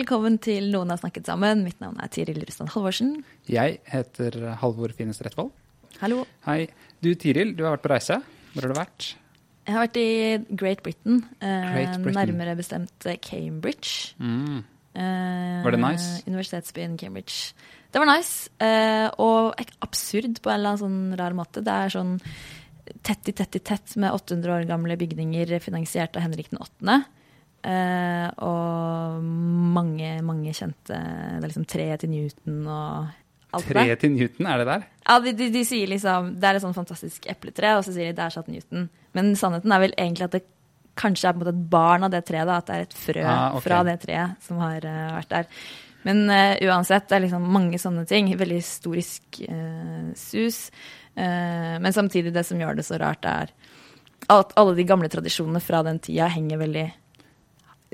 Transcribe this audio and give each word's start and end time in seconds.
Velkommen 0.00 0.38
til 0.40 0.70
Noen 0.72 0.88
har 0.92 1.00
snakket 1.00 1.28
sammen. 1.28 1.60
Mitt 1.66 1.80
navn 1.82 1.98
er 2.00 2.08
Tiril 2.12 2.38
Rusland 2.40 2.70
Halvorsen. 2.72 3.10
Jeg 3.50 3.80
heter 3.90 4.38
Halvor 4.62 4.94
Finnes 4.96 5.20
Rettvold. 5.20 5.50
Hallo. 6.00 6.22
Hei. 6.46 6.70
Du 7.04 7.10
Tiril, 7.20 7.52
du 7.56 7.66
har 7.66 7.74
vært 7.74 7.84
på 7.84 7.90
reise. 7.92 8.16
Hvor 8.54 8.64
har 8.64 8.72
du 8.72 8.78
vært? 8.78 9.08
Jeg 9.66 9.76
har 9.76 9.84
vært 9.84 9.98
i 10.00 10.56
Great 10.56 10.80
Britain, 10.86 11.20
eh, 11.42 11.66
Great 11.74 12.00
Britain. 12.00 12.16
nærmere 12.16 12.56
bestemt 12.56 13.06
eh, 13.06 13.18
Cambridge. 13.20 14.14
Mm. 14.16 14.64
Eh, 14.94 15.60
Var 15.66 15.76
det 15.76 15.82
nice? 15.84 16.24
Universitetsbyen 16.24 16.96
Cambridge. 16.96 17.52
Det 17.92 18.00
var 18.00 18.08
nice, 18.08 18.48
og 19.18 19.60
absurd 19.82 20.40
på 20.40 20.48
en 20.48 20.60
eller 20.60 20.76
annen 20.76 20.84
sånn 20.86 21.18
rar 21.18 21.34
måte. 21.36 21.60
Det 21.60 21.74
er 21.74 21.92
sånn 21.92 22.16
tett 23.02 23.28
i 23.28 23.32
tett 23.36 23.56
i 23.58 23.60
tett 23.60 23.96
med 24.00 24.14
800 24.14 24.54
år 24.54 24.68
gamle 24.70 24.96
bygninger 24.96 25.58
finansiert 25.60 26.16
av 26.16 26.22
Henrik 26.24 26.48
den 26.54 26.62
8. 26.62 27.02
Eh, 27.60 28.28
og 28.40 29.24
mange, 29.74 30.14
mange 30.24 30.52
kjente 30.56 30.96
Det 30.96 31.42
er 31.42 31.50
liksom 31.50 31.66
treet 31.68 32.00
til 32.00 32.08
Newton 32.08 32.62
og 32.64 33.10
alt 33.52 33.66
det 33.66 33.74
der. 33.74 33.82
Treet 33.82 34.00
til 34.00 34.14
Newton, 34.14 34.46
er 34.48 34.62
det 34.62 34.66
der? 34.70 34.86
Ja, 35.04 35.16
de, 35.20 35.34
de, 35.36 35.48
de 35.52 35.64
sier 35.68 35.90
liksom 35.90 36.30
Det 36.40 36.48
er 36.48 36.56
et 36.56 36.64
sånn 36.64 36.76
fantastisk 36.76 37.28
epletre, 37.28 37.74
og 37.76 37.84
så 37.84 37.92
sier 37.92 38.08
de 38.08 38.16
der 38.16 38.32
satt 38.32 38.48
Newton. 38.48 38.88
Men 39.18 39.34
sannheten 39.36 39.74
er 39.76 39.82
vel 39.84 39.92
egentlig 39.98 40.28
at 40.30 40.38
det 40.38 40.46
kanskje 41.00 41.28
er 41.28 41.36
på 41.36 41.40
en 41.40 41.44
måte 41.44 41.52
et 41.52 41.68
barn 41.74 42.06
av 42.06 42.14
det 42.14 42.22
treet. 42.30 42.48
da, 42.48 42.56
At 42.62 42.70
det 42.70 42.78
er 42.78 42.86
et 42.86 42.96
frø 42.96 43.26
Ah, 43.26 43.44
okay. 43.58 43.66
fra 43.66 43.82
det 43.90 43.98
treet 44.06 44.46
som 44.46 44.62
har 44.64 44.86
uh, 44.88 45.12
vært 45.18 45.34
der. 45.34 45.52
Men 46.08 46.22
uh, 46.32 46.56
uansett, 46.64 47.10
det 47.10 47.18
er 47.18 47.24
liksom 47.26 47.44
mange 47.58 47.80
sånne 47.80 48.06
ting. 48.08 48.32
Veldig 48.40 48.60
historisk 48.62 49.42
sus. 50.16 50.62
Men 51.14 51.92
samtidig, 51.92 52.32
det 52.32 52.46
som 52.46 52.60
gjør 52.60 52.78
det 52.78 52.86
så 52.86 52.96
rart, 53.02 53.26
er 53.28 53.50
at 54.30 54.52
alle 54.60 54.76
de 54.78 54.86
gamle 54.88 55.10
tradisjonene 55.10 55.60
fra 55.60 55.82
den 55.84 55.98
tida 56.00 56.28
henger 56.30 56.60
veldig 56.62 56.86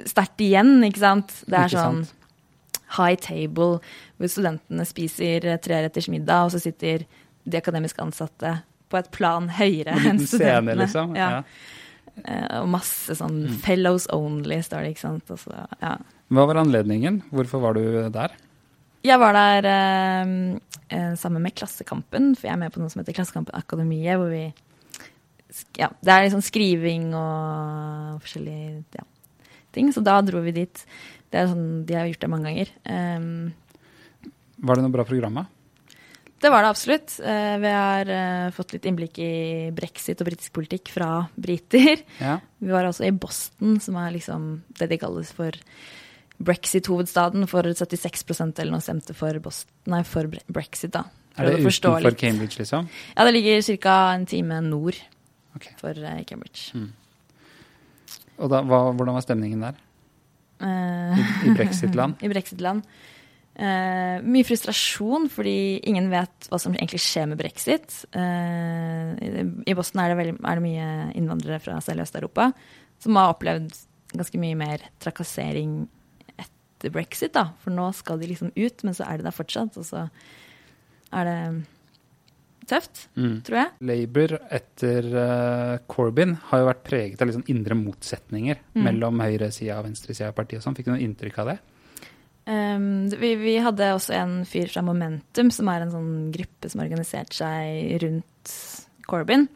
sterkt 0.05 0.41
igjen, 0.45 0.83
ikke 0.85 1.01
sant? 1.01 1.33
Det 1.49 1.59
er 1.59 1.69
sånn 1.73 2.07
high 2.99 3.17
table, 3.19 3.81
hvor 4.19 4.29
studentene 4.31 4.85
spiser 4.87 5.41
treretters 5.65 6.09
middag, 6.13 6.45
og 6.47 6.53
så 6.55 6.61
sitter 6.63 7.07
de 7.47 7.59
akademisk 7.59 7.99
ansatte 8.03 8.63
på 8.91 8.99
et 9.01 9.11
plan 9.11 9.49
høyere 9.49 9.97
enn 10.07 10.21
studentene. 10.23 10.29
scene, 10.29 10.77
liksom? 10.79 11.17
Ja. 11.17 11.31
Ja. 11.31 11.43
Eh, 12.25 12.61
Og 12.63 12.69
masse 12.69 13.13
sånn 13.19 13.47
Mm. 13.49 13.57
fellows 13.65 14.07
only, 14.13 14.61
står 14.63 14.83
det, 14.85 14.95
ikke 14.95 15.01
sant. 15.01 15.27
Så, 15.27 15.51
ja. 15.83 15.97
Hva 16.31 16.47
var 16.47 16.55
anledningen? 16.63 17.23
Hvorfor 17.33 17.61
var 17.61 17.75
du 17.75 18.09
der? 18.11 18.31
Jeg 19.05 19.19
var 19.21 19.33
der 19.33 19.65
eh, 19.67 20.59
eh, 20.91 21.15
sammen 21.15 21.43
med 21.43 21.55
Klassekampen, 21.55 22.35
for 22.37 22.47
jeg 22.49 22.53
er 22.55 22.57
med 22.63 22.73
på 22.73 22.81
noe 22.81 22.89
som 22.91 23.03
heter 23.03 23.15
Klassekampen 23.15 23.55
Akademiet, 23.55 24.17
hvor 24.19 24.31
vi 24.31 24.53
Ja, 25.79 25.89
det 26.03 26.11
er 26.13 26.25
liksom 26.29 26.43
skriving 26.43 27.15
og 27.15 28.21
forskjellige 28.21 28.85
ja, 28.97 29.05
ting, 29.77 29.93
så 29.95 30.03
da 30.05 30.19
dro 30.25 30.43
vi 30.45 30.55
dit. 30.57 30.87
Det 31.31 31.41
er 31.41 31.51
sånn, 31.51 31.85
De 31.87 31.99
har 31.99 32.09
gjort 32.09 32.25
det 32.25 32.33
mange 32.33 32.51
ganger. 32.51 32.73
Um, 32.89 33.29
Var 34.57 34.79
det 34.79 34.87
noe 34.87 34.95
bra 34.95 35.05
program? 35.09 35.43
Det 36.41 36.53
var 36.53 36.65
det 36.65 36.71
absolutt. 36.71 37.19
Uh, 37.21 37.57
Vi 37.63 37.75
har 37.75 38.13
uh, 38.13 38.55
fått 38.57 38.77
litt 38.77 38.89
innblikk 38.89 39.21
i 39.25 39.35
brexit 39.77 40.21
og 40.21 40.31
britisk 40.31 40.57
politikk 40.57 40.93
fra 40.95 41.11
briter. 41.35 42.03
Ja. 42.23 42.39
Vi 42.63 42.73
var 42.73 42.89
også 42.89 43.07
i 43.09 43.15
Boston, 43.15 43.79
som 43.83 43.99
er 44.01 44.15
liksom 44.17 44.51
det 44.79 44.91
de 44.93 45.01
kalles 45.03 45.33
for 45.37 45.57
brexit-hovedstaden. 46.37 47.47
For 47.51 47.67
76% 47.69 48.61
eller 48.63 48.77
noe 48.77 48.85
stemte 48.85 49.17
for, 49.17 49.41
Boston, 49.43 49.73
nei, 49.93 50.03
for 50.09 50.31
brexit, 50.53 50.95
da. 50.97 51.07
Er 51.37 51.51
det 51.51 51.67
utenfor. 51.67 52.15
Cambridge, 52.17 52.57
liksom? 52.63 52.87
Ja, 53.13 53.25
det 53.29 53.35
ligger 53.37 53.77
ca. 53.77 53.97
en 54.15 54.25
time 54.25 54.61
nord 54.65 54.97
okay. 55.57 55.75
for 55.81 55.93
Cambridge. 55.93 56.71
Cambridge. 56.73 57.06
Og 58.37 58.53
da, 58.53 58.63
hva, 58.67 58.81
hvordan 58.93 59.17
var 59.17 59.25
stemningen 59.25 59.65
der? 59.65 59.77
Eh, 60.65 61.21
I, 61.21 61.27
i 61.51 61.55
brexit-land? 61.57 62.19
I 62.25 62.33
brexit-land. 62.33 62.87
Uh, 63.57 64.21
mye 64.21 64.45
frustrasjon, 64.45 65.31
fordi 65.33 65.79
ingen 65.89 66.11
vet 66.13 66.49
hva 66.53 66.59
som 66.61 66.75
egentlig 66.77 67.01
skjer 67.01 67.31
med 67.31 67.41
brexit. 67.41 68.03
Uh, 68.13 69.17
I 69.65 69.77
Boston 69.77 70.03
er 70.03 70.13
det, 70.13 70.19
veldig, 70.19 70.35
er 70.43 70.59
det 70.59 70.65
mye 70.67 70.89
innvandrere 71.17 71.63
fra 71.65 71.79
selv 71.85 72.05
Øst-Europa 72.05 72.51
som 73.01 73.17
har 73.17 73.33
opplevd 73.33 73.73
ganske 74.17 74.41
mye 74.41 74.59
mer 74.61 74.85
trakassering 75.01 75.87
etter 76.37 76.93
brexit. 76.93 77.33
da. 77.33 77.49
For 77.63 77.73
nå 77.73 77.89
skal 77.97 78.21
de 78.21 78.29
liksom 78.29 78.53
ut, 78.53 78.85
men 78.85 78.97
så 78.97 79.09
er 79.09 79.19
de 79.19 79.29
der 79.29 79.37
fortsatt. 79.37 79.81
Og 79.81 79.89
så 79.89 80.05
er 81.17 81.31
det 81.31 81.41
tøft, 82.69 83.07
Mm. 83.17 83.43
tror 83.47 83.57
jeg. 83.61 83.71
Labour 83.81 84.37
etter 84.51 85.09
uh, 85.15 85.79
Corbyn 85.89 86.35
har 86.51 86.61
jo 86.63 86.67
vært 86.69 86.85
preget 86.85 87.23
av 87.23 87.29
sånn 87.35 87.49
indre 87.53 87.75
motsetninger 87.79 88.57
Mm. 88.75 88.83
mellom 88.85 89.21
høyresida 89.21 89.79
og 89.79 89.87
venstresida 89.89 90.29
av 90.29 90.35
partiet. 90.35 90.59
og 90.61 90.65
sånn. 90.69 90.77
Fikk 90.77 90.87
du 90.87 90.93
noe 90.93 91.05
inntrykk 91.07 91.39
av 91.45 91.47
det? 91.55 91.59
Um, 92.47 93.09
vi, 93.11 93.33
vi 93.41 93.57
hadde 93.59 93.89
også 93.97 94.15
en 94.15 94.45
fyr 94.47 94.69
fra 94.71 94.83
Momentum, 94.87 95.51
som 95.51 95.67
er 95.73 95.83
en 95.83 95.91
sånn 95.91 96.11
gruppe 96.35 96.71
som 96.71 96.79
har 96.81 96.87
organisert 96.87 97.33
seg 97.35 97.97
rundt 98.05 98.53
Corbyn. 99.09 99.49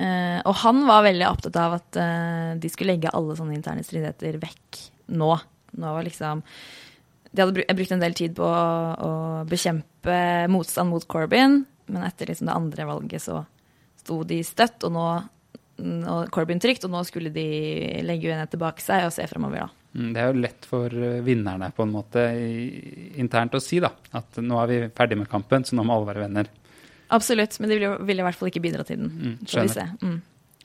Uh, 0.00 0.40
og 0.48 0.54
han 0.62 0.86
var 0.88 1.04
veldig 1.04 1.26
opptatt 1.28 1.56
av 1.60 1.74
at 1.76 1.96
uh, 2.00 2.54
de 2.58 2.68
skulle 2.72 2.94
legge 2.94 3.12
alle 3.12 3.36
sånne 3.36 3.54
interne 3.58 3.84
stridigheter 3.84 4.38
vekk 4.40 4.78
nå. 5.12 5.34
Nå 5.76 5.92
var 5.94 6.02
liksom 6.02 6.40
De 7.30 7.42
hadde 7.44 7.54
brukt 7.76 7.92
en 7.94 8.00
del 8.02 8.14
tid 8.18 8.32
på 8.34 8.42
å, 8.42 8.62
å 8.98 9.10
bekjempe 9.46 10.48
motstand 10.50 10.90
mot 10.90 11.04
Corbyn, 11.06 11.60
men 11.90 12.06
etter 12.06 12.30
liksom 12.30 12.48
det 12.48 12.56
andre 12.56 12.86
valget 12.88 13.24
så 13.26 13.42
sto 14.00 14.22
de 14.24 14.40
støtt, 14.46 14.86
og 14.88 14.94
nå 14.96 15.06
og 15.80 16.28
Corbyn 16.34 16.60
trygt, 16.60 16.84
og 16.84 16.92
nå 16.92 17.00
skulle 17.08 17.30
de 17.32 17.44
legge 18.04 18.28
uenighet 18.28 18.50
tilbake 18.52 18.82
seg 18.84 19.06
og 19.06 19.14
se 19.14 19.24
fremover, 19.30 19.62
da. 19.64 19.68
Mm, 19.96 20.10
Det 20.14 20.20
er 20.20 20.26
jo 20.28 20.42
lett 20.44 20.66
for 20.68 20.92
eh, 20.92 21.22
vinnerne 21.24 21.70
på 21.74 21.86
en 21.86 21.94
måte 21.94 22.24
internt 23.18 23.56
å 23.56 23.62
si 23.64 23.80
da, 23.82 23.90
at 24.12 24.38
nå 24.44 24.58
er 24.62 24.70
vi 24.70 24.80
ferdig 24.94 25.18
med 25.18 25.30
kampen, 25.30 25.64
så 25.64 25.78
nå 25.78 25.86
må 25.86 25.96
alle 25.96 26.10
være 26.10 26.26
venner. 26.26 26.50
Absolutt, 27.10 27.56
men 27.58 27.72
de 27.72 27.78
ville, 27.78 27.94
vil 28.06 28.20
i 28.22 28.26
hvert 28.26 28.38
fall 28.38 28.52
ikke 28.52 28.62
bidra 28.62 28.84
til 28.86 29.00
den. 29.00 29.10
Mm, 29.10 29.32
får 29.50 29.64
vi 29.66 29.72
se. 29.74 29.86
Mm, 30.04 30.18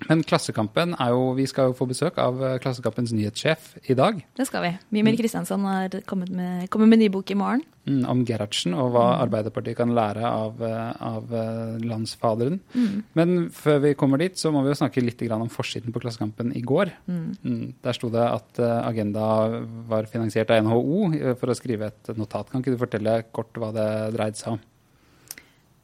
Men 0.10 0.26
Klassekampen 0.28 0.96
er 1.00 1.14
jo, 1.16 1.30
vi 1.38 1.46
skal 1.48 1.70
jo 1.70 1.78
få 1.78 1.88
besøk 1.88 2.18
av 2.22 2.42
eh, 2.44 2.58
Klassekampens 2.64 3.14
nyhetssjef 3.16 3.76
i 3.88 3.96
dag. 3.98 4.20
det 4.36 4.48
skal 4.50 4.66
vi. 4.66 4.74
Mimir 4.96 5.16
Kristiansson 5.20 5.64
har 5.70 6.02
kommet 6.10 6.30
med, 6.36 6.68
kommer 6.74 6.90
med 6.92 7.00
ny 7.00 7.08
bok 7.14 7.32
i 7.32 7.38
morgen. 7.40 7.64
Mm, 7.86 8.02
om 8.10 8.24
Gerhardsen 8.26 8.74
og 8.74 8.96
hva 8.96 9.06
Arbeiderpartiet 9.22 9.78
kan 9.78 9.94
lære 9.96 10.26
av, 10.26 10.62
eh, 10.66 10.92
av 11.00 11.30
landsfaderen. 11.32 12.60
landsfaderen. 12.76 13.04
Men 13.14 13.50
før 13.54 13.80
vi 13.84 13.94
kommer 13.94 14.18
dit, 14.18 14.36
så 14.38 14.52
må 14.52 14.64
vi 14.64 14.74
jo 14.74 14.80
snakke 14.82 15.04
litt 15.04 15.22
om 15.32 15.50
forsiden 15.50 15.94
på 15.94 16.02
Klassekampen 16.02 16.56
i 16.56 16.62
går. 16.62 16.92
Mm, 17.08 17.74
der 17.82 17.94
sto 17.94 18.10
det 18.10 18.26
at 18.26 18.60
eh, 18.60 18.88
Agenda 18.88 19.62
var 19.88 20.10
finansiert 20.12 20.52
av 20.52 20.64
NHO 20.66 21.14
eh, 21.14 21.34
for 21.36 21.48
å 21.48 21.58
skrive 21.58 21.88
et 21.88 22.18
notat. 22.18 22.52
Kan 22.52 22.62
ikke 22.62 22.76
du 22.76 22.82
fortelle 22.82 23.24
kort 23.32 23.54
hva 23.54 23.72
det 23.76 24.16
dreide 24.18 24.36
seg 24.36 24.58
om? 24.58 24.60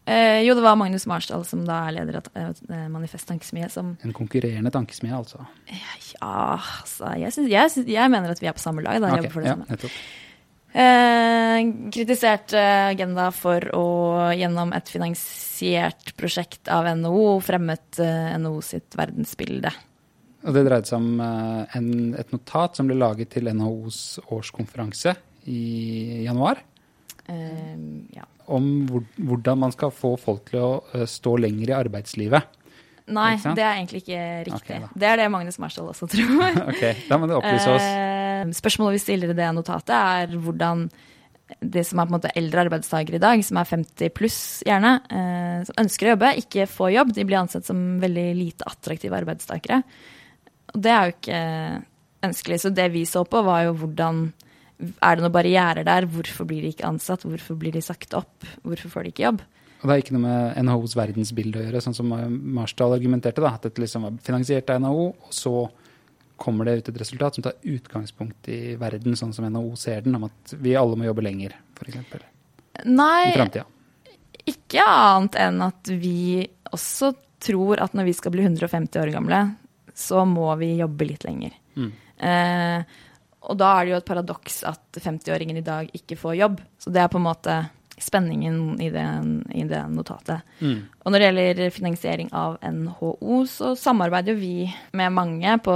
Eh, 0.06 0.42
jo, 0.48 0.56
det 0.58 0.64
var 0.66 0.80
Magnus 0.80 1.06
Marsdal, 1.06 1.44
som 1.46 1.62
da 1.68 1.84
er 1.86 2.00
leder 2.00 2.18
av 2.18 2.30
eh, 2.34 2.88
Manifest 2.90 3.30
Tankesmie, 3.30 3.68
som 3.70 3.94
En 4.02 4.16
konkurrerende 4.18 4.72
tankesmie, 4.74 5.14
altså. 5.14 5.46
Ja, 5.70 6.58
altså 6.58 7.14
jeg, 7.22 7.36
synes, 7.36 7.52
jeg, 7.52 7.74
synes, 7.76 7.92
jeg 7.94 8.14
mener 8.14 8.34
at 8.34 8.42
vi 8.42 8.50
er 8.50 8.58
på 8.58 8.64
samme 8.64 8.82
lag. 8.86 8.98
Da, 8.98 9.12
okay, 9.12 9.22
jobber 9.22 9.36
for 9.36 9.46
det 9.46 9.52
ja, 9.52 9.56
samme. 9.60 9.70
nettopp. 9.70 10.02
Eh, 10.72 11.60
kritiserte 11.92 12.60
Agenda 12.94 13.28
for 13.36 13.66
å 13.76 13.86
gjennom 14.40 14.72
et 14.74 14.90
finansiert 14.90 16.14
prosjekt 16.18 16.72
av 16.72 16.88
NHO 16.96 17.38
fremmet 17.44 18.00
eh, 18.02 18.34
NHO 18.40 18.62
sitt 18.66 18.96
verdensbilde. 18.98 19.74
Og 20.42 20.56
det 20.56 20.64
dreide 20.66 20.90
seg 20.90 20.98
om 20.98 21.22
eh, 21.22 21.78
en, 21.78 21.92
et 22.18 22.34
notat 22.34 22.80
som 22.80 22.90
ble 22.90 22.98
laget 22.98 23.36
til 23.36 23.52
NHOs 23.52 24.22
årskonferanse 24.32 25.14
i 25.52 25.62
januar. 26.26 26.64
Eh, 27.28 27.76
ja. 28.16 28.31
Om 28.52 28.66
hvordan 29.16 29.62
man 29.62 29.72
skal 29.76 29.94
få 29.96 30.16
folk 30.20 30.50
til 30.52 30.64
å 30.64 30.72
eh, 30.96 31.06
stå 31.10 31.38
lenger 31.40 31.72
i 31.72 31.78
arbeidslivet. 31.78 32.58
Nei, 33.12 33.36
det 33.42 33.64
er 33.64 33.78
egentlig 33.78 34.04
ikke 34.04 34.26
riktig. 34.48 34.78
Okay, 34.78 34.92
det 34.96 35.08
er 35.10 35.20
det 35.20 35.30
Magnus 35.34 35.58
Marsdal 35.60 35.90
også 35.92 36.08
tror. 36.12 36.44
Ok, 36.72 36.84
Da 37.10 37.18
må 37.20 37.28
du 37.30 37.36
opplyse 37.38 37.72
oss. 37.74 37.88
Eh, 37.88 38.52
spørsmålet 38.56 39.00
vi 39.00 39.04
stiller 39.04 39.34
i 39.34 39.38
det 39.38 39.50
notatet, 39.56 39.96
er 39.96 40.38
hvordan 40.42 40.86
de 41.60 41.84
som 41.84 42.00
er 42.00 42.08
på 42.08 42.14
en 42.14 42.16
måte 42.16 42.32
eldre 42.40 42.64
arbeidstakere 42.64 43.18
i 43.18 43.24
dag, 43.24 43.42
som 43.44 43.60
er 43.60 43.68
50 43.68 44.14
pluss 44.16 44.40
gjerne, 44.68 44.94
eh, 45.12 45.58
som 45.68 45.82
ønsker 45.84 46.08
å 46.08 46.14
jobbe, 46.14 46.34
ikke 46.46 46.68
får 46.72 46.94
jobb. 46.96 47.14
De 47.18 47.26
blir 47.28 47.42
ansett 47.42 47.68
som 47.68 47.82
veldig 48.02 48.28
lite 48.38 48.68
attraktive 48.70 49.18
arbeidstakere. 49.20 49.82
Og 50.72 50.80
det 50.86 50.94
er 50.94 51.10
jo 51.10 51.16
ikke 51.18 51.42
ønskelig. 52.30 52.62
Så 52.64 52.72
det 52.76 52.88
vi 52.94 53.04
så 53.10 53.26
på, 53.28 53.44
var 53.44 53.66
jo 53.68 53.76
hvordan 53.82 54.30
Er 54.82 55.18
det 55.18 55.24
noen 55.24 55.34
barrierer 55.34 55.86
der? 55.88 56.08
Hvorfor 56.10 56.48
blir 56.50 56.66
de 56.66 56.72
ikke 56.74 56.88
ansatt? 56.90 57.26
Hvorfor 57.28 57.58
blir 57.60 57.76
de 57.76 57.84
sagt 57.86 58.16
opp? 58.18 58.48
Hvorfor 58.66 58.94
får 58.94 59.06
de 59.06 59.14
ikke 59.14 59.28
jobb? 59.28 59.44
Og 59.82 59.88
det 59.88 59.94
har 59.94 60.02
ikke 60.04 60.14
noe 60.14 60.28
med 60.28 60.58
NHOs 60.68 60.94
verdensbilde 60.98 61.58
å 61.58 61.64
gjøre, 61.66 61.82
sånn 61.82 61.98
som 61.98 62.12
Marsdal 62.58 62.94
argumenterte. 62.98 63.42
da, 63.42 63.56
At 63.58 63.66
dette 63.66 63.82
liksom 63.82 64.06
var 64.06 64.20
finansiert 64.22 64.70
av 64.70 64.82
NHO, 64.84 65.08
og 65.26 65.34
så 65.34 65.56
kommer 66.42 66.66
det 66.66 66.76
ut 66.78 66.90
et 66.90 67.00
resultat 67.02 67.38
som 67.38 67.46
tar 67.46 67.58
utgangspunkt 67.70 68.50
i 68.50 68.76
verden 68.82 69.18
sånn 69.18 69.34
som 69.34 69.46
NHO 69.46 69.76
ser 69.78 70.06
den, 70.06 70.18
om 70.18 70.28
at 70.30 70.54
vi 70.58 70.76
alle 70.78 70.98
må 70.98 71.06
jobbe 71.10 71.26
lenger, 71.26 71.58
f.eks. 71.78 71.98
Nei, 72.90 73.34
ikke 74.50 74.86
annet 74.86 75.38
enn 75.42 75.62
at 75.66 75.92
vi 75.92 76.46
også 76.72 77.14
tror 77.42 77.82
at 77.84 77.94
når 77.98 78.10
vi 78.10 78.16
skal 78.18 78.34
bli 78.34 78.46
150 78.46 79.02
år 79.02 79.14
gamle, 79.14 79.42
så 79.98 80.24
må 80.30 80.50
vi 80.62 80.76
jobbe 80.80 81.10
litt 81.10 81.26
lenger. 81.28 81.58
Mm. 81.76 81.92
Eh, 82.22 83.00
og 83.42 83.58
da 83.58 83.74
er 83.76 83.86
det 83.86 83.94
jo 83.94 84.00
et 84.02 84.10
paradoks 84.10 84.64
at 84.70 85.02
50-åringen 85.02 85.58
i 85.58 85.66
dag 85.66 85.90
ikke 85.98 86.18
får 86.20 86.38
jobb. 86.38 86.60
Så 86.82 86.94
det 86.94 87.02
er 87.02 87.10
på 87.12 87.18
en 87.18 87.26
måte 87.26 87.56
spenningen 88.02 88.82
i 88.82 88.90
det, 88.90 89.06
i 89.54 89.64
det 89.70 89.82
notatet. 89.94 90.46
Mm. 90.60 90.78
Og 91.04 91.12
når 91.12 91.20
det 91.20 91.28
gjelder 91.28 91.74
finansiering 91.74 92.32
av 92.38 92.58
NHO, 92.66 93.42
så 93.50 93.74
samarbeider 93.78 94.38
vi 94.38 94.66
med 94.98 95.14
mange 95.14 95.58
på 95.66 95.76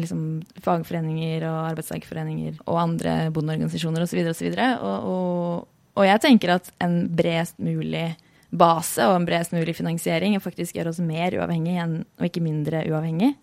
liksom, 0.00 0.24
fagforeninger 0.64 1.46
og 1.50 1.60
arbeidstakerforeninger 1.72 2.62
og 2.66 2.80
andre 2.82 3.18
bondeorganisasjoner 3.34 4.06
osv. 4.06 4.22
Og, 4.24 4.34
så 4.38 4.48
videre, 4.48 4.72
og, 4.80 4.96
og, 4.96 5.36
og, 5.44 5.68
og 6.00 6.08
jeg 6.10 6.24
tenker 6.26 6.56
at 6.56 6.72
en 6.82 7.04
bredest 7.14 7.58
mulig 7.62 8.08
base 8.50 9.06
og 9.06 9.14
en 9.14 9.26
bredest 9.28 9.54
mulig 9.54 9.76
finansiering 9.78 10.34
faktisk 10.42 10.78
gjør 10.78 10.90
oss 10.90 11.02
mer 11.02 11.36
uavhengig 11.38 11.76
enn, 11.78 12.00
og 12.18 12.26
ikke 12.26 12.42
mindre 12.42 12.82
uavhengig. 12.90 13.36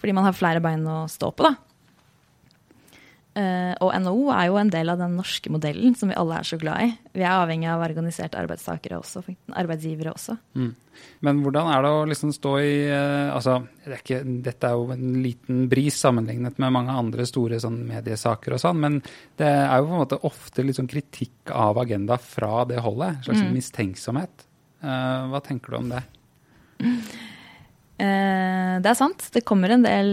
Fordi 0.00 0.16
man 0.16 0.24
har 0.24 0.36
flere 0.36 0.62
bein 0.64 0.86
å 0.88 1.02
stå 1.12 1.28
på, 1.36 1.44
da. 1.44 1.58
Eh, 3.30 3.74
og 3.78 3.92
NHO 3.94 4.24
er 4.34 4.48
jo 4.48 4.56
en 4.58 4.70
del 4.72 4.90
av 4.90 4.98
den 4.98 5.12
norske 5.14 5.52
modellen 5.54 5.94
som 5.94 6.10
vi 6.10 6.16
alle 6.18 6.40
er 6.40 6.46
så 6.48 6.56
glad 6.58 6.82
i. 6.82 6.88
Vi 7.14 7.22
er 7.22 7.30
avhengig 7.36 7.68
av 7.70 7.84
organiserte 7.84 8.40
arbeidstakere 8.40 8.98
også, 8.98 9.22
arbeidsgivere 9.54 10.10
også. 10.16 10.34
Mm. 10.58 10.72
Men 11.22 11.38
hvordan 11.44 11.68
er 11.70 11.84
det 11.84 11.92
å 11.94 12.00
liksom 12.10 12.32
stå 12.34 12.54
i 12.58 12.72
eh, 12.90 13.28
altså, 13.30 13.60
det 13.84 13.92
er 13.94 14.02
ikke, 14.02 14.18
Dette 14.48 14.66
er 14.66 14.74
jo 14.80 14.90
en 14.96 15.20
liten 15.22 15.60
bris 15.70 16.00
sammenlignet 16.02 16.58
med 16.58 16.74
mange 16.74 16.96
andre 17.04 17.26
store 17.28 17.60
sånn, 17.62 17.78
mediesaker 17.86 18.56
og 18.56 18.62
sånn, 18.64 18.82
men 18.82 18.98
det 19.38 19.46
er 19.46 19.78
jo 19.78 19.86
på 19.86 19.94
en 19.94 20.02
måte 20.02 20.18
ofte 20.26 20.64
litt 20.66 20.80
sånn 20.80 20.90
kritikk 20.90 21.54
av 21.54 21.78
agenda 21.84 22.18
fra 22.18 22.64
det 22.66 22.82
holdet. 22.82 23.20
En 23.20 23.28
slags 23.28 23.44
Mm. 23.46 23.52
mistenksomhet. 23.54 24.46
Eh, 24.82 25.20
hva 25.30 25.40
tenker 25.44 25.70
du 25.70 25.76
om 25.78 25.88
det? 25.94 26.02
Det 28.00 28.88
er 28.88 28.96
sant. 28.96 29.28
Det 29.32 29.44
kommer 29.44 29.70
en 29.70 29.82
del 29.84 30.10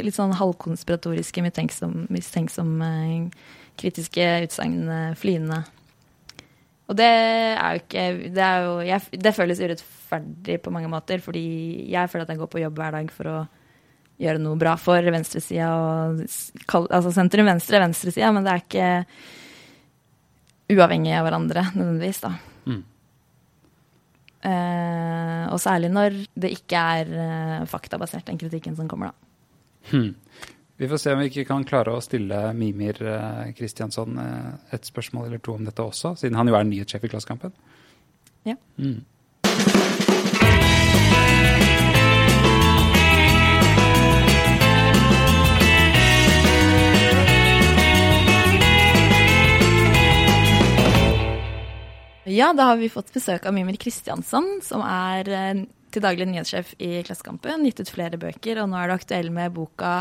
litt 0.00 0.16
sånn 0.16 0.32
halvkonspiratoriske, 0.38 1.44
mistenksom, 1.44 2.06
mistenksomme, 2.12 2.90
kritiske 3.80 4.26
utsagn 4.46 4.78
eh, 4.88 5.14
flyende. 5.18 5.62
Og 6.90 6.98
det 6.98 7.08
er 7.08 7.76
jo 7.76 7.80
ikke 7.80 8.04
Det, 8.34 8.44
er 8.44 8.64
jo, 8.66 8.72
jeg, 8.84 9.20
det 9.24 9.34
føles 9.36 9.60
urettferdig 9.62 10.58
på 10.64 10.72
mange 10.74 10.90
måter, 10.92 11.22
fordi 11.24 11.44
jeg 11.92 12.10
føler 12.10 12.26
at 12.26 12.32
jeg 12.34 12.40
går 12.42 12.52
på 12.52 12.62
jobb 12.62 12.80
hver 12.80 12.96
dag 12.98 13.12
for 13.14 13.30
å 13.30 13.36
gjøre 14.22 14.42
noe 14.42 14.58
bra 14.60 14.74
for 14.78 15.12
venstresida 15.14 15.70
og 15.72 16.22
Altså 16.84 17.12
sentrum 17.14 17.48
venstre, 17.48 17.80
venstresida, 17.82 18.30
men 18.34 18.44
det 18.46 18.52
er 18.52 18.64
ikke 18.64 18.90
uavhengig 20.72 21.14
av 21.16 21.26
hverandre 21.26 21.64
nødvendigvis, 21.74 22.22
da. 22.22 22.32
Mm. 22.70 22.82
Eh, 24.42 25.42
og 25.52 25.58
særlig 25.62 25.90
når 25.92 26.16
det 26.38 26.52
ikke 26.56 26.86
er 26.96 27.12
eh, 27.24 27.66
faktabasert, 27.70 28.26
den 28.28 28.40
kritikken 28.40 28.76
som 28.78 28.88
kommer, 28.90 29.12
da. 29.12 29.31
Hmm. 29.90 30.14
Vi 30.76 30.88
får 30.88 30.96
se 30.96 31.12
om 31.12 31.20
vi 31.20 31.28
ikke 31.30 31.44
kan 31.46 31.64
klare 31.68 31.92
å 31.94 32.02
stille 32.02 32.38
Mimir 32.58 32.96
eh, 33.06 33.52
Kristiansson 33.54 34.18
eh, 34.18 34.74
et 34.74 34.88
spørsmål 34.88 35.28
eller 35.28 35.42
to 35.42 35.54
om 35.54 35.66
dette 35.68 35.84
også, 35.84 36.16
siden 36.18 36.38
han 36.40 36.50
jo 36.50 36.56
er 36.58 36.66
nyhetssjef 36.66 37.06
i 37.06 37.12
Klassekampen. 37.12 37.54
Ja. 38.48 38.56
Mm. 38.78 39.04
Ja, 52.32 52.52
da 52.56 52.70
har 52.70 52.76
vi 52.80 52.88
fått 52.88 53.12
besøk 53.12 53.44
av 53.46 53.54
Mimir 53.54 53.76
Kristiansson, 53.76 54.46
som 54.64 54.82
er 54.86 55.28
eh, 55.28 55.62
til 55.92 56.04
daglig 56.04 56.28
nyhetssjef 56.30 56.74
i 56.82 56.94
Klassekampen, 57.06 57.66
gitt 57.68 57.82
ut 57.82 57.92
flere 57.92 58.20
bøker, 58.20 58.62
og 58.62 58.70
nå 58.72 58.78
er 58.80 58.90
du 58.90 58.96
aktuell 58.96 59.30
med 59.34 59.54
boka 59.56 59.92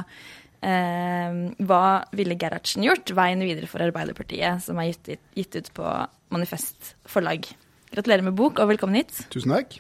eh, 0.61 1.37
'Hva 1.59 1.83
ville 2.15 2.37
Gerhardsen 2.39 2.85
gjort? 2.87 3.13
Veien 3.17 3.43
videre 3.43 3.69
for 3.69 3.83
Arbeiderpartiet', 3.83 4.63
som 4.65 4.79
er 4.79 4.91
gitt, 4.91 5.19
gitt 5.35 5.59
ut 5.59 5.71
på 5.77 5.93
Manifest 6.31 6.95
forlag. 7.05 7.47
Gratulerer 7.91 8.23
med 8.23 8.37
bok, 8.39 8.59
og 8.59 8.71
velkommen 8.71 8.95
hit. 9.01 9.25
Tusen 9.33 9.51
takk. 9.51 9.79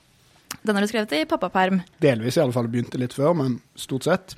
Den 0.61 0.75
har 0.75 0.83
du 0.83 0.91
skrevet 0.91 1.13
i 1.15 1.25
pappaperm. 1.25 1.79
Delvis 2.03 2.37
i 2.37 2.43
alle 2.43 2.53
fall 2.53 2.67
begynte 2.67 2.99
litt 2.99 3.15
før, 3.15 3.33
men 3.39 3.61
stort 3.79 4.03
sett. 4.03 4.35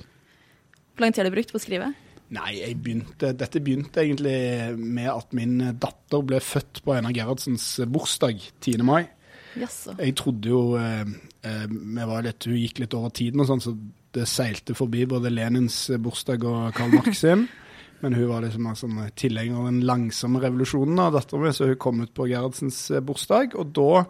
Hvor 0.94 1.02
lang 1.02 1.12
tid 1.12 1.24
har 1.24 1.30
du 1.30 1.34
brukt 1.34 1.50
på 1.50 1.58
å 1.58 1.64
skrive? 1.64 1.90
Nei, 2.34 2.54
begynte, 2.80 3.34
dette 3.36 3.60
begynte 3.62 4.00
egentlig 4.00 4.38
med 4.78 5.10
at 5.10 5.34
min 5.36 5.58
datter 5.80 6.22
ble 6.24 6.40
født 6.42 6.80
på 6.86 6.94
Einar 6.94 7.12
Gerhardsens 7.14 7.66
bursdag 7.90 8.40
10. 8.64 8.86
mai. 8.86 9.04
Jeg 9.98 10.14
trodde 10.18 10.50
jo 10.50 10.62
eh, 10.80 11.04
eh, 11.46 11.66
vi 11.68 12.06
var 12.10 12.24
litt, 12.26 12.46
Hun 12.48 12.58
gikk 12.58 12.80
litt 12.82 12.96
over 12.98 13.12
tiden, 13.14 13.42
og 13.42 13.50
sånn, 13.50 13.62
så 13.64 13.74
det 14.14 14.28
seilte 14.30 14.76
forbi 14.78 15.04
både 15.10 15.32
Lenins 15.32 15.86
bursdag 16.02 16.46
og 16.46 16.74
Karl 16.76 16.94
Marx 16.94 17.24
sin. 17.24 17.48
Men 18.02 18.16
hun 18.18 18.28
var 18.28 18.44
liksom 18.44 18.66
en 18.68 18.76
sånn 18.78 18.96
tilhenger 19.16 19.62
av 19.62 19.68
den 19.70 19.84
langsomme 19.88 20.42
revolusjonen 20.42 20.98
av 21.00 21.14
dattera 21.14 21.46
mi, 21.46 21.52
så 21.56 21.70
hun 21.70 21.78
kom 21.80 22.02
ut 22.04 22.12
på 22.14 22.28
Gerhardsens 22.28 22.80
eh, 22.92 23.04
bursdag. 23.04 23.56
Og 23.58 23.70
da 23.76 24.04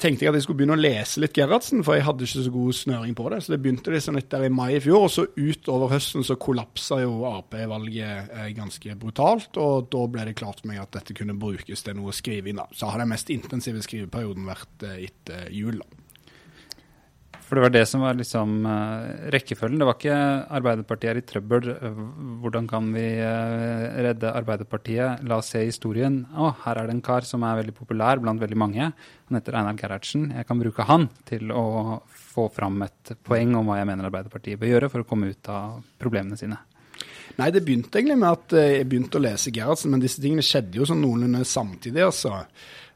tenkte 0.00 0.24
jeg 0.24 0.32
at 0.32 0.38
jeg 0.38 0.46
skulle 0.46 0.60
begynne 0.60 0.76
å 0.78 0.80
lese 0.80 1.20
litt 1.22 1.36
Gerhardsen, 1.36 1.84
for 1.86 1.96
jeg 1.96 2.06
hadde 2.06 2.26
ikke 2.26 2.44
så 2.46 2.54
god 2.54 2.76
snøring 2.78 3.16
på 3.18 3.28
det. 3.32 3.40
Så 3.44 3.54
det 3.54 3.60
begynte 3.64 3.94
liksom 3.94 4.18
litt 4.18 4.30
der 4.32 4.46
i 4.46 4.52
mai 4.52 4.68
i 4.76 4.82
fjor, 4.82 5.06
og 5.06 5.12
så 5.12 5.26
utover 5.36 5.92
høsten 5.94 6.26
så 6.26 6.38
kollapsa 6.40 7.00
jo 7.04 7.22
Ap-valget 7.30 8.34
eh, 8.34 8.50
ganske 8.56 8.96
brutalt. 9.00 9.60
Og 9.60 9.90
da 9.92 10.04
ble 10.10 10.28
det 10.30 10.36
klart 10.40 10.62
for 10.62 10.72
meg 10.72 10.82
at 10.82 10.94
dette 10.96 11.16
kunne 11.16 11.36
brukes 11.38 11.86
til 11.86 11.98
noe 12.00 12.14
skriving. 12.16 12.60
da. 12.60 12.68
Så 12.72 12.90
har 12.90 13.02
den 13.02 13.12
mest 13.12 13.32
intensive 13.32 13.84
skriveperioden 13.86 14.48
vært 14.48 14.86
eh, 14.88 15.04
etter 15.10 15.50
jul. 15.54 15.82
da. 15.84 15.99
For 17.50 17.58
det 17.58 17.64
var 17.64 17.72
det 17.74 17.82
som 17.90 18.02
var 18.04 18.14
liksom 18.14 18.50
eh, 18.70 19.06
rekkefølgen. 19.34 19.80
Det 19.82 19.86
var 19.88 19.96
ikke 19.96 20.18
Arbeiderpartiet 20.54 21.10
er 21.10 21.18
i 21.18 21.24
trøbbel, 21.26 21.64
hvordan 22.44 22.68
kan 22.70 22.92
vi 22.94 23.02
eh, 23.18 23.86
redde 24.06 24.30
Arbeiderpartiet? 24.38 25.24
La 25.26 25.40
oss 25.40 25.50
se 25.50 25.64
historien. 25.64 26.20
Å, 26.30 26.52
her 26.62 26.78
er 26.78 26.86
det 26.86 26.94
en 26.94 27.02
kar 27.02 27.26
som 27.26 27.42
er 27.42 27.58
veldig 27.58 27.74
populær 27.74 28.22
blant 28.22 28.38
veldig 28.38 28.60
mange. 28.62 28.86
Han 28.94 29.40
heter 29.40 29.58
Einar 29.58 29.74
Gerhardsen. 29.82 30.28
Jeg 30.38 30.46
kan 30.46 30.62
bruke 30.62 30.86
han 30.86 31.08
til 31.26 31.50
å 31.50 31.98
få 32.14 32.46
fram 32.54 32.86
et 32.86 33.16
poeng 33.26 33.58
om 33.58 33.66
hva 33.66 33.80
jeg 33.80 33.90
mener 33.90 34.06
Arbeiderpartiet 34.06 34.62
bør 34.62 34.76
gjøre 34.76 34.92
for 34.94 35.02
å 35.02 35.10
komme 35.10 35.34
ut 35.34 35.50
av 35.50 35.80
problemene 35.98 36.38
sine. 36.38 36.62
Nei, 37.40 37.50
det 37.50 37.64
begynte 37.66 37.98
egentlig 37.98 38.20
med 38.20 38.30
at 38.30 38.54
eh, 38.62 38.76
jeg 38.76 38.90
begynte 38.92 39.18
å 39.18 39.24
lese 39.26 39.50
Gerhardsen, 39.54 39.90
men 39.90 40.06
disse 40.06 40.22
tingene 40.22 40.46
skjedde 40.46 40.78
jo 40.78 40.86
sånn 40.86 41.02
noenlunde 41.02 41.42
samtidig, 41.48 42.06
altså. 42.06 42.44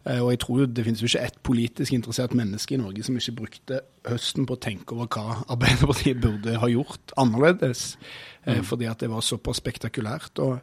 Eh, 0.06 0.20
Og 0.20 0.30
jeg 0.34 0.40
tror 0.44 0.60
jo 0.60 0.66
det 0.66 0.84
finnes 0.84 1.02
jo 1.02 1.08
ikke 1.08 1.24
ett 1.24 1.38
politisk 1.42 1.92
interessert 1.96 2.34
menneske 2.36 2.74
i 2.76 2.80
Norge 2.80 3.04
som 3.06 3.16
ikke 3.16 3.36
brukte 3.40 3.80
høsten 4.08 4.46
på 4.46 4.56
å 4.56 4.60
tenke 4.60 4.94
over 4.96 5.08
hva 5.08 5.44
Arbeiderpartiet 5.48 6.20
burde 6.20 6.58
ha 6.60 6.68
gjort 6.68 7.14
annerledes, 7.16 7.96
mm. 8.44 8.64
fordi 8.68 8.90
at 8.90 9.00
det 9.00 9.10
var 9.10 9.24
såpass 9.24 9.62
spektakulært. 9.62 10.38
Og 10.44 10.60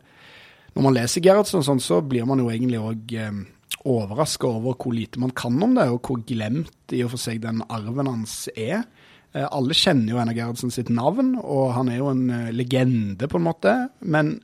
når 0.75 0.86
man 0.86 0.95
leser 0.95 1.25
Gerhardsen 1.25 1.60
og 1.62 1.67
sånn, 1.67 1.81
så 1.83 2.01
blir 2.05 2.27
man 2.29 2.39
jo 2.39 2.51
egentlig 2.53 2.79
òg 2.79 3.15
eh, 3.17 3.41
overraska 3.81 4.48
over 4.48 4.77
hvor 4.77 4.93
lite 4.93 5.19
man 5.19 5.33
kan 5.33 5.57
om 5.63 5.74
det, 5.75 5.88
og 5.89 6.05
hvor 6.05 6.21
glemt 6.27 6.93
i 6.93 7.01
og 7.05 7.15
for 7.15 7.21
seg 7.21 7.41
den 7.41 7.63
arven 7.69 8.12
hans 8.12 8.45
er. 8.53 8.86
Eh, 9.33 9.48
Alle 9.48 9.74
kjenner 9.74 10.13
jo 10.13 10.21
Einar 10.21 10.38
Gerhardsen 10.38 10.74
sitt 10.74 10.91
navn, 10.93 11.33
og 11.41 11.74
han 11.77 11.89
er 11.89 12.01
jo 12.01 12.12
en 12.13 12.29
eh, 12.29 12.53
legende, 12.53 13.27
på 13.27 13.41
en 13.41 13.48
måte. 13.48 13.75
Men 14.05 14.36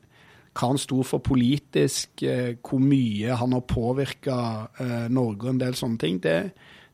hva 0.57 0.71
han 0.71 0.81
sto 0.81 1.03
for 1.05 1.21
politisk, 1.21 2.23
eh, 2.25 2.55
hvor 2.57 2.81
mye 2.81 3.37
han 3.37 3.53
har 3.53 3.67
påvirka 3.69 4.39
Norge 5.13 5.45
og 5.45 5.53
en 5.53 5.61
del 5.61 5.77
sånne 5.77 6.01
ting, 6.01 6.17
det, 6.23 6.37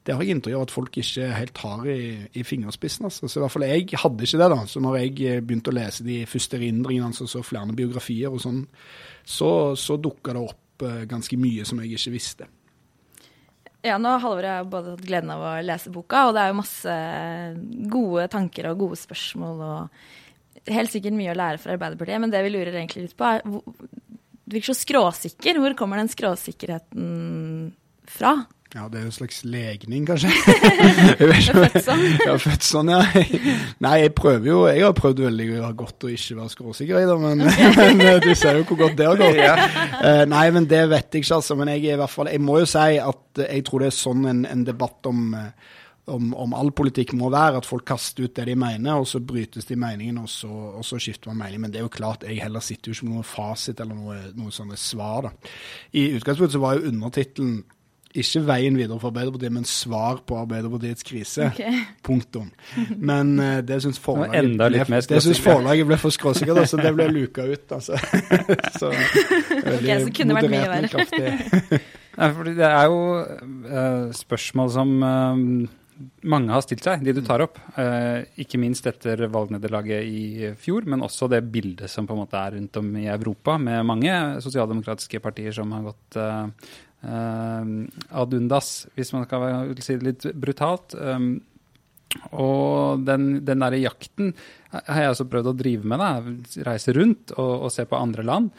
det 0.03 0.15
har 0.15 0.24
jeg 0.24 0.36
inntrykk 0.36 0.58
av 0.58 0.65
at 0.65 0.74
folk 0.74 0.98
ikke 1.00 1.27
helt 1.32 1.60
har 1.63 1.86
i, 1.88 2.00
i 2.36 2.43
fingerspissen. 2.43 3.08
Altså. 3.08 3.27
Så 3.27 3.39
i 3.39 3.43
hvert 3.43 3.53
fall 3.53 3.67
jeg 3.70 3.86
hadde 4.01 4.25
ikke 4.27 4.39
det. 4.41 4.50
da. 4.51 4.58
Så 4.67 4.82
når 4.84 4.98
jeg 5.00 5.13
eh, 5.22 5.43
begynte 5.43 5.72
å 5.72 5.77
lese 5.77 6.03
de 6.08 6.17
første 6.29 6.60
erindringene, 6.60 7.08
altså 7.12 7.27
så 7.29 7.43
flere 7.46 7.75
biografier 7.77 8.34
og 8.34 8.43
sånn, 8.43 8.65
så, 9.24 9.51
så 9.79 9.98
dukka 10.01 10.36
det 10.36 10.43
opp 10.43 10.84
eh, 10.84 11.05
ganske 11.10 11.39
mye 11.39 11.67
som 11.67 11.79
jeg 11.79 11.96
ikke 11.96 12.15
visste. 12.17 12.50
Ja, 13.84 13.98
nå 14.00 14.13
har 14.13 14.22
Halvor 14.24 14.46
og 14.46 14.50
jeg 14.50 14.67
både 14.72 14.91
hatt 14.93 15.08
gleden 15.08 15.32
av 15.34 15.41
å 15.43 15.53
lese 15.63 15.91
boka, 15.91 16.27
og 16.27 16.36
det 16.36 16.43
er 16.43 16.51
jo 16.51 16.60
masse 16.60 16.98
gode 17.91 18.27
tanker 18.32 18.70
og 18.70 18.84
gode 18.86 19.00
spørsmål 19.00 19.63
og 19.67 20.05
helt 20.72 20.93
sikkert 20.93 21.17
mye 21.17 21.34
å 21.34 21.38
lære 21.38 21.62
fra 21.62 21.75
Arbeiderpartiet, 21.75 22.22
men 22.24 22.34
det 22.34 22.43
vi 22.46 22.53
lurer 22.53 22.75
egentlig 22.77 23.08
litt 23.10 23.17
på, 23.20 23.27
er 23.27 23.43
Du 23.43 24.58
virker 24.58 24.74
så 24.74 24.79
skråsikker. 24.79 25.60
Hvor 25.60 25.77
kommer 25.79 26.00
den 26.00 26.12
skråsikkerheten 26.12 27.72
fra? 28.12 28.38
Ja, 28.74 28.88
det 28.89 28.98
er 28.98 29.03
jo 29.03 29.10
en 29.12 29.13
slags 29.13 29.43
legning, 29.46 30.05
kanskje. 30.08 30.32
jeg 31.20 31.27
vet 31.29 31.43
ikke. 31.43 31.62
Født 31.62 31.86
sånn. 31.86 32.00
Jeg 32.08 32.29
er 32.32 32.39
født 32.41 32.65
sånn, 32.65 32.89
ja. 32.89 33.01
Nei, 33.86 33.91
jeg 34.01 34.13
prøver 34.17 34.50
jo 34.50 34.55
Jeg 34.65 34.82
har 34.82 34.96
prøvd 34.98 35.22
veldig 35.27 35.48
godt 35.77 36.08
å 36.08 36.10
ikke 36.10 36.39
være 36.39 36.53
skråsikker 36.55 36.98
i 36.98 37.05
det, 37.05 37.17
men, 37.22 37.43
men 37.77 38.01
eh, 38.01 38.17
du 38.24 38.32
ser 38.34 38.58
jo 38.58 38.65
hvor 38.72 38.82
godt 38.82 38.98
det 38.98 39.08
har 39.12 39.22
gått. 39.22 39.38
Ja. 39.38 40.25
nei, 40.29 40.48
men 40.55 40.65
det 40.72 40.82
vet 40.89 41.13
jeg 41.13 41.22
ikke, 41.22 41.38
altså. 41.38 41.60
Men 41.60 41.70
jeg 41.75 41.86
er 41.86 42.00
i 42.00 42.01
hvert 42.01 42.15
fall 42.15 42.32
Jeg 42.34 42.41
må 42.41 42.58
jo 42.63 42.72
si 42.74 42.98
at 42.98 43.43
eh, 43.43 43.53
jeg 43.60 43.67
tror 43.70 43.86
det 43.86 43.91
er 43.91 43.98
sånn 44.00 44.25
en, 44.32 44.43
en 44.50 44.65
debatt 44.65 45.12
om 45.12 45.38
eh, 45.38 45.72
om, 46.12 46.33
om 46.36 46.55
all 46.57 46.72
politikk 46.75 47.13
må 47.15 47.29
være, 47.31 47.62
at 47.62 47.67
folk 47.67 47.86
kaster 47.88 48.25
ut 48.25 48.36
det 48.36 48.48
de 48.50 48.55
mener, 48.60 49.00
og 49.00 49.07
så 49.07 49.22
brytes 49.24 49.67
de 49.69 49.77
meningen, 49.79 50.19
og 50.24 50.29
så, 50.29 50.50
og 50.50 50.83
så 50.86 51.00
skifter 51.00 51.31
man 51.31 51.45
mening. 51.45 51.63
Men 51.63 51.72
det 51.74 51.79
er 51.79 51.88
jo 51.88 51.93
klart, 51.93 52.25
jeg 52.27 52.41
heller 52.43 52.63
sitter 52.63 52.91
jo 52.91 52.98
ikke 52.98 53.07
med 53.07 53.19
noen 53.19 53.29
fasit 53.29 53.79
eller 53.79 54.00
noe, 54.00 54.17
noe 54.36 54.51
sånne 54.51 54.79
svar. 54.79 55.29
da. 55.29 55.53
I 55.93 56.10
utgangspunktet 56.17 56.57
så 56.57 56.63
var 56.63 56.77
jo 56.77 56.91
undertittelen 56.91 57.63
ikke 58.13 58.43
veien 58.45 58.75
videre 58.77 59.00
for 59.01 59.10
Arbeiderpartiet, 59.10 59.53
men 59.55 59.65
svar 59.65 60.19
på 60.27 60.38
Arbeiderpartiets 60.38 61.05
krise. 61.07 61.48
Okay. 61.50 61.79
Punktum. 62.05 62.51
Men 62.98 63.39
uh, 63.39 63.57
det 63.65 63.79
syns 63.81 64.00
forlaget, 64.00 64.60
forlaget 65.41 65.89
ble 65.89 65.98
for 65.98 66.13
skråsikkert, 66.13 66.67
så 66.69 66.77
det 66.77 66.93
ble 66.93 67.07
luka 67.10 67.48
ut. 67.48 67.65
altså. 67.72 67.98
så, 68.79 68.91
veldig 68.91 70.00
så 70.03 70.13
kunne 70.13 70.36
det 70.36 70.38
vært 70.38 70.51
mye 70.51 70.65
moderert, 70.67 70.69
men 70.69 70.69
verre. 70.69 70.91
kraftig. 70.93 71.81
Nei, 72.19 72.27
fordi 72.38 72.51
det 72.60 72.67
er 72.67 72.83
jo 72.91 72.98
uh, 73.17 74.12
spørsmål 74.13 74.67
som 74.69 74.91
eh, 75.07 75.39
mange 76.29 76.53
har 76.53 76.63
stilt 76.65 76.86
seg, 76.86 77.03
de 77.05 77.13
du 77.15 77.22
tar 77.25 77.43
opp. 77.45 77.60
Eh, 77.79 78.24
ikke 78.43 78.60
minst 78.62 78.88
etter 78.89 79.25
valgnederlaget 79.31 80.07
i 80.07 80.51
fjor, 80.60 80.88
men 80.89 81.05
også 81.05 81.29
det 81.31 81.43
bildet 81.53 81.91
som 81.91 82.07
på 82.10 82.15
en 82.15 82.24
måte 82.24 82.39
er 82.39 82.57
rundt 82.57 82.79
om 82.81 82.91
i 83.00 83.07
Europa, 83.12 83.57
med 83.62 83.86
mange 83.88 84.13
sosialdemokratiske 84.43 85.22
partier 85.24 85.55
som 85.55 85.72
har 85.75 85.88
gått 85.89 86.19
eh, 86.19 86.45
eh, 87.07 87.74
ad 88.24 88.38
undas, 88.39 88.75
hvis 88.95 89.13
man 89.15 89.27
skal 89.27 89.74
si 89.79 89.98
det 89.98 90.10
litt 90.12 90.29
brutalt. 90.33 90.95
Um, 91.00 91.33
og 92.38 93.01
den, 93.07 93.39
den 93.45 93.63
derre 93.63 93.79
jakten 93.81 94.36
har 94.69 95.01
jeg 95.01 95.13
også 95.15 95.25
prøvd 95.31 95.50
å 95.50 95.57
drive 95.57 95.89
med. 95.89 96.01
Da. 96.01 96.69
Reise 96.69 96.93
rundt 96.93 97.33
og, 97.38 97.67
og 97.67 97.74
se 97.74 97.88
på 97.89 97.98
andre 97.98 98.25
land. 98.27 98.51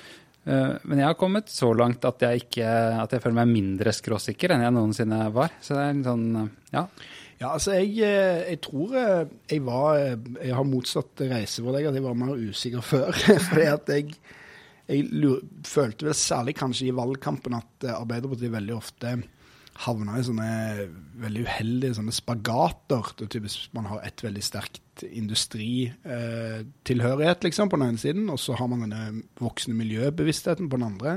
Eh, 0.45 0.73
Men 0.83 1.01
jeg 1.01 1.09
har 1.09 1.19
kommet 1.19 1.53
så 1.53 1.73
langt 1.77 2.05
at 2.05 2.25
jeg, 2.27 2.45
ikke, 2.45 2.71
at 3.05 3.15
jeg 3.15 3.25
føler 3.25 3.41
meg 3.43 3.53
mindre 3.53 3.95
skråsikker 3.97 4.55
enn 4.55 4.65
jeg 4.67 4.77
noensinne 4.77 5.21
var. 5.35 5.57
Så 5.65 5.77
det 5.77 5.85
er 5.85 5.95
litt 5.99 6.09
sånn, 6.09 6.27
ja. 6.75 6.87
Ja, 7.41 7.53
altså 7.53 7.73
jeg, 7.77 7.91
eh, 8.07 8.51
jeg 8.53 8.61
tror 8.65 8.95
eh, 8.99 9.27
jeg 9.51 9.65
var 9.67 9.97
eh, 9.99 10.17
Jeg 10.41 10.55
har 10.55 10.65
motsatt 10.69 11.21
reise 11.31 11.63
for 11.65 11.73
deg, 11.75 11.85
at 11.89 11.95
jeg 11.99 12.05
var 12.05 12.15
mer 12.19 12.35
usikker 12.39 12.83
før. 12.93 13.11
Fordi 13.49 13.67
at 13.71 13.85
jeg, 13.91 14.05
jeg 14.89 14.99
lur, 15.13 15.39
følte 15.67 16.07
vel 16.09 16.17
særlig 16.19 16.55
kanskje 16.59 16.89
i 16.91 16.97
valgkampen 16.97 17.55
at 17.59 17.75
Arbeiderpartiet 17.95 18.53
veldig 18.55 18.77
ofte 18.77 19.09
havna 19.83 20.13
i 20.21 20.23
sånne 20.23 20.49
veldig 21.19 21.43
uheldige 21.49 21.97
sånne 21.99 22.15
spagater. 22.15 23.03
Det 23.19 23.25
er 23.27 23.35
typisk 23.35 23.59
Man 23.75 23.91
har 23.91 23.99
et 24.07 24.23
veldig 24.23 24.45
sterkt 24.45 24.81
industritilhørighet, 25.09 27.41
liksom, 27.49 27.69
på 27.71 27.77
den 27.81 27.89
ene 27.89 27.99
siden, 27.99 28.31
og 28.31 28.39
så 28.39 28.53
har 28.61 28.69
man 28.71 28.83
denne 28.87 29.03
voksne 29.43 29.75
miljøbevisstheten 29.75 30.69
på 30.71 30.77
den 30.79 30.91
andre. 30.93 31.13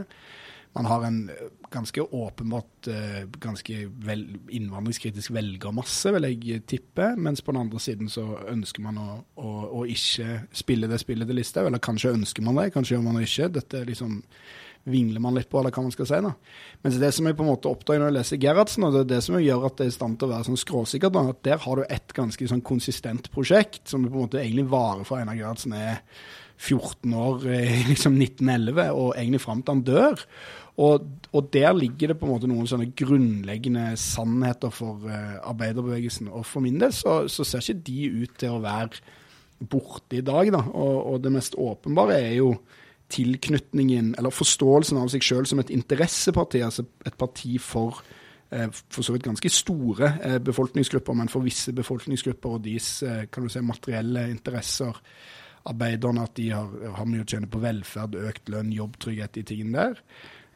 Man 0.77 0.85
har 0.85 1.05
en 1.07 1.29
eh, 1.33 1.47
ganske 1.73 2.01
åpenbart 2.01 2.87
eh, 2.87 3.23
ganske 3.41 3.77
vel, 4.05 4.27
innvandringskritisk 4.53 5.33
velgermasse, 5.33 6.13
vil 6.13 6.29
jeg 6.29 6.61
tippe. 6.69 7.09
Mens 7.17 7.41
på 7.41 7.55
den 7.55 7.63
andre 7.63 7.81
siden 7.81 8.11
så 8.13 8.27
ønsker 8.51 8.85
man 8.85 9.01
å, 9.01 9.07
å, 9.41 9.55
å 9.81 9.83
ikke 9.89 10.43
spille 10.53 10.89
det 10.91 11.01
spillet 11.01 11.29
til 11.29 11.41
Listhaug. 11.41 11.71
Eller 11.71 11.81
kanskje 11.81 12.13
ønsker 12.13 12.45
man 12.45 12.61
det, 12.61 12.69
kanskje 12.75 12.97
gjør 12.97 13.05
man 13.07 13.17
det 13.17 13.25
ikke. 13.25 13.49
Dette 13.57 13.83
liksom 13.89 14.21
vingler 14.87 15.19
man 15.19 15.35
litt 15.35 15.49
på, 15.49 15.59
eller 15.59 15.73
hva 15.73 15.83
man 15.83 15.93
skal 15.93 16.07
si. 16.07 16.19
da. 16.23 16.33
Mens 16.85 16.99
det 17.01 17.11
som 17.15 17.27
jeg 17.27 17.35
på 17.37 17.43
en 17.43 17.51
måte 17.51 17.71
oppdager 17.71 18.03
når 18.03 18.11
jeg 18.11 18.17
leser 18.19 18.41
Gerhardsen, 18.43 18.85
og 18.87 18.93
det 18.93 19.01
er 19.01 19.09
det 19.15 19.21
som 19.25 19.39
gjør 19.41 19.67
at 19.67 19.79
det 19.79 19.87
er 19.87 19.91
i 19.91 19.97
stand 19.97 20.19
til 20.19 20.29
å 20.29 20.33
være 20.35 20.47
sånn 20.47 20.61
skråsikker, 20.61 21.13
da, 21.13 21.23
at 21.33 21.41
der 21.47 21.63
har 21.65 21.79
du 21.79 21.87
et 21.87 22.15
ganske 22.15 22.51
sånn 22.53 22.63
konsistent 22.65 23.31
prosjekt, 23.33 23.83
som 23.89 24.05
på 24.05 24.13
en 24.13 24.27
måte 24.27 24.39
egentlig 24.43 24.69
varer 24.71 25.07
for 25.07 25.19
Einar 25.19 25.39
Gerhardsen 25.39 25.75
er 25.75 25.99
14 26.57 27.17
år 27.17 27.43
liksom 27.91 28.15
1911, 28.21 28.87
og 28.93 29.11
egentlig 29.15 29.43
fram 29.43 29.61
til 29.63 29.75
han 29.75 29.83
dør. 29.87 30.23
Og, 30.77 31.05
og 31.33 31.47
der 31.53 31.73
ligger 31.73 32.11
det 32.11 32.19
på 32.19 32.27
en 32.27 32.35
måte 32.35 32.49
noen 32.49 32.67
sånne 32.69 32.91
grunnleggende 32.97 33.95
sannheter 33.97 34.69
for 34.73 35.07
uh, 35.09 35.39
arbeiderbevegelsen. 35.49 36.29
Og 36.29 36.45
for 36.45 36.61
min 36.61 36.77
del 36.81 36.93
så, 36.93 37.23
så 37.31 37.45
ser 37.47 37.65
ikke 37.65 37.85
de 37.87 38.11
ut 38.21 38.35
til 38.37 38.53
å 38.53 38.61
være 38.61 38.99
borte 39.57 40.19
i 40.19 40.25
dag, 40.25 40.51
da. 40.53 40.61
Og, 40.69 40.99
og 41.13 41.23
det 41.23 41.33
mest 41.33 41.57
åpenbare 41.57 42.19
er 42.19 42.35
jo 42.37 42.51
tilknytningen, 43.09 44.13
eller 44.19 44.35
forståelsen 44.35 44.99
av 45.01 45.09
seg 45.09 45.25
sjøl 45.25 45.49
som 45.49 45.63
et 45.63 45.73
interesseparti, 45.73 46.61
altså 46.61 46.85
et 47.07 47.17
parti 47.17 47.55
for 47.63 48.03
eh, 48.51 48.67
for 48.69 49.07
så 49.07 49.15
vidt 49.15 49.25
ganske 49.25 49.49
store 49.49 50.11
eh, 50.27 50.37
befolkningsgrupper, 50.43 51.15
men 51.15 51.31
for 51.31 51.47
visse 51.47 51.73
befolkningsgrupper 51.73 52.57
og 52.59 52.65
deres 52.67 52.91
kan 53.31 53.47
du 53.47 53.49
si, 53.49 53.63
materielle 53.63 54.27
interesser, 54.29 54.99
arbeiderne, 55.71 56.27
at 56.27 56.35
de 56.37 56.51
har, 56.51 56.67
har 56.99 57.07
mye 57.09 57.23
å 57.23 57.27
tjene 57.31 57.49
på 57.49 57.63
velferd, 57.63 58.19
økt 58.27 58.51
lønn, 58.51 58.75
jobbtrygghet, 58.75 59.39
de 59.39 59.47
tingene 59.47 59.87
der. 59.87 60.03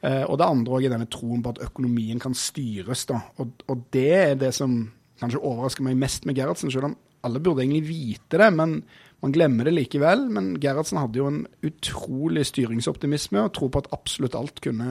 Eh, 0.01 0.23
og 0.25 0.39
det 0.41 0.47
andre 0.47 0.73
også 0.77 0.89
er 0.89 0.95
denne 0.95 1.11
troen 1.11 1.43
på 1.45 1.53
at 1.53 1.61
økonomien 1.67 2.19
kan 2.21 2.35
styres. 2.37 3.05
da, 3.09 3.21
Og, 3.37 3.63
og 3.67 3.85
det 3.93 4.09
er 4.17 4.35
det 4.35 4.53
som 4.57 4.83
kanskje 5.21 5.43
overrasker 5.43 5.85
meg 5.85 5.99
mest 6.01 6.25
med 6.25 6.35
Gerhardsen, 6.35 6.73
selv 6.73 6.89
om 6.89 6.97
alle 7.23 7.39
burde 7.39 7.61
egentlig 7.61 7.87
vite 7.87 8.41
det. 8.41 8.53
men 8.53 8.81
man 9.21 9.33
glemmer 9.35 9.67
det 9.67 9.75
likevel, 9.75 10.23
men 10.33 10.55
Gerhardsen 10.57 10.97
hadde 10.97 11.19
jo 11.19 11.27
en 11.29 11.43
utrolig 11.61 12.41
styringsoptimisme 12.49 13.43
og 13.45 13.51
tro 13.53 13.67
på 13.69 13.83
at 13.83 13.91
absolutt 13.93 14.37
alt 14.37 14.63
kunne 14.65 14.87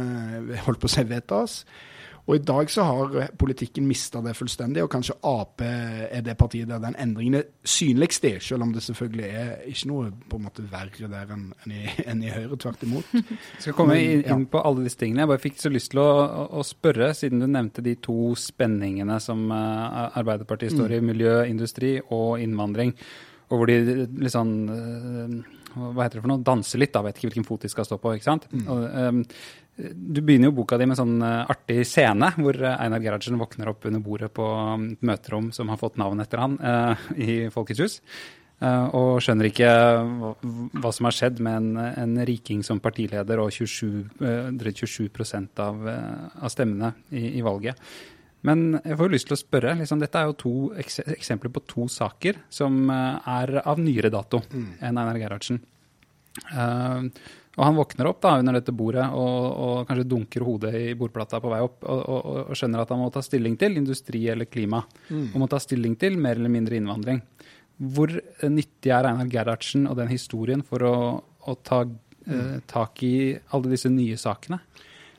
holdt 0.66 0.82
på 0.82 0.86
å 0.86 0.92
seg 0.92 1.10
vedtas. 1.10 1.64
Og 2.28 2.36
i 2.36 2.42
dag 2.44 2.70
så 2.70 2.84
har 2.86 3.30
politikken 3.40 3.86
mista 3.88 4.20
det 4.22 4.36
fullstendig, 4.38 4.82
og 4.84 4.90
kanskje 4.92 5.16
Ap 5.26 5.62
er 5.64 6.22
det 6.24 6.36
partiet 6.38 6.68
der 6.70 6.82
den 6.82 6.96
endringen 7.00 7.38
er 7.40 7.48
synligst 7.64 8.26
i, 8.28 8.34
selv 8.44 8.66
om 8.66 8.74
det 8.74 8.84
selvfølgelig 8.84 9.26
er 9.26 9.52
ikke 9.70 9.90
noe 9.90 10.10
på 10.30 10.38
en 10.38 10.46
måte 10.46 10.64
verre 10.70 11.10
der 11.10 11.32
enn 11.34 11.48
en 11.64 11.74
i, 11.74 11.84
en 12.06 12.22
i 12.22 12.32
Høyre, 12.32 12.58
tvert 12.60 12.84
imot. 12.86 13.10
Jeg 13.14 13.64
skal 13.64 13.76
komme 13.78 13.98
inn, 14.00 14.24
inn 14.24 14.46
på 14.50 14.62
alle 14.62 14.84
disse 14.86 15.00
tingene. 15.00 15.24
Jeg 15.24 15.32
bare 15.32 15.42
fikk 15.42 15.58
så 15.62 15.72
lyst 15.72 15.92
til 15.94 16.02
å, 16.02 16.10
å, 16.10 16.44
å 16.60 16.66
spørre, 16.66 17.12
siden 17.16 17.42
du 17.42 17.48
nevnte 17.50 17.84
de 17.84 17.96
to 18.02 18.34
spenningene 18.38 19.18
som 19.22 19.48
eh, 19.54 20.18
Arbeiderpartiet 20.20 20.76
står 20.76 20.98
i, 20.98 21.02
miljø, 21.04 21.40
industri 21.50 21.96
og 22.02 22.40
innvandring, 22.42 22.94
og 23.50 23.58
hvor 23.58 23.70
de 23.70 24.06
litt 24.06 24.34
sånn 24.34 24.54
eh, 24.70 25.59
Hva 25.74 26.04
heter 26.04 26.18
det 26.18 26.24
for 26.24 26.32
noe? 26.32 26.44
danse 26.44 26.78
litt, 26.80 26.92
da. 26.94 27.02
Vet 27.06 27.18
ikke 27.18 27.30
hvilken 27.30 27.46
fot 27.48 27.64
de 27.66 27.70
skal 27.72 27.86
stå 27.86 27.98
på. 28.02 28.14
ikke 28.16 28.26
sant? 28.26 28.48
Og, 28.60 28.86
um, 28.90 29.24
du 29.94 30.20
begynner 30.20 30.50
jo 30.50 30.56
boka 30.60 30.78
di 30.78 30.86
med 30.88 30.96
en 30.96 31.00
sånn 31.02 31.24
eh, 31.24 31.52
artig 31.54 31.84
scene 31.88 32.32
hvor 32.36 32.58
eh, 32.58 32.76
Einar 32.82 33.02
Gerhardsen 33.04 33.38
våkner 33.40 33.70
opp 33.72 33.86
under 33.88 34.02
bordet 34.04 34.32
på 34.36 34.44
um, 34.44 34.90
et 34.92 35.06
møterom 35.06 35.50
som 35.56 35.70
har 35.72 35.80
fått 35.80 35.98
navn 36.00 36.20
etter 36.22 36.42
han, 36.42 36.58
uh, 36.60 37.08
i 37.16 37.48
Folkets 37.54 37.82
hus. 37.84 37.98
Uh, 38.60 38.92
og 38.92 39.22
skjønner 39.24 39.48
ikke 39.48 39.70
hva, 40.20 40.34
hva 40.82 40.92
som 40.92 41.08
har 41.08 41.16
skjedd 41.16 41.40
med 41.44 41.56
en, 41.56 41.84
en 42.02 42.24
riking 42.28 42.60
som 42.66 42.82
partileder 42.82 43.40
og 43.40 43.54
27, 43.56 43.86
uh, 44.20 44.50
27 44.52 45.08
av, 45.64 45.86
av 45.88 46.52
stemmene 46.52 46.92
i, 47.08 47.38
i 47.38 47.44
valget. 47.46 47.80
Men 48.46 48.78
jeg 48.78 48.96
får 48.96 49.08
jo 49.08 49.14
lyst 49.14 49.28
til 49.28 49.36
å 49.36 49.40
spørre. 49.40 49.74
Liksom, 49.80 50.00
dette 50.00 50.20
er 50.20 50.30
jo 50.30 50.38
to 50.40 50.54
eks 50.80 51.02
eksempler 51.04 51.52
på 51.52 51.64
to 51.68 51.88
saker 51.92 52.40
som 52.52 52.78
eh, 52.92 53.28
er 53.34 53.60
av 53.60 53.82
nyere 53.82 54.12
dato 54.12 54.40
enn 54.50 54.96
Einar 54.96 55.18
Gerhardsen. 55.20 55.60
Uh, 56.54 57.10
og 57.58 57.64
han 57.66 57.76
våkner 57.76 58.06
opp 58.06 58.20
da 58.22 58.36
under 58.38 58.54
dette 58.54 58.72
bordet 58.72 59.02
og, 59.18 59.46
og 59.60 59.88
kanskje 59.88 60.06
dunker 60.08 60.44
hodet 60.46 60.70
i 60.78 60.84
bordplata 60.96 61.40
på 61.42 61.50
vei 61.50 61.58
opp 61.64 61.82
og, 61.82 61.98
og, 61.98 62.28
og 62.46 62.52
skjønner 62.56 62.84
at 62.84 62.92
han 62.94 63.00
må 63.02 63.08
ta 63.12 63.22
stilling 63.26 63.56
til 63.60 63.80
industri 63.80 64.22
eller 64.30 64.46
klima. 64.48 64.80
Og 65.34 65.40
må 65.42 65.48
ta 65.50 65.58
stilling 65.60 65.96
til 66.00 66.16
mer 66.22 66.38
eller 66.38 66.52
mindre 66.52 66.78
innvandring. 66.78 67.20
Hvor 67.80 68.14
eh, 68.14 68.46
nyttig 68.52 68.94
er 68.94 69.10
Einar 69.10 69.28
Gerhardsen 69.32 69.88
og 69.90 69.98
den 69.98 70.12
historien 70.12 70.62
for 70.64 70.86
å, 70.86 70.94
å 71.20 71.56
ta 71.66 71.82
uh, 71.84 72.56
tak 72.70 73.02
i 73.04 73.14
alle 73.50 73.74
disse 73.74 73.90
nye 73.92 74.16
sakene? 74.20 74.62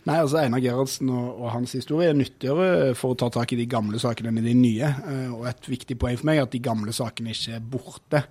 Nei, 0.01 0.17
altså 0.17 0.39
Einar 0.41 0.61
Gerhardsen 0.63 1.11
og, 1.13 1.27
og 1.43 1.51
hans 1.53 1.75
historie 1.77 2.09
er 2.09 2.17
nyttigere 2.17 2.95
for 2.97 3.13
å 3.13 3.19
ta 3.21 3.29
tak 3.33 3.51
i 3.53 3.59
de 3.59 3.67
gamle 3.69 3.99
sakene 4.01 4.31
enn 4.31 4.41
i 4.41 4.47
de 4.47 4.55
nye. 4.57 4.87
Eh, 4.89 5.33
og 5.35 5.45
et 5.51 5.69
viktig 5.69 5.97
poeng 6.01 6.17
for 6.17 6.29
meg 6.31 6.39
er 6.39 6.47
at 6.47 6.55
de 6.55 6.63
gamle 6.63 6.95
sakene 6.95 7.35
ikke 7.35 7.59
er 7.59 7.67
borte. 7.75 8.23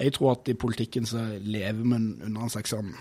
Jeg 0.00 0.14
tror 0.16 0.32
at 0.32 0.48
i 0.48 0.56
politikken 0.56 1.08
så 1.08 1.26
lever 1.44 1.82
vi 1.82 1.98
under 1.98 2.46
en 2.46 2.52
slags 2.52 2.72
sånn 2.72 2.94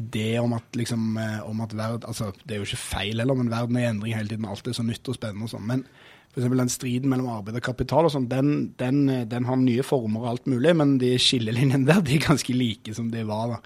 idé 0.00 0.38
om 0.42 0.52
at 0.54 0.78
liksom, 0.78 1.14
eh, 1.18 1.38
om 1.46 1.62
at 1.62 1.76
verd, 1.78 2.04
altså 2.06 2.32
Det 2.44 2.54
er 2.54 2.58
jo 2.58 2.66
ikke 2.68 2.82
feil 2.82 3.22
heller, 3.22 3.38
men 3.38 3.50
verden 3.50 3.76
er 3.78 3.86
i 3.86 3.90
endring 3.90 4.16
hele 4.16 4.28
tiden. 4.28 4.50
Alt 4.50 4.66
er 4.66 4.74
så 4.74 4.86
nytt 4.86 5.08
og 5.08 5.18
spennende 5.18 5.46
og 5.46 5.54
sånn. 5.54 5.66
Men 5.66 5.86
f.eks. 6.30 6.46
den 6.46 6.70
striden 6.70 7.10
mellom 7.10 7.30
arbeid 7.32 7.58
og 7.58 7.64
kapital 7.66 8.06
og 8.06 8.12
sånn, 8.14 8.28
den, 8.30 8.50
den, 8.78 9.02
eh, 9.10 9.26
den 9.28 9.48
har 9.48 9.58
nye 9.58 9.84
former 9.86 10.22
og 10.22 10.32
alt 10.34 10.50
mulig, 10.50 10.74
men 10.78 10.96
de 11.02 11.16
skillelinjene 11.18 11.86
der 11.90 12.02
de 12.06 12.16
er 12.18 12.26
ganske 12.28 12.54
like 12.54 12.94
som 12.96 13.10
de 13.10 13.24
var. 13.28 13.56
da. 13.56 13.60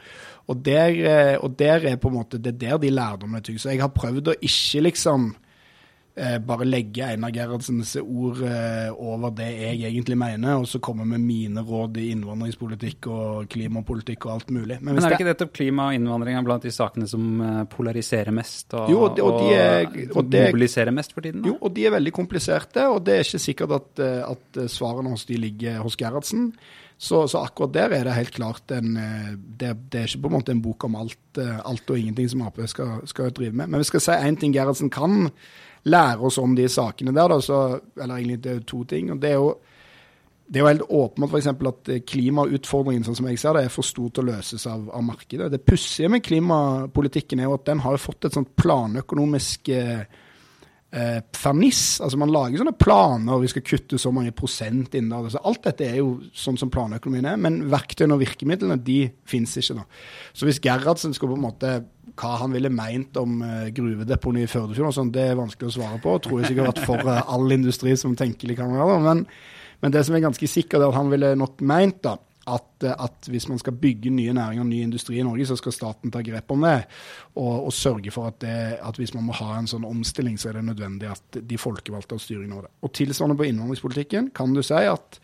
Og 0.53 0.61
der, 0.65 0.99
eh, 1.13 1.37
og 1.37 1.59
der 1.61 1.85
er 1.93 2.01
på 2.01 2.13
en 2.13 2.19
måte, 2.19 2.41
det 2.41 2.55
er 2.55 2.61
der 2.67 2.83
de 2.83 2.93
lærdommene. 2.93 3.59
Så 3.59 3.73
jeg 3.73 3.85
har 3.85 3.93
prøvd 3.93 4.33
å 4.33 4.39
ikke 4.41 4.87
liksom 4.89 5.33
bare 6.47 6.67
legge 6.67 7.03
Einar 7.03 7.33
Gerhardsens 7.35 7.97
ord 7.99 8.39
eh, 8.47 8.91
over 8.93 9.33
det 9.35 9.49
jeg 9.51 9.81
egentlig 9.89 10.15
mener, 10.19 10.61
og 10.61 10.69
så 10.71 10.79
komme 10.83 11.07
med 11.09 11.23
mine 11.25 11.65
råd 11.67 11.99
i 11.99 12.05
innvandringspolitikk 12.15 13.09
og 13.11 13.49
klimapolitikk 13.51 14.29
og 14.29 14.35
alt 14.37 14.53
mulig. 14.55 14.79
Men, 14.81 14.95
Men 14.95 15.03
er 15.03 15.11
det 15.11 15.19
ikke 15.19 15.29
nettopp 15.33 15.55
klima 15.59 15.89
og 15.91 15.99
innvandring 15.99 16.39
er 16.39 16.47
blant 16.47 16.67
de 16.67 16.73
sakene 16.75 17.09
som 17.11 17.43
eh, 17.43 17.59
polariserer 17.73 18.35
mest 18.35 18.77
og, 18.79 18.93
jo, 18.93 19.01
og, 19.09 19.17
de, 19.17 19.27
og, 19.27 19.41
de 19.41 19.59
er, 19.59 19.91
og 20.15 20.31
det, 20.31 20.47
mobiliserer 20.53 20.95
mest 20.95 21.17
for 21.17 21.27
tiden? 21.27 21.43
Da? 21.43 21.51
Jo, 21.51 21.59
og 21.59 21.75
de 21.75 21.89
er 21.89 21.97
veldig 21.97 22.15
kompliserte, 22.15 22.87
og 22.95 23.03
det 23.09 23.19
er 23.19 23.27
ikke 23.27 23.45
sikkert 23.49 23.77
at, 23.81 24.05
eh, 24.07 24.23
at 24.31 24.65
svarene 24.71 25.17
hos 25.17 25.27
de 25.27 25.41
ligger 25.49 25.83
hos 25.83 25.99
Gerhardsen. 25.99 26.53
Så, 26.97 27.25
så, 27.29 27.43
akkurat 27.43 27.73
der 27.75 27.93
er 27.93 28.07
det 28.07 28.15
helt 28.15 28.33
klart 28.37 28.71
en 28.73 28.95
det, 28.95 29.73
det, 29.91 29.99
er 29.99 30.07
ikke 30.07 30.23
på 30.23 30.31
en 30.31 30.37
måte 30.37 30.55
en 30.55 30.63
bok 30.63 30.87
om 30.87 30.95
alt, 30.97 31.41
alt 31.41 31.91
og 31.91 31.99
ingenting 31.99 32.29
som 32.31 32.45
Ap 32.47 32.61
skal, 32.71 33.03
skal, 33.11 33.33
drive 33.35 33.53
med. 33.53 33.67
Men 33.67 33.83
vi 33.83 33.89
skal 33.89 34.05
si 34.05 34.15
én 34.15 34.39
ting 34.41 34.55
Gerhardsen 34.55 34.93
kan 34.95 35.29
lære 35.85 36.23
oss 36.25 36.39
om 36.39 36.55
de 36.57 36.69
sakene 36.71 37.13
der, 37.13 37.29
da, 37.29 37.41
så, 37.43 37.81
eller 37.99 38.17
egentlig 38.17 38.39
det 38.45 38.53
er 38.53 38.61
jo 38.61 38.69
to 38.71 38.85
ting. 38.95 39.11
og 39.13 39.21
det 39.21 39.35
er 39.35 39.41
jo 39.43 39.55
det 40.47 40.61
er 40.61 40.65
jo 40.65 40.69
helt 40.69 40.91
åpenbart 40.93 41.33
f.eks. 41.33 41.47
at 41.49 41.91
klimautfordringen 42.07 43.05
sånn 43.07 43.17
som 43.17 43.29
jeg 43.31 43.41
ser 43.41 43.57
det, 43.57 43.65
er 43.65 43.73
for 43.73 43.87
stor 43.87 44.11
til 44.13 44.27
å 44.27 44.35
løses 44.35 44.67
av, 44.69 44.83
av 44.93 45.05
markedet. 45.05 45.49
Det 45.51 45.63
pussige 45.65 46.11
med 46.13 46.25
klimapolitikken 46.25 47.41
er 47.41 47.49
jo 47.49 47.57
at 47.57 47.65
den 47.71 47.81
har 47.81 47.97
fått 48.03 48.29
et 48.29 48.37
sånt 48.37 48.53
planøkonomisk 48.61 49.73
eh, 49.73 50.05
eh, 50.95 51.21
ferniss. 51.37 52.01
Altså 52.03 52.19
Man 52.21 52.33
lager 52.33 52.61
sånne 52.61 52.77
planer, 52.79 53.41
vi 53.43 53.51
skal 53.53 53.65
kutte 53.67 53.99
så 54.01 54.13
mange 54.15 54.35
prosent 54.37 54.95
innen 54.95 55.27
det. 55.27 55.35
Så 55.35 55.43
alt 55.45 55.65
dette 55.67 55.89
er 55.89 55.99
jo 56.01 56.19
sånn 56.37 56.59
som 56.61 56.73
planøkonomien 56.75 57.29
er, 57.33 57.41
men 57.41 57.65
verktøyene 57.73 58.17
og 58.17 58.23
virkemidlene 58.23 58.79
de 58.85 59.01
finnes 59.29 59.57
ikke. 59.61 59.81
da. 59.81 59.87
Så 60.37 60.49
hvis 60.49 60.63
Gerhardsen 60.65 61.17
skulle 61.17 61.35
på 61.35 61.43
en 61.43 61.49
måte 61.49 61.75
hva 62.15 62.37
han 62.45 62.53
ville 62.55 62.71
meint 62.71 63.17
om 63.19 63.41
uh, 63.43 63.71
gruvedeponi 63.75 64.45
i 64.45 64.51
Førdefjorden, 64.51 64.95
sånn, 64.95 65.11
det 65.15 65.25
er 65.31 65.39
vanskelig 65.39 65.73
å 65.73 65.75
svare 65.79 65.99
på. 66.03 66.13
Tror 66.23 66.41
jeg 66.41 66.53
sikkert 66.53 66.77
at 66.77 66.85
for 66.87 67.03
uh, 67.09 67.25
all 67.33 67.51
industri 67.55 67.97
som 67.99 68.15
tenkelig 68.19 68.59
kan 68.61 68.71
være. 68.71 69.01
Men, 69.03 69.25
men, 69.83 69.95
det 69.95 70.05
som 70.07 70.15
er 70.15 70.23
ganske 70.23 70.49
sikkert, 70.51 70.79
er 70.83 70.93
at 70.93 70.99
han 71.01 71.11
ville 71.11 71.33
nok 71.41 71.65
meint 71.67 71.99
da, 72.07 72.15
at, 72.51 72.69
uh, 72.85 72.93
at, 73.07 73.29
hvis 73.31 73.49
man 73.49 73.61
skal 73.63 73.77
bygge 73.81 74.13
nye 74.15 74.35
næringer 74.37 74.65
og 74.65 74.69
ny 74.71 74.83
industri 74.85 75.19
i 75.21 75.27
Norge, 75.27 75.47
så 75.47 75.57
skal 75.61 75.77
staten 75.77 76.13
ta 76.15 76.23
grep 76.25 76.51
om 76.55 76.67
det. 76.67 76.77
Og, 77.35 77.67
og 77.69 77.73
sørge 77.73 78.13
for 78.15 78.29
at, 78.31 78.41
det, 78.45 78.59
at, 78.81 79.01
hvis 79.01 79.15
man 79.15 79.29
må 79.29 79.39
ha 79.41 79.55
en 79.59 79.71
sånn 79.71 79.87
omstilling, 79.89 80.39
så 80.41 80.51
er 80.51 80.61
det 80.61 80.69
nødvendig 80.69 81.11
at 81.13 81.41
de 81.41 81.61
folkevalgte 81.61 82.19
har 82.19 82.25
styring 82.25 82.53
over 82.53 82.69
det. 82.69 82.75
Og 82.85 82.95
tilsvarende 82.97 83.39
på 83.41 83.49
innvandringspolitikken 83.49 84.31
kan 84.37 84.55
du 84.55 84.63
si 84.65 84.85
at 84.85 85.21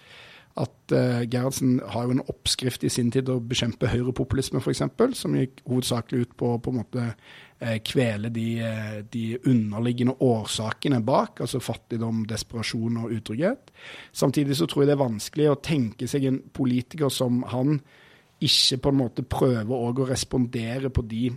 at 0.58 0.92
uh, 0.92 1.22
Gerhardsen 1.30 1.78
har 1.92 2.08
jo 2.08 2.16
en 2.16 2.24
oppskrift 2.28 2.82
i 2.84 2.90
sin 2.90 3.12
tid 3.14 3.28
å 3.30 3.38
bekjempe 3.38 3.88
høyrepopulisme, 3.88 4.58
f.eks., 4.58 4.82
som 5.14 5.36
gikk 5.38 5.62
hovedsakelig 5.68 6.26
ut 6.26 6.32
på 6.40 6.56
på 6.58 6.72
en 6.72 6.80
måte 6.80 7.04
kvele 7.84 8.30
de, 8.32 8.46
uh, 8.64 9.00
de, 9.12 9.24
underliggende 9.50 10.14
årsakene 10.24 11.02
bak, 11.04 11.42
altså 11.44 11.60
fattigdom, 11.60 12.24
desperasjon 12.28 13.02
og 13.02 13.12
utrygghet. 13.18 13.72
Samtidig 14.12 14.56
så 14.56 14.68
tror 14.70 14.84
jeg 14.84 14.92
det 14.92 14.96
er 14.96 15.04
vanskelig 15.04 15.50
å 15.50 15.60
tenke 15.60 16.08
seg 16.08 16.24
en 16.28 16.40
politiker 16.56 17.12
som 17.12 17.42
han 17.52 17.80
ikke 18.40 18.80
på 18.80 18.92
en 18.92 19.00
måte 19.02 19.26
prøver 19.28 19.76
å 19.76 20.08
respondere 20.08 20.88
på 20.88 21.04
de 21.04 21.28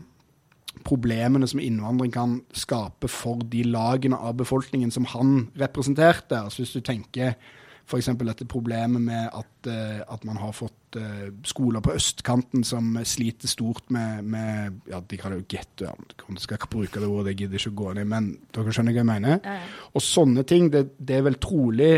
problemene 0.83 1.47
som 1.47 1.61
innvandring 1.61 2.13
kan 2.13 2.37
skape 2.55 3.09
for 3.11 3.43
de 3.51 3.63
lagene 3.67 4.17
av 4.17 4.37
befolkningen 4.39 4.91
som 4.91 5.05
han 5.11 5.49
representerte. 5.59 6.39
Altså 6.39 6.63
Hvis 6.63 6.73
du 6.77 6.81
tenker 6.81 7.35
F.eks. 7.83 8.09
dette 8.23 8.47
problemet 8.49 9.01
med 9.03 9.27
at, 9.35 9.67
uh, 9.67 9.99
at 10.15 10.23
man 10.27 10.39
har 10.39 10.53
fått 10.55 10.97
uh, 10.97 11.27
skoler 11.47 11.83
på 11.83 11.95
østkanten 11.97 12.63
som 12.67 12.93
sliter 13.07 13.51
stort 13.51 13.91
med, 13.93 14.23
med 14.23 14.79
ja, 14.89 15.01
De 15.03 15.19
kaller 15.19 15.41
det 15.41 15.43
jo 15.43 15.57
getto. 15.57 15.89
Ja, 15.89 16.37
skal 16.39 16.59
ikke 16.59 16.71
bruke 16.77 17.03
det 17.03 17.09
ordet, 17.09 17.33
jeg 17.33 17.43
gidder 17.43 17.59
ikke 17.59 17.73
å 17.73 17.79
gå 17.83 17.93
i, 17.93 18.07
men 18.15 18.31
dere 18.55 18.75
skjønner 18.75 18.95
hva 18.95 19.03
jeg 19.03 19.11
mener? 19.11 19.39
Ja, 19.43 19.57
ja. 19.59 19.87
Og 19.93 20.05
sånne 20.05 20.45
ting, 20.47 20.71
det, 20.73 20.85
det, 20.97 21.19
er 21.19 21.27
vel 21.27 21.39
trolig 21.43 21.93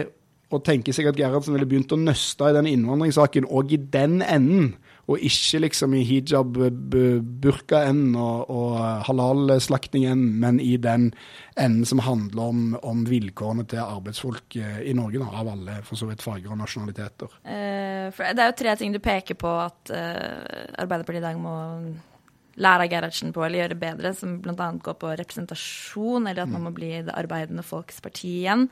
å 0.53 0.61
tenke 0.65 0.93
seg 0.93 1.09
at 1.09 1.19
Gerhardsen 1.19 1.55
ville 1.55 1.67
begynt 1.69 1.93
å 1.93 2.01
nøste 2.01 2.49
i 2.49 2.57
den 2.57 2.69
innvandringssaken, 2.69 3.47
og 3.49 3.73
i 3.73 3.79
den 3.81 4.21
enden 4.25 4.75
og 5.05 5.21
ikke 5.21 5.59
liksom 5.61 5.93
i 5.93 6.01
hijab-burka-enden 6.07 8.15
og, 8.17 8.49
og 8.49 8.77
halal-slaktingen, 9.05 10.17
men 10.41 10.57
i 10.59 10.77
den 10.81 11.11
enden 11.61 11.85
som 11.85 12.01
handler 12.01 12.49
om, 12.49 12.63
om, 12.81 13.03
vilkårene 13.05 13.67
til 13.69 13.83
arbeidsfolk 13.83 14.57
eh, 14.57 14.81
i 14.89 14.95
Norge, 14.97 15.21
da, 15.21 15.29
av 15.29 15.51
alle 15.53 15.77
for 15.85 15.99
så 15.99 16.09
vidt 16.09 16.25
farger 16.25 16.49
og 16.49 16.57
nasjonaliteter. 16.63 17.37
Uh, 17.45 18.09
det 18.09 18.41
er 18.41 18.49
jo 18.49 18.57
tre 18.63 18.75
ting 18.79 18.95
du 18.95 19.01
peker 19.03 19.37
på 19.37 19.51
at 19.61 19.93
eh, 19.93 20.73
Arbeiderpartiet 20.81 21.21
i 21.21 21.27
dag 21.27 21.37
må 21.39 21.53
lære 22.55 22.87
av 22.87 22.89
Gerhardsen 22.89 23.35
på 23.35 23.45
eller 23.45 23.61
gjøre 23.61 23.77
bedre, 23.77 24.13
som 24.17 24.39
bl.a. 24.41 24.71
går 24.81 24.97
på 24.97 25.13
representasjon, 25.21 26.31
eller 26.31 26.47
at 26.47 26.51
man 26.51 26.65
må 26.65 26.73
bli 26.73 26.95
det 27.05 27.13
arbeidende 27.13 27.67
folks 27.67 28.01
parti 28.01 28.39
igjen. 28.41 28.65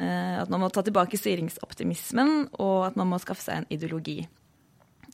Uh, 0.00 0.42
at 0.42 0.50
man 0.50 0.64
må 0.64 0.74
ta 0.74 0.82
tilbake 0.82 1.20
styringsoptimismen, 1.20 2.50
og 2.58 2.90
at 2.90 2.98
man 2.98 3.14
må 3.14 3.22
skaffe 3.22 3.46
seg 3.46 3.62
en 3.62 3.70
ideologi. 3.70 4.24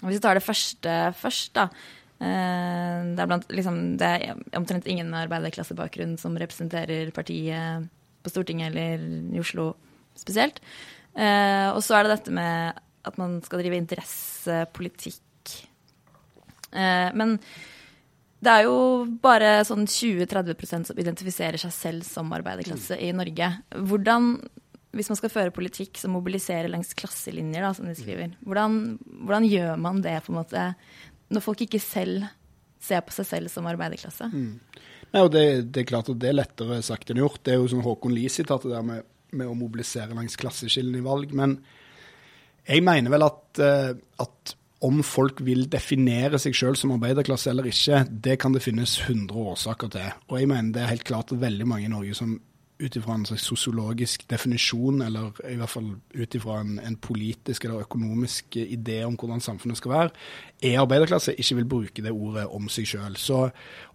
Hvis 0.03 0.19
vi 0.19 0.25
tar 0.25 0.39
det 0.39 0.45
første 0.45 0.97
først, 1.17 1.55
da. 1.57 1.69
Eh, 2.17 2.99
det 3.13 3.21
er, 3.21 3.29
blant, 3.29 3.47
liksom, 3.53 3.81
det 4.01 4.09
er 4.09 4.57
omtrent 4.57 4.89
ingen 4.89 5.11
med 5.13 5.27
arbeiderklassebakgrunn 5.27 6.17
som 6.21 6.37
representerer 6.41 7.13
partiet 7.17 7.89
på 8.25 8.33
Stortinget 8.33 8.73
eller 8.73 9.05
i 9.37 9.43
Oslo 9.43 9.75
spesielt. 10.17 10.61
Eh, 11.17 11.69
og 11.73 11.83
så 11.85 11.97
er 11.97 12.07
det 12.07 12.17
dette 12.19 12.35
med 12.35 12.83
at 13.07 13.21
man 13.21 13.39
skal 13.45 13.63
drive 13.63 13.79
interessepolitikk. 13.79 15.57
Eh, 16.73 17.11
men 17.17 17.37
det 18.45 18.53
er 18.53 18.67
jo 18.67 19.07
bare 19.23 19.65
sånn 19.67 19.87
20-30% 19.89 20.91
som 20.91 20.99
identifiserer 21.01 21.61
seg 21.61 21.73
selv 21.73 22.07
som 22.07 22.33
arbeiderklasse 22.37 22.99
i 23.01 23.13
Norge. 23.17 23.49
Hvordan 23.73 24.35
hvis 24.97 25.11
man 25.13 25.19
skal 25.19 25.33
føre 25.33 25.55
politikk 25.55 26.01
som 26.01 26.15
mobiliserer 26.17 26.71
langs 26.73 26.95
klasselinjer, 26.97 27.63
da, 27.65 27.73
som 27.77 27.89
de 27.89 27.95
skriver, 27.99 28.35
hvordan, 28.47 28.97
hvordan, 29.29 29.49
gjør 29.51 29.81
man 29.81 30.03
det 30.05 30.19
på 30.25 30.33
en 30.33 30.41
måte 30.41 30.67
når 31.33 31.45
folk 31.45 31.65
ikke 31.67 31.83
selv 31.83 32.27
ser 32.83 33.03
på 33.05 33.15
seg 33.17 33.29
selv 33.29 33.53
som 33.53 33.69
arbeiderklasse? 33.69 34.31
Mm. 34.33 34.55
Nei, 35.13 35.23
og 35.23 35.33
det, 35.35 35.47
det, 35.73 35.83
er 35.83 35.91
klart 35.91 36.11
at 36.13 36.21
det 36.23 36.31
er 36.31 36.39
lettere 36.39 36.83
sagt 36.85 37.11
enn 37.11 37.23
gjort. 37.23 37.43
Det 37.47 37.55
er 37.55 37.61
jo 37.61 37.71
sånn 37.71 37.85
Håkon 37.87 38.15
Lie-sitatet 38.15 38.73
der 38.73 38.85
med, 38.87 39.07
med, 39.33 39.49
å 39.49 39.57
mobilisere 39.59 40.17
langs 40.17 40.39
klasseskillene 40.41 41.01
i 41.01 41.07
valg. 41.07 41.35
Men 41.37 41.59
jeg 42.67 42.85
mener 42.87 43.13
vel 43.15 43.27
at, 43.27 43.43
uh, 43.63 43.93
at 44.23 44.57
om 44.87 45.01
folk 45.07 45.41
vil 45.47 45.65
definere 45.73 46.39
seg 46.43 46.57
sjøl 46.57 46.77
som 46.79 46.93
arbeiderklasse 46.97 47.49
eller 47.53 47.71
ikke, 47.71 48.03
det 48.11 48.37
kan 48.43 48.55
det 48.55 48.65
finnes 48.65 48.99
100 49.07 49.33
årsaker 49.55 49.93
til. 49.95 50.11
Og 50.29 50.41
jeg 50.41 50.51
mener 50.51 50.75
det 50.75 50.85
er 50.85 50.93
helt 50.93 51.07
klart 51.07 51.33
at 51.33 51.43
veldig 51.43 51.69
mange 51.69 51.89
i 51.89 51.93
Norge 51.93 52.17
som 52.19 52.37
ut 52.79 52.97
ifra 52.99 53.15
en 53.17 53.25
slags 53.25 53.47
sosiologisk 53.49 54.27
definisjon, 54.29 55.01
eller 55.07 55.37
i 55.49 55.57
hvert 55.57 55.73
fall 55.73 55.89
ut 55.97 56.37
ifra 56.37 56.59
en, 56.61 56.75
en, 56.83 56.97
politisk 57.01 57.65
eller 57.65 57.85
økonomisk 57.87 58.59
idé 58.61 58.99
om 59.07 59.17
hvordan 59.17 59.41
samfunnet 59.45 59.81
skal 59.81 59.93
være, 59.93 60.25
er 60.67 60.81
arbeiderklasse, 60.83 61.37
ikke 61.41 61.59
vil 61.61 61.71
bruke 61.71 62.05
det 62.05 62.13
ordet 62.13 62.45
om 62.53 62.69
seg 62.73 62.89
sjøl. 62.91 63.17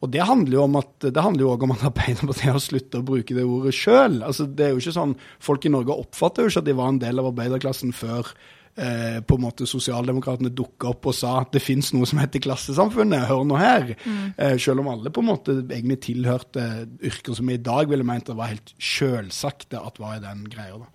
Og 0.01 0.13
det 0.13 0.25
handler 0.25 0.57
jo 0.57 0.63
om 0.65 0.79
at 0.81 1.09
det 1.09 1.25
handler 1.25 1.45
jo 1.45 1.51
også 1.53 1.67
om 1.67 1.75
at 1.75 1.85
Arbeiderpartiet 1.91 2.53
har 2.53 2.63
sluttet 2.63 2.99
å 3.01 3.05
bruke 3.05 3.37
det 3.37 3.45
ordet 3.45 3.75
sjøl. 3.77 4.21
Altså, 4.25 4.47
det 4.49 4.67
er 4.67 4.73
jo 4.73 4.81
ikke 4.81 4.97
sånn, 4.97 5.17
Folk 5.41 5.65
i 5.65 5.73
Norge 5.73 5.95
oppfatter 5.97 6.45
jo 6.45 6.51
ikke 6.51 6.63
at 6.63 6.69
de 6.69 6.77
var 6.77 6.91
en 6.91 7.01
del 7.01 7.21
av 7.21 7.29
arbeiderklassen 7.31 7.93
før 7.95 8.33
eh, 8.75 9.19
på 9.25 9.37
en 9.37 9.43
måte 9.45 9.67
sosialdemokratene 9.69 10.51
dukka 10.53 10.91
opp 10.93 11.09
og 11.11 11.17
sa 11.17 11.37
at 11.41 11.55
det 11.55 11.63
fins 11.63 11.91
noe 11.95 12.07
som 12.09 12.21
heter 12.21 12.43
klassesamfunnet, 12.43 13.27
hør 13.29 13.43
nå 13.47 13.57
her. 13.61 13.95
Mm. 14.03 14.21
Eh, 14.37 14.55
selv 14.61 14.83
om 14.83 14.91
alle 14.93 15.13
på 15.13 15.23
en 15.23 15.31
måte 15.31 15.57
egentlig 15.63 16.01
tilhørte 16.07 16.67
yrker 17.01 17.37
som 17.37 17.51
vi 17.51 17.59
i 17.59 17.65
dag 17.65 17.91
ville 17.91 18.07
meint 18.07 18.29
det 18.29 18.37
var 18.37 18.53
helt 18.53 18.73
sjølsagte 18.77 19.81
at 19.81 19.99
var 20.01 20.17
i 20.17 20.23
den 20.23 20.47
greia. 20.51 20.79
da. 20.81 20.89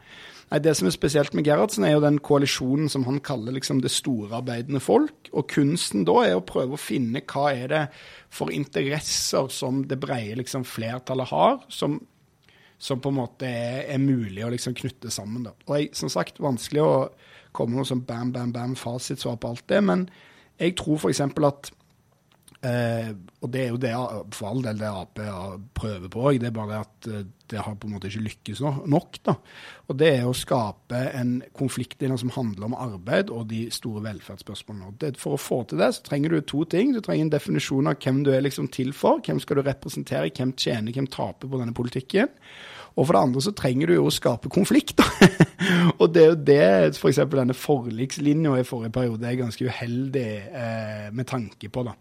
Nei, 0.47 0.61
Det 0.63 0.77
som 0.79 0.87
er 0.87 0.95
spesielt 0.95 1.35
med 1.35 1.47
Gerhardsen, 1.47 1.85
er 1.85 1.97
jo 1.97 2.05
den 2.05 2.21
koalisjonen 2.23 2.89
som 2.89 3.05
han 3.09 3.19
kaller 3.19 3.57
liksom 3.57 3.81
det 3.83 3.91
store 3.91 4.39
arbeidende 4.39 4.81
folk. 4.81 5.31
Og 5.33 5.49
kunsten 5.51 6.05
da 6.07 6.21
er 6.23 6.37
å 6.39 6.45
prøve 6.47 6.77
å 6.77 6.81
finne 6.81 7.25
hva 7.27 7.49
er 7.51 7.73
det 7.73 7.85
for 8.31 8.53
interesser 8.55 9.51
som 9.51 9.83
det 9.91 9.99
brede 9.99 10.39
liksom, 10.39 10.65
flertallet 10.65 11.33
har, 11.33 11.59
som, 11.69 11.99
som, 12.79 13.01
på 13.03 13.11
en 13.11 13.19
måte 13.19 13.49
er, 13.49 13.83
er 13.97 13.99
mulig 13.99 14.45
å 14.47 14.53
liksom 14.55 14.77
knytte 14.79 15.11
sammen. 15.11 15.49
da. 15.49 15.57
Og 15.67 15.81
jeg, 15.81 15.91
som 15.99 16.13
sagt, 16.13 16.39
vanskelig 16.39 16.85
å 16.85 16.95
komme 17.57 17.79
noe 17.79 17.89
sånn 17.89 18.05
bam, 18.07 18.33
bam, 18.35 18.53
bam 18.55 18.77
fasitsvar 18.79 19.41
på 19.41 19.55
alt 19.55 19.67
det. 19.73 19.83
Men 19.85 20.07
jeg 20.61 20.77
tror 20.79 21.01
f.eks. 21.01 21.23
at 21.23 21.71
eh, 22.67 23.11
Og 23.43 23.51
det 23.53 23.63
er 23.63 23.73
jo 23.73 23.81
det 23.81 23.95
for 24.37 24.51
all 24.51 24.63
del 24.65 24.81
det 24.81 24.91
Ap 24.91 25.21
prøver 25.77 26.13
på, 26.13 26.29
det 26.37 26.51
er 26.51 26.57
bare 26.57 26.83
at 26.85 27.11
eh, 27.11 27.27
det 27.47 27.63
har 27.63 27.77
på 27.79 27.87
en 27.87 27.95
måte 27.95 28.09
ikke 28.11 28.25
lykkes 28.25 28.63
nok. 28.91 29.19
da. 29.27 29.37
Og 29.87 29.99
det 30.01 30.09
er 30.17 30.25
å 30.27 30.35
skape 30.35 30.99
en 31.15 31.37
konflikt 31.55 32.01
i 32.03 32.09
den 32.09 32.19
som 32.19 32.33
handler 32.35 32.67
om 32.67 32.75
arbeid 32.75 33.31
og 33.31 33.47
de 33.53 33.67
store 33.71 34.03
velferdsspørsmålene. 34.09 34.89
Og 34.91 34.97
det, 35.03 35.13
for 35.21 35.37
å 35.37 35.41
få 35.41 35.61
til 35.71 35.79
det, 35.79 35.93
så 35.95 36.07
trenger 36.09 36.35
du 36.35 36.41
to 36.43 36.65
ting. 36.67 36.91
Du 36.91 36.99
trenger 36.99 37.29
en 37.29 37.35
definisjon 37.37 37.87
av 37.87 38.01
hvem 38.03 38.25
du 38.27 38.33
er 38.35 38.43
liksom 38.43 38.67
til 38.75 38.91
for. 38.97 39.23
Hvem 39.23 39.39
skal 39.43 39.61
du 39.61 39.67
representere, 39.69 40.33
hvem 40.35 40.57
tjener, 40.59 40.97
hvem 40.97 41.07
taper 41.07 41.53
på 41.53 41.63
denne 41.63 41.77
politikken. 41.77 42.35
Og 42.97 43.05
for 43.05 43.13
det 43.13 43.23
andre 43.27 43.43
så 43.45 43.53
trenger 43.57 43.91
du 43.91 43.97
jo 43.99 44.07
å 44.09 44.15
skape 44.15 44.51
konflikt. 44.53 45.03
og 46.01 46.09
det 46.15 46.23
er 46.23 46.31
jo 46.31 46.39
det 46.49 46.63
f.eks. 46.97 47.21
For 47.21 47.37
denne 47.37 47.57
forlikslinja 47.57 48.55
i 48.57 48.65
forrige 48.67 48.95
periode 48.97 49.29
er 49.29 49.37
ganske 49.43 49.69
uheldig 49.69 50.31
eh, 50.49 51.07
med 51.13 51.29
tanke 51.29 51.69
på. 51.73 51.85
da. 51.85 51.93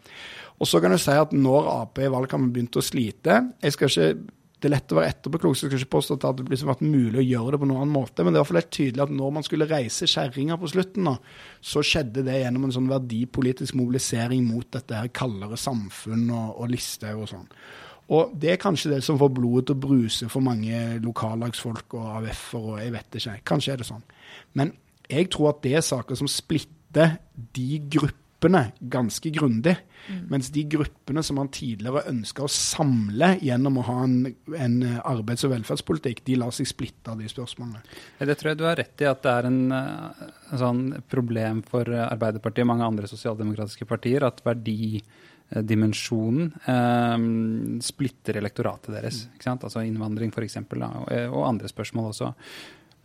Og 0.55 0.71
så 0.71 0.79
kan 0.79 0.95
du 0.95 0.99
si 1.01 1.11
at 1.11 1.35
når 1.35 1.69
Ap 1.73 1.99
i 1.99 2.07
valgkampen 2.11 2.53
begynte 2.55 2.79
å 2.79 2.85
slite 2.85 3.41
Jeg 3.59 3.75
skal 3.75 3.91
ikke 3.91 4.09
det 4.55 4.69
er 4.69 4.79
lett 4.79 4.93
å 4.93 4.97
være 4.97 5.09
etterpåklok, 5.11 5.53
så 5.53 5.65
jeg 5.65 5.71
skal 5.71 5.81
ikke 5.83 5.93
påstå 5.93 6.15
at 6.15 6.37
det 6.39 6.45
liksom 6.49 6.69
vært 6.71 6.83
mulig 6.87 7.19
å 7.19 7.25
gjøre 7.25 7.51
det 7.53 7.59
på 7.61 7.67
noen 7.69 7.83
annen 7.83 7.91
måte. 7.93 8.23
Men 8.25 8.33
det 8.33 8.39
er 8.39 8.49
helt 8.55 8.71
tydelig 8.73 9.03
at 9.03 9.11
når 9.13 9.33
man 9.35 9.45
skulle 9.45 9.67
reise 9.69 10.07
kjerringa 10.09 10.57
på 10.57 10.69
slutten, 10.71 11.09
da, 11.09 11.13
så 11.61 11.83
skjedde 11.85 12.23
det 12.25 12.39
gjennom 12.39 12.65
en 12.65 12.73
sånn 12.73 12.87
verdipolitisk 12.89 13.75
mobilisering 13.77 14.47
mot 14.47 14.65
dette 14.73 14.97
her 14.97 15.11
kaldere 15.13 15.59
samfunn 15.59 16.23
og, 16.31 16.55
og 16.55 16.71
Listhaug 16.71 17.25
og 17.27 17.29
sånn. 17.29 17.45
Og 18.13 18.35
det 18.37 18.51
er 18.53 18.61
kanskje 18.61 18.91
det 18.93 19.03
som 19.05 19.17
får 19.17 19.31
blodet 19.33 19.69
til 19.69 19.77
å 19.77 19.85
bruse 19.87 20.27
for 20.29 20.45
mange 20.45 20.99
lokallagsfolk 21.01 21.97
og 21.97 22.11
AUF-er 22.19 22.67
og 22.75 22.83
jeg 22.83 22.93
vet 22.93 23.17
ikke. 23.19 23.39
Kanskje 23.49 23.73
er 23.73 23.81
det 23.81 23.87
sånn. 23.89 24.05
Men 24.53 24.75
jeg 25.09 25.31
tror 25.33 25.53
at 25.53 25.63
det 25.65 25.73
er 25.77 25.85
saker 25.85 26.19
som 26.19 26.29
splitter 26.29 27.17
de 27.57 27.81
gruppene 27.97 28.61
ganske 28.93 29.31
grundig. 29.33 29.73
Mm. 30.05 30.21
Mens 30.29 30.51
de 30.53 30.61
gruppene 30.69 31.23
som 31.25 31.39
man 31.39 31.49
tidligere 31.49 32.05
ønska 32.11 32.45
å 32.45 32.51
samle 32.51 33.31
gjennom 33.41 33.79
å 33.81 33.85
ha 33.87 33.97
en, 34.03 34.17
en, 34.53 34.75
arbeids- 35.01 35.47
og 35.47 35.55
velferdspolitikk, 35.55 36.21
de 36.27 36.37
lar 36.37 36.53
seg 36.53 36.69
splitte 36.69 37.09
av 37.09 37.21
de 37.21 37.29
spørsmålene. 37.31 37.81
Det 38.21 38.37
tror 38.37 38.51
jeg 38.51 38.59
du 38.61 38.67
har 38.69 38.77
rett 38.77 39.01
i, 39.01 39.09
at 39.09 39.25
det 39.25 39.33
er 39.33 39.49
en, 39.49 39.61
en 39.73 40.61
sånn 40.61 40.83
problem 41.09 41.65
for 41.65 41.89
Arbeiderpartiet 41.89 42.67
og 42.67 42.75
mange 42.75 42.91
andre 42.91 43.09
sosialdemokratiske 43.09 43.89
partier 43.89 44.27
at 44.29 44.45
verdi 44.45 45.01
dimensjonen 45.49 46.49
eh, 46.65 47.81
splitter 47.85 48.39
elektoratet 48.41 48.93
deres. 48.95 49.21
Ikke 49.35 49.49
sant? 49.49 49.65
Altså 49.67 49.83
innvandring 49.85 50.33
f.eks. 50.33 50.57
Og, 50.65 51.11
og 51.11 51.41
andre 51.47 51.71
spørsmål 51.71 52.11
også. 52.11 52.31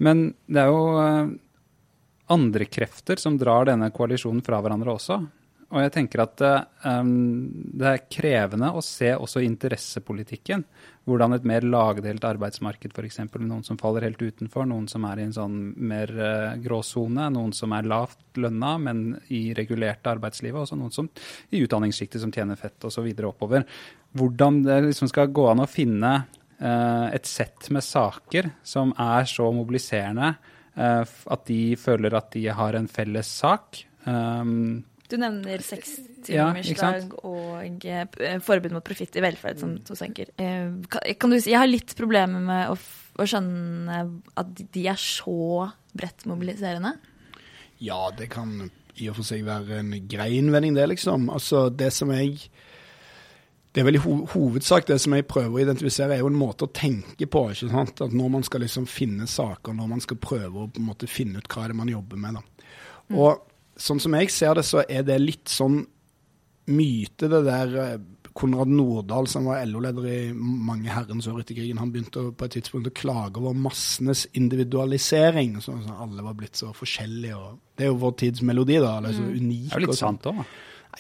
Men 0.05 0.31
det 0.49 0.63
er 0.63 0.73
jo 0.73 0.85
eh, 1.03 1.35
andre 2.33 2.67
krefter 2.71 3.21
som 3.21 3.39
drar 3.39 3.69
denne 3.69 3.91
koalisjonen 3.95 4.43
fra 4.47 4.63
hverandre 4.63 4.95
også. 4.97 5.21
Og 5.71 5.85
jeg 5.85 5.93
tenker 5.95 6.25
at 6.25 6.41
um, 6.83 7.11
det 7.79 7.87
er 7.87 8.07
krevende 8.11 8.73
å 8.75 8.81
se 8.83 9.13
også 9.15 9.43
interessepolitikken. 9.47 10.65
Hvordan 11.07 11.37
et 11.37 11.47
mer 11.47 11.63
lagdelt 11.63 12.27
arbeidsmarked, 12.27 12.91
f.eks. 12.91 13.21
Noen 13.39 13.63
som 13.67 13.79
faller 13.79 14.09
helt 14.09 14.19
utenfor, 14.19 14.67
noen 14.67 14.89
som 14.91 15.07
er 15.07 15.21
i 15.21 15.29
en 15.29 15.37
sånn 15.37 15.61
mer 15.79 16.11
uh, 16.19 16.59
gråsone, 16.63 17.29
noen 17.37 17.55
som 17.55 17.77
er 17.77 17.87
lavt 17.87 18.43
lønna, 18.43 18.75
men 18.83 19.05
i 19.31 19.45
regulerte 19.55 20.11
arbeidslivet, 20.11 20.59
og 20.75 20.83
noen 20.83 20.95
som 20.95 21.11
i 21.55 21.63
utdanningssjiktet 21.63 22.25
som 22.25 22.35
tjener 22.35 22.59
fett 22.59 22.91
osv. 22.91 23.07
oppover. 23.31 23.67
Hvordan 24.19 24.65
det 24.67 24.83
liksom 24.89 25.11
skal 25.13 25.31
gå 25.31 25.47
an 25.53 25.63
å 25.63 25.71
finne 25.71 26.15
uh, 26.59 27.09
et 27.15 27.31
sett 27.31 27.71
med 27.71 27.87
saker 27.87 28.57
som 28.67 28.91
er 28.99 29.31
så 29.31 29.47
mobiliserende 29.55 30.35
uh, 30.35 31.05
at 31.07 31.47
de 31.47 31.77
føler 31.79 32.19
at 32.19 32.35
de 32.35 32.49
har 32.59 32.75
en 32.75 32.91
felles 32.91 33.37
sak. 33.39 33.85
Um, 34.03 34.83
du 35.11 35.19
nevner 35.21 35.63
sekstimersdag 35.65 37.05
ja, 37.05 37.21
og 37.27 37.87
eh, 37.91 38.39
forbud 38.45 38.75
mot 38.77 38.87
profitt 38.87 39.17
i 39.19 39.25
velferd 39.25 39.61
som 39.63 39.77
to 39.87 39.97
senker. 39.99 40.33
Eh, 40.41 40.73
kan, 40.91 41.07
kan, 41.19 41.35
du 41.35 41.39
si, 41.39 41.53
Jeg 41.53 41.61
har 41.63 41.71
litt 41.71 41.95
problemer 41.99 42.43
med 42.45 42.73
å, 42.73 42.77
å, 42.77 43.29
skjønne 43.29 44.03
at 44.41 44.65
de 44.75 44.87
er 44.91 45.01
så 45.01 45.71
bredt 45.97 46.27
mobiliserende. 46.31 46.95
Ja, 47.81 48.09
det 48.17 48.31
kan 48.35 48.71
i 49.01 49.09
og 49.09 49.21
for 49.21 49.27
seg 49.27 49.47
være 49.47 49.81
en 49.81 49.95
grei 50.11 50.35
innvending, 50.39 50.75
det, 50.77 50.89
liksom. 50.93 51.31
Altså, 51.33 51.69
det 51.73 51.93
som 51.97 52.13
jeg 52.15 52.51
det 53.71 53.85
er 53.85 53.87
vel 53.87 54.01
i 54.01 54.03
ho 54.03 54.17
hovedsak 54.33 54.89
det 54.89 54.97
som 54.99 55.15
jeg 55.15 55.29
prøver 55.31 55.53
å 55.55 55.61
identifisere, 55.63 56.17
er 56.17 56.25
jo 56.25 56.31
en 56.33 56.39
måte 56.39 56.67
å 56.67 56.73
tenke 56.75 57.29
på. 57.31 57.45
ikke 57.53 57.69
sant? 57.71 58.03
At 58.03 58.13
Når 58.13 58.33
man 58.35 58.43
skal 58.43 58.65
liksom 58.65 58.89
finne 58.91 59.29
saker, 59.31 59.77
når 59.79 59.93
man 59.93 60.03
skal 60.03 60.19
prøve 60.19 60.65
å 60.65 60.67
på 60.67 60.83
en 60.83 60.89
måte 60.89 61.07
finne 61.07 61.39
ut 61.39 61.47
hva 61.47 61.69
det 61.69 61.77
er 61.77 61.79
man 61.79 61.93
jobber 61.93 62.19
med. 62.19 62.41
da. 62.41 62.67
Mm. 63.11 63.19
Og 63.19 63.47
sånn 63.81 64.01
som 64.03 64.17
jeg 64.19 64.31
ser 64.35 64.59
det, 64.59 64.67
så 64.69 64.85
er 64.87 65.05
det 65.09 65.19
litt 65.23 65.51
sånn 65.51 65.83
myte, 66.71 67.29
det 67.31 67.45
der 67.47 67.77
eh, 67.81 68.01
Konrad 68.37 68.71
Nordahl, 68.71 69.27
som 69.29 69.49
var 69.51 69.65
LO-leder 69.67 70.07
i 70.07 70.19
mange 70.33 70.93
herrens 70.93 71.27
år 71.29 71.41
etter 71.43 71.57
krigen, 71.59 71.81
han 71.83 71.91
begynte 71.93 72.29
på 72.31 72.47
et 72.47 72.55
tidspunkt 72.55 72.89
å 72.89 72.95
klage 72.95 73.41
over 73.41 73.57
massenes 73.59 74.27
individualisering. 74.39 75.57
Sånn 75.65 75.83
at 75.83 76.05
alle 76.07 76.25
var 76.25 76.37
blitt 76.39 76.61
så 76.61 76.71
forskjellige. 76.77 77.41
Det 77.75 77.89
er 77.89 77.91
jo 77.91 77.99
vår 78.05 78.15
tids 78.23 78.45
melodi, 78.47 78.79
da. 78.83 78.95
Eller 79.01 79.17
så 79.17 79.27
unik. 79.27 79.67
Det 79.67 79.75
er 79.75 79.83
jo 79.83 79.89
litt 79.89 79.99
sant 79.99 80.31
òg. 80.31 80.45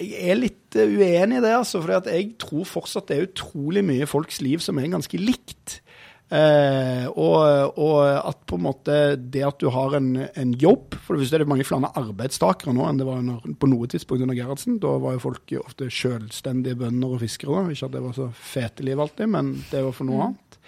Jeg 0.00 0.32
er 0.32 0.38
litt 0.38 0.78
uh, 0.78 0.84
uenig 0.86 1.38
i 1.38 1.44
det, 1.44 1.54
altså. 1.54 1.80
For 1.84 2.10
jeg 2.10 2.32
tror 2.42 2.66
fortsatt 2.68 3.08
det 3.10 3.16
er 3.16 3.30
utrolig 3.30 3.86
mye 3.86 4.10
folks 4.10 4.42
liv 4.42 4.62
som 4.64 4.82
er 4.82 4.90
ganske 4.90 5.22
likt. 5.22 5.78
Eh, 6.30 7.06
og, 7.10 7.74
og, 7.74 7.96
at 8.06 8.44
på 8.46 8.54
en 8.54 8.62
måte 8.62 8.98
det 9.18 9.42
at 9.42 9.58
du 9.58 9.66
har 9.74 9.96
en, 9.98 10.12
en 10.14 10.52
jobb 10.54 10.94
For 11.02 11.16
det 11.16 11.24
første 11.24 11.40
er 11.40 11.42
det 11.42 11.50
mange 11.50 11.66
flere 11.66 11.90
arbeidstakere 11.98 12.70
nå 12.76 12.84
enn 12.86 13.00
det 13.00 13.08
var 13.08 13.18
under, 13.18 13.40
på 13.58 13.70
noe 13.72 13.88
tidspunkt 13.90 14.22
under 14.22 14.38
Gerhardsen. 14.38 14.78
Da 14.82 14.94
var 15.02 15.16
jo 15.16 15.24
folk 15.24 15.56
ofte 15.58 15.90
selvstendige 15.90 16.78
bønder 16.84 17.16
og 17.16 17.24
fiskere. 17.24 17.64
Da. 17.64 17.74
Ikke 17.74 17.90
at 17.90 17.96
det 17.96 18.04
var 18.06 18.14
så 18.14 18.30
fete 18.30 18.86
liv 18.86 19.02
alltid, 19.02 19.32
men 19.34 19.56
det 19.72 19.82
var 19.88 19.96
for 19.96 20.06
noe 20.06 20.20
mm. 20.20 20.24
annet. 20.28 20.60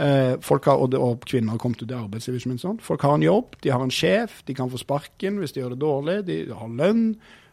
Eh, 0.00 0.34
folk 0.44 0.68
har, 0.68 0.80
og, 0.80 0.94
og, 0.96 1.24
kvinner 1.28 1.56
har 1.56 1.60
kommet 1.60 1.82
ut 1.82 1.90
i 1.90 1.96
arbeidslivet. 1.96 2.40
ikke 2.40 2.52
minst 2.54 2.68
sånn. 2.68 2.80
Folk 2.84 3.04
har 3.04 3.16
en 3.16 3.24
jobb, 3.24 3.56
de 3.64 3.72
har 3.72 3.84
en 3.84 3.92
sjef, 3.92 4.42
de 4.48 4.56
kan 4.56 4.70
få 4.72 4.80
sparken 4.80 5.40
hvis 5.40 5.56
de 5.56 5.64
gjør 5.64 5.76
det 5.76 5.84
dårlig, 5.84 6.18
de 6.28 6.42
har 6.56 6.74
lønn. 6.82 7.06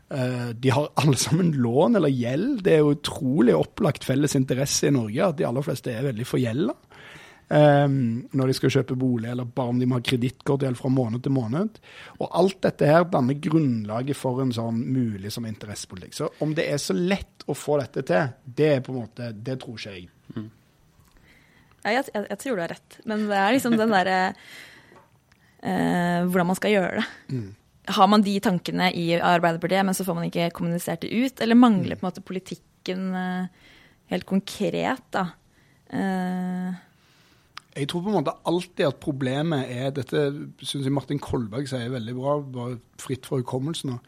Uh, 0.08 0.54
de 0.56 0.72
har 0.72 0.86
alle 1.02 1.18
sammen 1.20 1.50
lån 1.60 2.00
eller 2.00 2.12
gjeld. 2.12 2.62
Det 2.64 2.78
er 2.78 2.84
jo 2.84 2.94
utrolig 2.96 3.56
opplagt 3.56 4.08
felles 4.08 4.38
interesse 4.40 4.88
i 4.88 4.94
Norge 4.96 5.26
at 5.26 5.40
de 5.40 5.48
aller 5.48 5.66
fleste 5.66 5.92
er 5.92 6.08
veldig 6.08 6.28
forgjelda. 6.28 6.76
Um, 7.48 8.26
når 8.36 8.50
de 8.50 8.54
skal 8.58 8.72
kjøpe 8.74 8.96
bolig, 9.00 9.30
eller 9.32 9.48
bare 9.48 9.72
om 9.72 9.78
de 9.80 9.86
må 9.88 10.02
ha 10.02 10.04
kredittkort 10.04 10.66
fra 10.76 10.90
måned 10.92 11.24
til 11.24 11.32
måned. 11.32 11.78
Og 12.20 12.28
alt 12.36 12.58
dette 12.66 12.90
her 12.90 13.06
danner 13.08 13.38
grunnlaget 13.40 14.20
for 14.20 14.42
en 14.44 14.52
sånn 14.52 14.82
mulig 14.92 15.32
som 15.32 15.48
interessepolitikk. 15.48 16.18
Så 16.18 16.28
om 16.44 16.52
det 16.58 16.66
er 16.68 16.82
så 16.84 16.96
lett 16.98 17.46
å 17.48 17.56
få 17.56 17.78
dette 17.80 18.04
til, 18.10 18.34
det 18.44 18.68
er 18.74 18.82
på 18.84 18.92
en 18.92 19.06
måte, 19.06 19.30
det 19.32 19.62
tror 19.62 19.80
ikke 19.80 19.94
jeg. 19.96 20.10
Mm. 20.36 20.50
Ja, 21.86 21.94
jeg, 21.94 22.10
jeg, 22.12 22.26
jeg, 22.26 22.40
tror 22.42 22.58
du 22.58 22.64
har 22.66 22.74
rett, 22.74 22.98
men 23.08 23.24
det 23.30 23.38
er 23.40 23.56
liksom 23.56 23.78
den 23.80 23.96
derre 23.96 24.18
eh, 25.64 26.26
Hvordan 26.28 26.50
man 26.50 26.60
skal 26.60 26.74
gjøre 26.74 27.00
det. 27.00 27.06
Mm. 27.32 27.48
Har 27.96 28.10
man 28.12 28.26
de 28.26 28.34
tankene 28.44 28.90
i 28.92 29.06
Arbeiderpartiet, 29.16 29.88
men 29.88 29.96
så 29.96 30.04
får 30.04 30.18
man 30.18 30.28
ikke 30.28 30.50
kommunisert 30.58 31.06
det 31.06 31.14
ut? 31.16 31.40
Eller 31.40 31.56
mangler 31.56 31.96
mm. 31.96 32.02
på 32.02 32.04
en 32.04 32.10
måte 32.10 32.26
politikken 32.28 33.08
uh, 33.16 33.72
helt 34.12 34.28
konkret, 34.28 35.06
da? 35.16 35.30
Jeg 37.78 37.90
tror 37.92 38.04
på 38.04 38.12
en 38.12 38.18
måte 38.20 38.34
alltid 38.50 38.88
at 38.88 39.02
problemet 39.04 39.70
er 39.70 39.92
Dette 39.94 40.24
syns 40.64 40.88
jeg 40.88 40.94
Martin 40.94 41.22
Kolberg 41.22 41.70
sier 41.70 41.92
veldig 41.94 42.16
bra, 42.18 42.38
bare 42.42 42.80
fritt 43.02 43.28
fra 43.30 43.40
hukommelsen. 43.42 44.00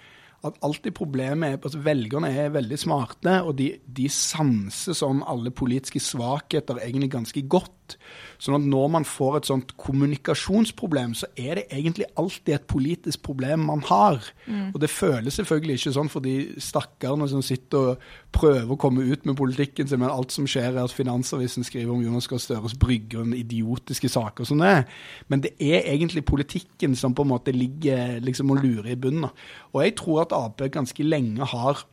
At 0.46 0.60
alltid 0.64 0.96
problemet 0.96 1.50
er 1.50 1.58
altså 1.60 1.82
velgerne 1.84 2.30
er 2.32 2.54
veldig 2.56 2.78
smarte, 2.80 3.42
og 3.44 3.58
de, 3.60 3.74
de 3.84 4.08
sanser 4.14 4.96
sånn 4.96 5.20
alle 5.28 5.52
politiske 5.52 6.00
svakheter 6.00 6.80
egentlig 6.86 7.12
ganske 7.12 7.44
godt. 7.52 7.98
Sånn 8.40 8.56
at 8.56 8.68
når 8.72 8.88
man 8.94 9.06
får 9.08 9.40
et 9.40 9.50
sånt 9.50 9.74
kommunikasjonsproblem, 9.82 11.16
så 11.18 11.28
er 11.36 11.60
det 11.60 11.66
egentlig 11.76 12.08
alltid 12.20 12.54
et 12.56 12.68
politisk 12.72 13.24
problem 13.26 13.66
man 13.68 13.82
har. 13.90 14.24
Mm. 14.46 14.70
Og 14.72 14.80
det 14.80 14.92
føles 14.94 15.36
selvfølgelig 15.40 15.80
ikke 15.80 15.94
sånn 15.98 16.12
for 16.14 16.24
de 16.24 16.36
stakkarene 16.64 17.28
som 17.32 17.44
sitter 17.44 17.94
og 17.94 18.06
prøver 18.36 18.72
å 18.72 18.80
komme 18.80 19.04
ut 19.10 19.26
med 19.28 19.36
politikken 19.40 19.90
sin, 19.90 20.00
men 20.00 20.14
alt 20.14 20.32
som 20.32 20.48
skjer 20.48 20.70
er 20.72 20.84
at 20.86 20.96
Finansavisen 20.96 21.68
skriver 21.68 21.92
om 21.92 22.04
Jonas 22.06 22.30
Gahr 22.32 22.40
Støres 22.40 22.78
brygge 22.80 23.20
og 23.20 23.36
idiotiske 23.36 24.12
saker 24.14 24.48
som 24.48 24.64
det. 24.64 24.86
Men 25.28 25.44
det 25.44 25.56
er 25.60 25.90
egentlig 25.92 26.24
politikken 26.30 26.96
som 26.96 27.18
på 27.18 27.26
en 27.26 27.34
måte 27.34 27.56
ligger 27.56 28.22
liksom 28.24 28.54
og 28.54 28.64
lurer 28.64 28.94
i 28.94 29.00
bunnen. 29.00 29.28
Og 29.74 29.84
jeg 29.84 29.98
tror 30.00 30.24
at 30.24 30.29
Ap 30.36 30.64
ganske 30.74 31.06
lenge 31.06 31.48
har 31.52 31.84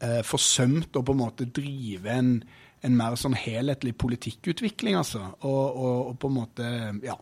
eh, 0.00 0.22
forsømt 0.26 0.96
å 0.96 1.04
på 1.04 1.14
en 1.14 1.22
måte 1.24 1.48
drive 1.50 2.12
en 2.12 2.36
en 2.84 2.96
mer 2.98 3.16
sånn 3.18 3.36
helhetlig 3.38 3.94
politikkutvikling, 4.00 4.98
altså. 5.00 5.22
Og, 5.42 5.62
og, 5.62 6.00
og, 6.10 6.18
på 6.20 6.30
en 6.30 6.36
måte, 6.36 6.72
ja. 7.04 7.16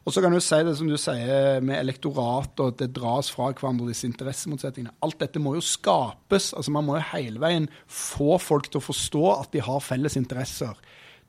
Og 0.00 0.14
så 0.14 0.22
kan 0.24 0.32
du 0.32 0.40
si 0.42 0.58
det 0.64 0.74
som 0.78 0.88
du 0.88 0.96
sier 1.00 1.60
med 1.64 1.78
elektorat, 1.78 2.52
og 2.60 2.72
at 2.72 2.82
det 2.82 2.90
dras 2.96 3.30
fra 3.32 3.50
hverandre, 3.52 3.90
disse 3.90 4.08
interessemotsetningene. 4.08 4.96
Alt 5.04 5.20
dette 5.20 5.42
må 5.42 5.54
jo 5.58 5.64
skapes. 5.64 6.50
altså 6.56 6.72
Man 6.72 6.86
må 6.88 6.96
jo 6.96 7.08
hele 7.12 7.42
veien 7.42 7.68
få 7.84 8.38
folk 8.40 8.70
til 8.70 8.80
å 8.80 8.86
forstå 8.86 9.24
at 9.34 9.50
de 9.54 9.64
har 9.64 9.84
felles 9.84 10.16
interesser. 10.20 10.78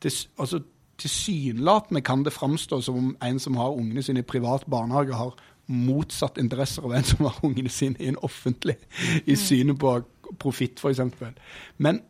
Til, 0.01 0.15
altså, 0.39 0.63
Tilsynelatende 1.01 2.03
kan 2.05 2.21
det 2.21 2.29
framstå 2.35 2.77
som 2.85 2.97
om 2.99 3.05
en 3.25 3.39
som 3.41 3.55
har 3.57 3.73
ungene 3.73 4.03
sine 4.05 4.21
i 4.21 4.27
privat 4.27 4.67
barnehage, 4.69 5.15
har 5.17 5.31
motsatt 5.71 6.39
interesser 6.41 6.85
av 6.85 6.95
en 6.97 7.07
som 7.07 7.25
har 7.27 7.41
ungene 7.47 7.71
sine 7.71 7.99
i 7.99 8.11
en 8.11 8.19
offentlig, 8.25 8.77
i 9.25 9.35
mm. 9.35 9.41
synet 9.41 9.79
på 9.81 9.97
profitt, 10.41 10.79
f.eks. 10.79 11.01
Men 11.81 12.01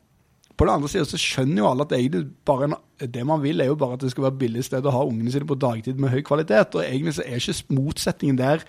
på 0.57 0.67
den 0.67 0.75
andre 0.75 0.91
sida 0.91 1.07
så 1.09 1.17
skjønner 1.17 1.63
jo 1.63 1.67
alle 1.71 1.85
at 1.87 1.93
egentlig 1.97 2.27
bare 2.45 2.67
en, 2.67 2.77
det 3.01 3.23
man 3.25 3.41
vil, 3.41 3.63
er 3.63 3.71
jo 3.71 3.79
bare 3.79 3.97
at 3.97 4.03
det 4.03 4.11
skal 4.13 4.27
være 4.27 4.41
billig 4.43 4.65
sted 4.67 4.85
å 4.85 4.93
ha 4.93 5.01
ungene 5.07 5.33
sine 5.33 5.47
på 5.49 5.57
dagtid 5.57 5.97
med 6.01 6.13
høy 6.13 6.21
kvalitet. 6.27 6.75
Og 6.77 6.85
egentlig 6.85 7.15
så 7.17 7.25
er 7.25 7.41
ikke 7.41 7.79
motsetningen 7.79 8.37
der 8.37 8.65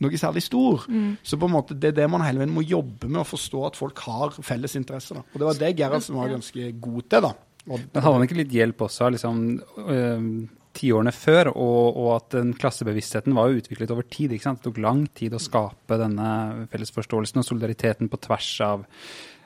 noe 0.00 0.18
særlig 0.18 0.42
stor. 0.42 0.86
Mm. 0.88 1.12
Så 1.22 1.38
på 1.38 1.46
en 1.46 1.54
måte 1.54 1.76
det 1.76 1.92
er 1.92 1.98
det 2.00 2.08
man 2.10 2.24
hele 2.24 2.42
veien 2.42 2.54
må 2.54 2.64
jobbe 2.64 3.06
med, 3.06 3.20
å 3.22 3.28
forstå 3.28 3.62
at 3.68 3.78
folk 3.78 4.00
har 4.08 4.34
felles 4.42 4.74
interesser. 4.80 5.20
Da. 5.20 5.26
Og 5.28 5.38
det 5.38 5.48
var 5.50 5.60
det 5.60 5.72
Gerhardsen 5.78 6.18
var 6.18 6.32
ganske 6.32 6.72
god 6.80 7.06
til, 7.06 7.28
da. 7.28 7.34
Og, 7.68 7.82
Men 7.92 8.02
har 8.06 8.16
han 8.16 8.24
ikke 8.24 8.38
litt 8.40 8.54
hjelp 8.56 8.86
også 8.86 9.10
liksom, 9.12 9.44
øh, 9.84 10.28
tiårene 10.76 11.12
før, 11.14 11.50
og, 11.52 11.96
og, 11.96 12.08
at 12.16 12.36
den 12.36 12.52
klassebevisstheten 12.58 13.34
var 13.36 13.54
utviklet 13.56 13.90
over 13.94 14.06
tid. 14.06 14.34
Det 14.34 14.54
tok 14.64 14.78
lang 14.82 15.04
tid 15.16 15.34
å 15.34 15.42
skape 15.42 15.98
denne 16.00 16.30
fellesforståelsen 16.72 17.42
og 17.42 17.48
solidariteten 17.48 18.10
på 18.10 18.20
tvers 18.28 18.52
av 18.66 18.86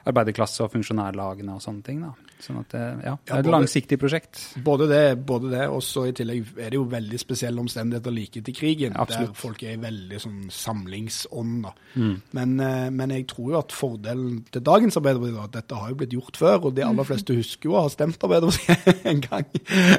arbeiderklasse 0.06 0.64
og 0.64 0.72
funksjonærlagene 0.74 1.54
og 1.54 1.62
sånne 1.64 1.82
ting. 1.86 2.00
da. 2.02 2.12
Sånn 2.44 2.58
at 2.60 2.68
det, 2.74 2.80
ja, 3.06 3.14
det 3.24 3.32
er 3.32 3.38
et 3.38 3.44
både- 3.46 3.52
langsiktig 3.54 3.98
prosjekt. 4.02 4.40
Både 4.64 4.88
det, 4.90 5.24
både 5.24 5.50
det 5.50 5.68
og 5.70 5.80
så 5.82 6.08
i 6.08 6.12
tillegg 6.12 6.44
er 6.58 6.70
det 6.70 6.76
jo 6.76 6.84
veldig 6.84 7.18
spesielle 7.22 7.60
omstendigheter 7.62 8.12
like 8.12 8.36
etter 8.42 8.52
krigen, 8.52 8.92
Ja, 8.92 9.00
absolutt. 9.06 9.32
der 9.32 9.40
folk 9.40 9.62
er 9.62 9.72
i 9.72 9.80
veldig 9.80 10.20
sånn 10.20 10.50
samlingsånd. 10.52 11.62
da. 11.62 11.72
Mm. 11.96 12.20
Men, 12.32 12.60
eh, 12.60 12.90
men 12.90 13.10
jeg 13.10 13.26
tror 13.30 13.50
jo 13.52 13.58
at 13.58 13.72
fordelen 13.72 14.44
til 14.52 14.60
dagens 14.62 14.96
Arbeiderparti 14.96 15.38
er 15.38 15.44
at 15.44 15.52
dette 15.52 15.74
har 15.78 15.88
jo 15.88 15.94
blitt 15.94 16.10
gjort 16.12 16.36
før, 16.36 16.64
og 16.66 16.74
de 16.74 16.82
aller 16.84 17.04
fleste 17.04 17.34
husker 17.34 17.70
jo 17.70 17.76
å 17.78 17.82
ha 17.86 17.88
stemt 17.88 18.18
Arbeiderpartiet 18.18 19.06
en 19.10 19.20
gang. 19.24 19.44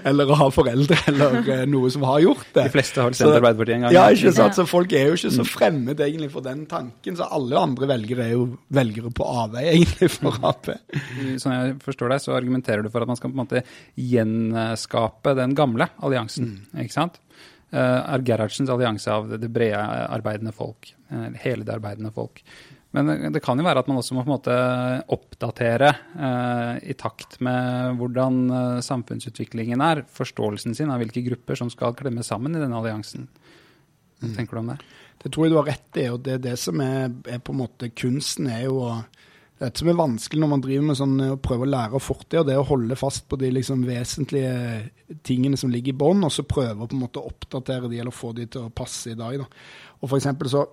Eller 0.05 0.25
å 0.29 0.35
ha 0.37 0.49
foreldre 0.53 0.97
eller 1.07 1.39
eh, 1.49 1.65
noe 1.65 1.89
som 1.89 2.03
har 2.03 2.19
gjort 2.21 2.45
det. 2.53 2.63
De 2.67 2.69
fleste 2.77 3.01
har 3.01 3.11
stemt 3.17 3.31
Arbeiderpartiet 3.39 3.75
en 3.79 3.87
gang. 3.87 3.93
Ja, 3.95 4.05
ikke 4.13 4.33
sant? 4.35 4.53
Så 4.59 4.67
folk 4.69 4.93
er 4.93 5.07
jo 5.09 5.17
ikke 5.17 5.33
så 5.33 5.45
fremmed 5.47 5.99
egentlig 5.99 6.29
for 6.35 6.41
den 6.45 6.65
tanken. 6.69 7.15
Så 7.17 7.25
alle 7.31 7.57
andre 7.57 7.87
velgere 7.89 8.27
er 8.29 8.35
jo 8.35 8.45
velgere 8.69 9.09
på 9.15 9.25
avveie 9.25 9.71
egentlig 9.73 9.93
for 10.17 10.37
Ap. 10.45 10.69
Sånn 11.41 11.55
jeg 11.55 11.75
forstår 11.83 12.13
deg, 12.13 12.23
så 12.23 12.35
argumenterer 12.37 12.85
du 12.85 12.91
for 12.93 13.05
at 13.05 13.11
man 13.11 13.19
skal 13.19 13.31
på 13.31 13.37
en 13.37 13.43
måte 13.43 13.63
gjenskape 13.99 15.35
den 15.39 15.55
gamle 15.57 15.89
alliansen. 16.03 16.57
ikke 16.75 16.97
sant? 16.97 17.19
Uh, 17.73 17.99
er 18.13 18.23
Gerhardsens 18.23 18.71
allianse 18.71 19.11
av 19.11 19.33
det, 19.33 19.49
brede 19.51 19.81
arbeidende 20.13 20.53
folk. 20.55 20.93
eh, 21.09 21.29
hele 21.43 21.65
det 21.65 21.73
arbeidende 21.75 22.11
folk. 22.13 22.43
Men 22.95 23.09
det, 23.09 23.29
det 23.35 23.41
kan 23.43 23.59
jo 23.59 23.65
være 23.65 23.81
at 23.83 23.89
man 23.91 23.99
også 23.99 24.15
må 24.15 24.23
på 24.23 24.29
en 24.29 24.35
måte 24.37 24.55
oppdatere 25.11 25.89
eh, 26.15 26.77
i 26.91 26.95
takt 26.95 27.41
med 27.43 27.97
hvordan 27.99 28.37
eh, 28.47 28.83
samfunnsutviklingen 28.85 29.83
er, 29.83 30.05
forståelsen 30.15 30.77
sin 30.77 30.93
av 30.93 31.03
hvilke 31.03 31.25
grupper 31.25 31.59
som 31.59 31.71
skal 31.73 31.97
klemme 31.97 32.23
sammen 32.23 32.55
i 32.55 32.61
denne 32.61 32.79
alliansen. 32.79 33.27
Hva 34.21 34.31
tenker 34.37 34.55
du 34.55 34.61
om 34.61 34.71
det? 34.71 34.77
Det 35.25 35.31
tror 35.33 35.45
jeg 35.45 35.51
du 35.51 35.59
har 35.59 35.67
rett 35.73 35.99
i, 35.99 36.07
og 36.13 36.21
det 36.23 36.37
er 36.37 36.45
det 36.45 36.55
som 36.61 36.79
er, 36.85 37.11
er 37.27 37.43
på 37.43 37.51
en 37.51 37.61
måte 37.65 37.91
kunsten, 37.91 38.47
er 38.51 38.67
jo 38.69 38.79
å 38.85 38.93
det 39.59 39.71
som 39.79 39.87
er 39.87 39.95
vanskelig 39.95 40.41
når 40.41 40.49
man 40.51 40.63
driver 40.63 40.87
med 40.89 40.97
sånn, 40.99 41.19
å 41.31 41.39
prøve 41.39 41.63
å 41.63 41.71
lære 41.71 41.95
av 41.95 42.03
fortida, 42.03 42.43
det 42.43 42.55
er 42.55 42.61
å 42.61 42.67
holde 42.67 42.97
fast 42.99 43.27
på 43.31 43.39
de 43.39 43.53
liksom 43.55 43.85
vesentlige 43.87 45.19
tingene 45.23 45.59
som 45.59 45.71
ligger 45.71 45.93
i 45.93 45.99
bånn, 46.01 46.25
og 46.27 46.33
så 46.35 46.43
prøve 46.47 46.83
å 46.83 46.89
på 46.89 46.97
en 46.97 47.05
måte 47.05 47.23
oppdatere 47.23 47.91
de 47.91 48.01
eller 48.03 48.15
få 48.15 48.33
de 48.35 48.49
til 48.51 48.67
å 48.67 48.73
passe 48.75 49.13
i 49.13 49.19
dag. 49.19 49.37
Da. 49.39 49.47
Og 50.01 50.09
for 50.09 50.19
eksempel 50.19 50.51
så 50.51 50.65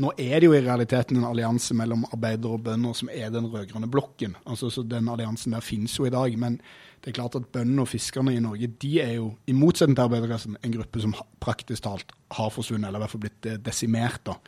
nå 0.00 0.08
er 0.16 0.38
det 0.40 0.48
jo 0.48 0.54
i 0.56 0.62
realiteten 0.64 1.18
en 1.18 1.28
allianse 1.28 1.74
mellom 1.76 2.06
arbeidere 2.08 2.56
og 2.56 2.64
bønder 2.64 2.94
som 2.96 3.10
er 3.12 3.28
den 3.32 3.50
rød-grønne 3.52 3.90
blokken. 3.92 4.38
Altså, 4.48 4.70
så 4.72 4.82
Den 4.82 5.10
alliansen 5.12 5.52
der 5.52 5.60
finnes 5.60 5.98
jo 5.98 6.06
i 6.08 6.12
dag. 6.12 6.32
Men 6.38 6.56
det 7.02 7.10
er 7.10 7.18
klart 7.18 7.36
at 7.36 7.50
bøndene 7.52 7.84
og 7.84 7.90
fiskerne 7.90 8.32
i 8.32 8.40
Norge 8.40 8.70
de 8.80 8.92
er 9.02 9.14
jo, 9.18 9.34
i 9.46 9.52
motsetning 9.52 9.98
til 9.98 10.06
arbeiderklassen, 10.06 10.56
en 10.62 10.72
gruppe 10.72 11.02
som 11.02 11.12
praktisk 11.44 11.84
talt 11.84 12.14
har 12.32 12.52
forsvunnet, 12.54 12.88
eller 12.88 13.02
i 13.02 13.04
hvert 13.04 13.12
fall 13.12 13.24
blitt 13.26 13.48
eh, 13.50 13.58
desimert. 13.60 14.22
da. 14.24 14.38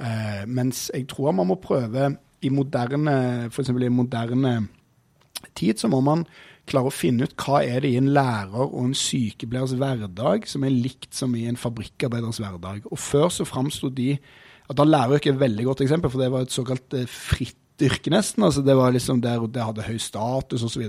Eh, 0.00 0.46
mens 0.48 0.86
jeg 0.94 1.08
tror 1.12 1.36
man 1.36 1.50
må 1.50 1.60
prøve 1.60 2.14
i 2.44 2.50
moderne, 2.52 3.16
for 3.50 3.62
eksempel 3.62 3.86
i 3.86 3.92
moderne 3.92 4.58
tid, 5.56 5.78
så 5.80 5.88
må 5.92 6.02
man 6.04 6.24
klare 6.66 6.90
å 6.90 6.94
finne 6.94 7.26
ut 7.26 7.36
hva 7.38 7.60
er 7.62 7.84
det 7.84 7.92
i 7.92 8.00
en 8.00 8.10
lærer 8.14 8.64
og 8.64 8.88
en 8.88 8.96
sykepleiers 8.96 9.76
hverdag 9.78 10.48
som 10.50 10.66
er 10.66 10.74
likt 10.74 11.14
som 11.14 11.34
i 11.38 11.46
en 11.46 11.58
fabrikkarbeiders 11.60 12.40
hverdag. 12.42 12.88
Og 12.90 12.98
før 13.00 13.30
så 13.32 13.46
framsto 13.48 13.92
de 13.92 14.16
at 14.66 14.74
Da 14.74 14.82
læreryrket 14.82 15.30
er 15.30 15.36
et 15.36 15.40
veldig 15.44 15.64
godt 15.68 15.80
eksempel, 15.84 16.10
for 16.10 16.18
det 16.18 16.32
var 16.32 16.42
et 16.42 16.50
såkalt 16.50 16.94
eh, 16.98 17.06
fritt 17.06 17.60
yrke, 17.84 18.10
nesten. 18.12 18.44
altså 18.46 18.62
Det 18.64 18.76
var 18.76 18.92
liksom 18.94 19.20
der 19.20 19.46
det 19.52 19.62
hadde 19.62 19.84
høy 19.84 19.98
status 20.00 20.62
osv. 20.64 20.84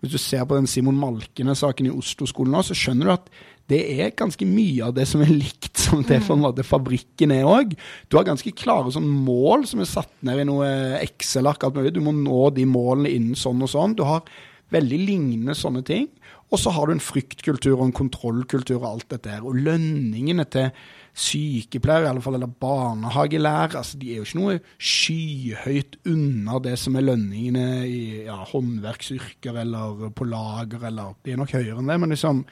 Hvis 0.00 0.12
du 0.12 0.18
ser 0.18 0.44
på 0.44 0.54
den 0.54 0.68
Simon 0.70 0.98
Malkene-saken 0.98 1.88
i 1.88 1.94
Oslo-skolen 1.94 2.54
nå, 2.54 2.62
så 2.62 2.76
skjønner 2.76 3.08
du 3.08 3.14
at 3.16 3.30
det 3.68 3.80
er 4.00 4.14
ganske 4.16 4.46
mye 4.48 4.86
av 4.86 4.94
det 4.96 5.04
som 5.10 5.20
er 5.20 5.32
likt 5.32 5.76
som 5.82 6.04
det 6.06 6.22
på 6.24 6.36
en 6.36 6.44
måte 6.46 6.64
fabrikken 6.64 7.34
er 7.34 7.48
òg. 7.48 7.74
Du 8.08 8.16
har 8.16 8.24
ganske 8.28 8.54
klare 8.56 8.92
sånn 8.94 9.08
mål 9.08 9.66
som 9.68 9.82
er 9.84 9.90
satt 9.90 10.12
ned 10.24 10.40
i 10.40 10.46
noe 10.48 10.68
Excel-ark. 11.02 11.66
alt 11.66 11.76
mulig. 11.76 11.92
Du 11.92 12.00
må 12.04 12.14
nå 12.16 12.48
de 12.56 12.64
målene 12.68 13.12
innen 13.12 13.36
sånn 13.36 13.60
og 13.64 13.72
sånn. 13.74 13.96
Du 13.98 14.06
har 14.08 14.24
veldig 14.72 15.00
lignende 15.04 15.56
sånne 15.56 15.84
ting. 15.84 16.08
Og 16.48 16.60
så 16.60 16.72
har 16.72 16.88
du 16.88 16.94
en 16.94 17.02
fryktkultur 17.02 17.74
og 17.74 17.88
en 17.88 17.96
kontrollkultur 17.96 18.78
og 18.78 18.88
alt 18.88 19.10
dette 19.12 19.34
her. 19.34 19.44
Og 19.44 19.58
lønningene 19.66 20.46
til 20.48 20.70
sykepleiere, 21.18 22.06
i 22.06 22.10
alle 22.12 22.22
fall, 22.24 22.38
eller 22.38 22.50
barnehagelærere, 22.62 23.80
altså 23.80 23.98
de 24.00 24.12
er 24.12 24.20
jo 24.20 24.26
ikke 24.28 24.40
noe 24.40 24.56
skyhøyt 24.78 25.98
unna 26.08 26.60
det 26.64 26.76
som 26.80 26.96
er 26.96 27.04
lønningene 27.08 27.68
i 27.90 28.00
ja, 28.28 28.38
håndverksyrker 28.52 29.60
eller 29.64 30.08
på 30.16 30.28
lager, 30.28 30.88
eller 30.88 31.18
De 31.24 31.34
er 31.34 31.40
nok 31.40 31.52
høyere 31.58 31.80
enn 31.82 31.90
det, 31.90 32.00
men 32.00 32.16
liksom 32.16 32.44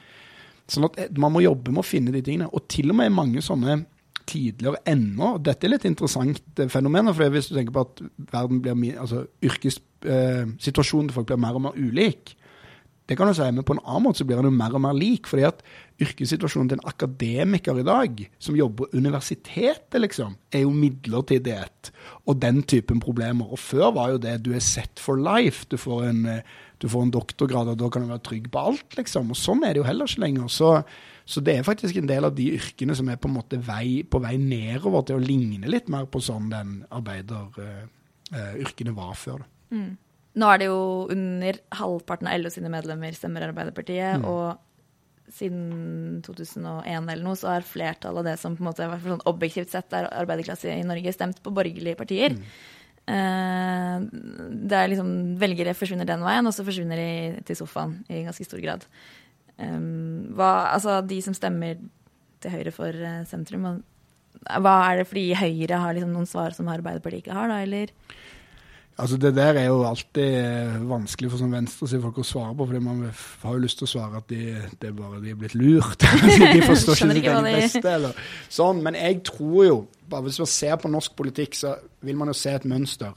Sånn 0.67 0.87
at 0.89 0.97
eh, 0.99 1.13
man 1.15 1.31
må 1.31 1.43
jobbe 1.45 1.71
med 1.71 1.79
å 1.79 1.87
finne 1.87 2.11
de 2.11 2.19
tingene. 2.19 2.49
Og 2.51 2.65
til 2.71 2.91
og 2.91 2.99
med 2.99 3.13
mange 3.15 3.43
sånne 3.43 3.79
tidligere 4.27 4.81
ennå 4.89 5.37
Dette 5.39 5.63
er 5.67 5.71
litt 5.71 5.85
interessant 5.87 6.59
eh, 6.59 6.67
fenomen. 6.71 7.13
For 7.15 7.31
hvis 7.31 7.47
du 7.47 7.55
tenker 7.55 7.75
på 7.77 7.85
at 7.85 8.01
verden 8.33 8.59
blir 8.63 8.99
altså 8.99 9.23
yrkessituasjonen 9.47 11.07
til 11.07 11.15
folk 11.15 11.29
blir 11.31 11.39
mer 11.39 11.55
og 11.55 11.63
mer 11.69 11.79
ulik, 11.79 12.35
det 13.07 13.15
kan 13.15 13.29
du 13.29 13.35
si, 13.35 13.45
men 13.55 13.63
på 13.63 13.71
en 13.71 13.85
annen 13.85 14.03
måte 14.03 14.19
så 14.19 14.25
blir 14.27 14.41
han 14.41 14.49
jo 14.49 14.51
mer 14.51 14.73
og 14.75 14.81
mer 14.83 14.95
lik. 14.97 15.27
fordi 15.31 15.45
at 15.47 15.61
yrkessituasjonen 16.03 16.69
til 16.69 16.77
en 16.77 16.89
akademiker 16.91 17.79
i 17.79 17.87
dag, 17.87 18.29
som 18.39 18.55
jobber 18.55 18.83
på 18.83 18.97
universitetet, 18.99 20.01
liksom, 20.01 20.35
er 20.51 20.59
jo 20.65 20.71
midlertidighet 20.75 21.91
og 22.27 22.41
den 22.41 22.63
typen 22.63 22.99
problemer. 22.99 23.51
Og 23.51 23.59
før 23.59 23.91
var 23.95 24.09
jo 24.11 24.17
det 24.17 24.43
du 24.43 24.53
er 24.53 24.59
set 24.59 24.99
for 24.99 25.15
life. 25.15 25.65
Du 25.71 25.77
får 25.77 26.03
en, 26.09 26.25
eh, 26.25 26.41
du 26.81 26.89
får 26.89 27.03
en 27.03 27.11
doktorgrad, 27.11 27.67
og 27.67 27.77
da 27.77 27.89
kan 27.89 28.01
du 28.01 28.07
være 28.07 28.27
trygg 28.27 28.51
på 28.51 28.59
alt, 28.59 28.97
liksom. 28.97 29.31
Og 29.31 29.37
sånn 29.37 29.63
er 29.63 29.73
det 29.73 29.77
jo 29.77 29.83
heller 29.87 30.05
ikke 30.05 30.21
lenger. 30.21 30.47
Så, 30.47 30.83
så 31.25 31.41
det 31.41 31.57
er 31.57 31.63
faktisk 31.63 31.95
en 31.95 32.07
del 32.07 32.25
av 32.25 32.35
de 32.35 32.51
yrkene 32.59 32.95
som 32.95 33.09
er 33.09 33.15
på 33.15 33.27
en 33.29 33.33
måte 33.39 33.57
vei, 33.57 34.03
på 34.03 34.19
vei 34.19 34.37
nedover 34.37 35.01
til 35.07 35.15
å 35.15 35.19
ligne 35.23 35.67
litt 35.67 35.89
mer 35.89 36.05
på 36.05 36.19
sånn 36.19 36.49
den 36.51 36.85
arbeideryrkene 36.91 38.93
var 38.93 39.13
før. 39.15 39.37
Da. 39.39 39.45
Nå 40.37 40.47
er 40.53 40.61
det 40.61 40.69
jo 40.69 40.79
under 41.13 41.59
halvparten 41.79 42.29
av 42.29 42.39
LO 42.41 42.53
sine 42.53 42.71
medlemmer 42.71 43.15
stemmer 43.17 43.47
Arbeiderpartiet, 43.47 44.25
og 44.27 44.57
siden 45.33 46.21
2001 46.23 47.09
eller 47.11 47.23
noe, 47.25 47.35
så 47.35 47.51
har 47.55 47.67
flertallet 47.67 48.21
av 48.21 48.27
det 48.29 48.37
som 48.39 48.55
på 48.55 48.63
en 48.63 48.69
måte, 48.69 48.85
i 48.85 48.91
hvert 48.91 49.03
fall 49.03 49.17
sånn 49.17 49.29
objektivt 49.29 49.73
sett 49.73 49.95
er 49.97 50.09
arbeiderklasse 50.13 50.71
i 50.71 50.85
Norge, 50.87 51.13
stemt 51.15 51.41
på 51.43 51.53
borgerlige 51.55 51.99
partier. 51.99 52.37
Eh, 53.07 53.97
det 54.67 54.77
er 54.77 54.89
liksom 54.91 55.11
Velgere 55.39 55.75
forsvinner 55.77 56.07
den 56.07 56.23
veien, 56.27 56.47
og 56.47 56.55
så 56.55 56.65
forsvinner 56.67 56.99
de 56.99 57.43
til 57.47 57.59
sofaen 57.59 57.99
i 58.11 58.23
ganske 58.27 58.47
stor 58.47 58.63
grad. 58.63 58.87
Um, 59.57 60.35
hva, 60.37 60.69
altså 60.75 60.99
De 61.01 61.15
som 61.25 61.33
stemmer 61.33 61.79
til 62.43 62.53
høyre 62.53 62.73
for 62.75 62.93
eh, 62.93 63.23
sentrum, 63.25 63.65
hva 64.45 64.73
er 64.85 64.99
det 64.99 65.07
fordi 65.09 65.31
Høyre 65.33 65.79
har 65.81 65.95
liksom 65.97 66.11
noen 66.13 66.29
svar 66.29 66.53
som 66.53 66.69
Arbeiderpartiet 66.69 67.25
ikke 67.25 67.37
har, 67.37 67.49
da, 67.49 67.63
eller? 67.65 67.93
Altså 68.97 69.17
Det 69.17 69.35
der 69.35 69.53
er 69.53 69.67
jo 69.67 69.83
alltid 69.85 70.23
eh, 70.39 70.77
vanskelig 70.89 71.29
for 71.29 71.37
sånn 71.37 71.51
venstresidefolk 71.53 72.17
å 72.17 72.25
svare 72.25 72.55
på, 72.57 72.65
fordi 72.65 72.79
man 72.81 73.03
har 73.43 73.53
jo 73.53 73.61
lyst 73.61 73.77
til 73.77 73.85
å 73.85 73.91
svare 73.91 74.21
at 74.23 74.25
de, 74.31 74.39
det 74.81 74.89
er 74.89 74.95
bare 74.97 75.19
de 75.21 75.35
er 75.35 75.37
blitt 75.37 75.53
lurt. 75.53 76.01
de 76.55 76.63
forstår 76.65 76.97
ikke 76.97 77.11
sitt 77.11 77.19
eget 77.19 77.45
beste. 77.45 77.83
Eller. 77.91 78.23
Sånn, 78.49 78.81
men 78.85 78.97
jeg 78.97 79.21
tror 79.29 79.59
jo, 79.67 79.77
bare 80.09 80.25
hvis 80.25 80.41
man 80.41 80.49
ser 80.49 80.81
på 80.81 80.89
norsk 80.89 81.13
politikk, 81.19 81.59
så 81.59 81.75
vil 82.09 82.17
man 82.17 82.33
jo 82.33 82.37
se 82.39 82.55
et 82.57 82.65
mønster. 82.65 83.13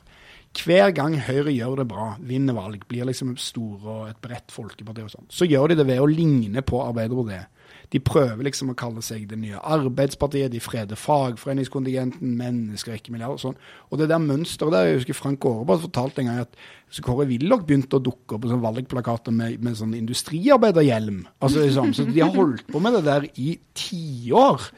Hver 0.50 0.90
gang 0.90 1.14
Høyre 1.22 1.52
gjør 1.54 1.78
det 1.78 1.86
bra, 1.92 2.08
vinner 2.26 2.56
valg, 2.56 2.82
blir 2.90 3.06
liksom 3.06 3.36
store 3.38 3.92
og 3.92 4.08
et 4.10 4.18
bredt 4.22 4.50
folkeparti 4.50 5.04
og 5.06 5.12
sånn, 5.12 5.28
så 5.30 5.46
gjør 5.46 5.70
de 5.70 5.78
det 5.78 5.86
ved 5.86 6.02
å 6.02 6.08
ligne 6.10 6.64
på 6.66 6.80
Arbeiderpartiet. 6.82 7.46
De 7.90 8.00
prøver 8.02 8.44
liksom 8.46 8.72
å 8.72 8.76
kalle 8.78 9.02
seg 9.02 9.28
det 9.30 9.38
nye 9.38 9.60
Arbeidspartiet, 9.62 10.50
de 10.52 10.60
freder 10.62 10.98
fagforeningskontingenten, 10.98 12.34
mennesker, 12.38 12.98
ikke 12.98 13.14
milliarder 13.14 13.38
og 13.38 13.42
sånn. 13.44 13.56
Og 13.90 14.02
det 14.02 14.10
der 14.10 14.22
mønsteret 14.22 14.74
der, 14.74 14.90
jeg 14.90 15.00
husker 15.00 15.18
Frank 15.18 15.46
Aarebrot 15.46 15.82
fortalte 15.86 16.22
en 16.22 16.30
gang 16.30 16.44
at 16.44 16.60
så 16.90 17.02
Kåre 17.06 17.26
Willoch 17.30 17.64
begynte 17.66 17.98
å 17.98 18.02
dukke 18.02 18.36
opp 18.36 18.44
på 18.44 18.50
sånne 18.50 18.66
valgplakater 18.66 19.34
med, 19.34 19.58
med 19.62 19.78
sånn 19.78 19.96
industriarbeiderhjelm. 19.98 21.24
Altså, 21.38 21.64
liksom. 21.64 21.94
Så 21.94 22.06
de 22.10 22.22
har 22.22 22.34
holdt 22.34 22.66
på 22.70 22.82
med 22.82 22.98
det 22.98 23.04
der 23.06 23.26
i 23.38 23.56
tiår. 23.78 24.70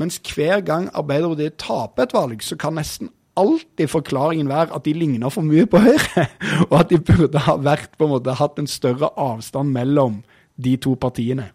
Mens 0.00 0.20
hver 0.32 0.64
gang 0.64 0.88
Arbeiderpartiet 0.96 1.60
taper 1.60 2.08
et 2.08 2.16
valg, 2.16 2.44
så 2.44 2.56
kan 2.60 2.80
nesten 2.80 3.12
alltid 3.38 3.90
forklaringen 3.90 4.50
være 4.50 4.74
at 4.76 4.84
de 4.86 4.94
ligner 4.96 5.32
for 5.32 5.46
mye 5.46 5.66
på 5.70 5.80
Høyre. 5.82 6.26
Og 6.70 6.78
at 6.80 6.92
de 6.92 7.00
burde 7.00 7.44
ha 7.46 7.56
vært 7.60 7.96
på 7.98 8.06
en 8.06 8.14
måte 8.14 8.36
hatt 8.38 8.60
en 8.60 8.70
større 8.70 9.12
avstand 9.20 9.72
mellom 9.74 10.20
de 10.62 10.76
to 10.80 10.94
partiene. 11.00 11.50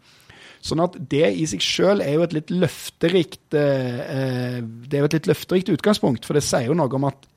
Sånn 0.65 0.81
at 0.83 0.97
det 1.11 1.29
i 1.37 1.45
seg 1.47 1.61
sjøl 1.63 2.01
er 2.03 2.17
jo 2.17 2.25
et 2.25 2.33
litt 2.35 2.51
løfterikt 2.51 3.55
eh, 3.55 3.99
eh, 4.01 4.55
Det 4.59 4.97
er 4.97 5.03
jo 5.03 5.09
et 5.09 5.17
litt 5.19 5.29
løfterikt 5.29 5.69
utgangspunkt, 5.75 6.25
for 6.25 6.37
det 6.37 6.43
sier 6.45 6.71
jo 6.71 6.77
noe 6.77 6.91
om 6.97 7.07
at 7.07 7.27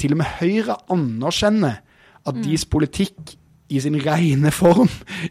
til 0.00 0.14
og 0.14 0.22
med 0.22 0.38
Høyre 0.40 0.78
anerkjenner 0.90 1.80
at 2.24 2.38
deres 2.40 2.64
politikk 2.66 3.34
i 3.72 3.80
sin 3.80 3.96
rene 3.96 4.50
form 4.52 4.90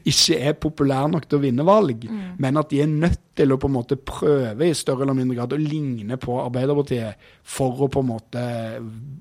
ikke 0.09 0.37
er 0.39 0.55
populær 0.57 1.09
nok 1.11 1.27
til 1.29 1.37
å 1.37 1.43
vinne 1.43 1.65
valg, 1.67 2.07
men 2.41 2.57
at 2.57 2.71
de 2.71 2.81
er 2.81 2.89
nødt 2.89 3.21
til 3.37 3.53
å 3.53 3.59
på 3.61 3.69
en 3.69 3.75
måte 3.75 3.97
prøve 3.97 4.69
i 4.69 4.77
større 4.77 5.05
eller 5.05 5.17
mindre 5.17 5.37
grad 5.37 5.53
å 5.53 5.61
ligne 5.61 6.17
på 6.21 6.39
Arbeiderpartiet 6.41 7.29
for 7.43 7.85
å 7.85 7.89
på 7.93 8.01
en 8.01 8.09
måte 8.09 8.45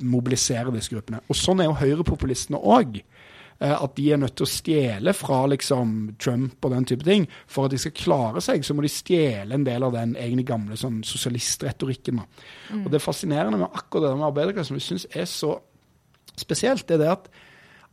mobilisere 0.01 0.72
disse 0.72 0.92
gruppene. 0.94 1.20
Og 1.29 1.37
sånn 1.37 1.61
er 1.61 1.68
jo 1.68 1.77
høyrepopulistene 1.83 2.61
òg. 2.61 3.03
At 3.62 3.92
de 3.94 4.09
er 4.11 4.18
nødt 4.18 4.35
til 4.40 4.48
å 4.48 4.51
stjele 4.51 5.12
fra 5.14 5.44
liksom 5.46 6.16
Trump 6.18 6.64
og 6.66 6.72
den 6.72 6.88
type 6.88 7.07
ting. 7.07 7.29
For 7.46 7.68
at 7.68 7.77
de 7.77 7.79
skal 7.79 7.94
klare 7.94 8.42
seg, 8.42 8.64
så 8.66 8.75
må 8.75 8.83
de 8.83 8.90
stjele 8.90 9.55
en 9.55 9.66
del 9.68 9.87
av 9.87 9.92
den 9.94 10.16
egentlig 10.16 10.48
gamle 10.48 10.79
sånn 10.81 10.98
sosialistretorikken. 11.07 12.18
da. 12.18 12.25
Og 12.81 12.88
det 12.90 12.98
er 12.98 13.05
fascinerende 13.05 13.61
med 13.61 13.70
akkurat 13.70 14.09
det 14.09 14.16
med 14.16 14.31
arbeiderklassen, 14.33 14.72
som 14.72 14.81
vi 14.81 14.88
syns 14.88 15.07
er 15.14 15.31
så 15.31 15.55
spesielt, 16.42 16.90
er 16.90 16.98
det 16.98 17.12
at 17.12 17.31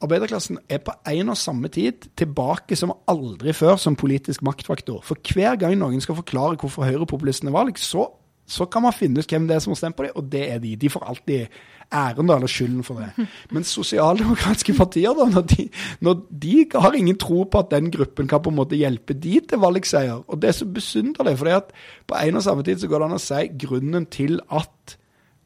arbeiderklassen 0.03 0.59
er 0.71 0.81
på 0.83 0.93
en 1.11 1.33
og 1.33 1.37
samme 1.39 1.71
tid 1.71 2.07
tilbake 2.19 2.77
som 2.79 2.93
aldri 3.11 3.53
før 3.55 3.75
som 3.81 3.97
politisk 3.99 4.43
maktfaktor. 4.47 5.01
For 5.05 5.19
hver 5.33 5.59
gang 5.59 5.75
noen 5.79 6.01
skal 6.03 6.17
forklare 6.19 6.59
hvorfor 6.59 6.87
høyrepopulistene 6.87 7.53
valg, 7.53 7.79
så, 7.81 8.07
så 8.47 8.67
kan 8.71 8.85
man 8.85 8.95
finne 8.95 9.19
ut 9.19 9.29
hvem 9.29 9.49
det 9.49 9.57
er 9.57 9.65
som 9.65 9.75
har 9.75 9.81
stemt 9.81 9.97
på 9.97 10.07
dem, 10.07 10.15
og 10.15 10.31
det 10.31 10.45
er 10.53 10.63
de. 10.63 10.77
De 10.79 10.91
får 10.91 11.03
alltid 11.11 11.59
æren 11.89 12.29
da, 12.29 12.37
eller 12.37 12.51
skylden 12.51 12.85
for 12.85 13.01
det. 13.01 13.27
Men 13.53 13.67
sosialdemokratiske 13.67 14.75
partier, 14.77 15.15
da, 15.17 15.25
når 15.33 15.47
de, 15.51 15.67
når 16.05 16.21
de, 16.45 16.55
har 16.75 16.95
ingen 16.97 17.19
tro 17.19 17.43
på 17.43 17.63
at 17.63 17.71
den 17.73 17.91
gruppen 17.91 18.29
kan 18.29 18.43
på 18.45 18.53
en 18.53 18.59
måte 18.61 18.79
hjelpe 18.79 19.17
de 19.17 19.39
til 19.49 19.63
valgseier. 19.63 20.23
Og 20.27 20.41
det 20.41 20.53
er 20.53 20.59
så 20.61 20.69
besynderlig, 20.69 21.35
for 21.41 21.73
på 22.07 22.23
en 22.23 22.39
og 22.39 22.45
samme 22.45 22.63
tid 22.63 22.79
så 22.79 22.87
går 22.87 23.03
det 23.03 23.09
an 23.09 23.19
å 23.19 23.23
si 23.23 23.43
grunnen 23.65 24.07
til 24.13 24.39
at 24.47 24.95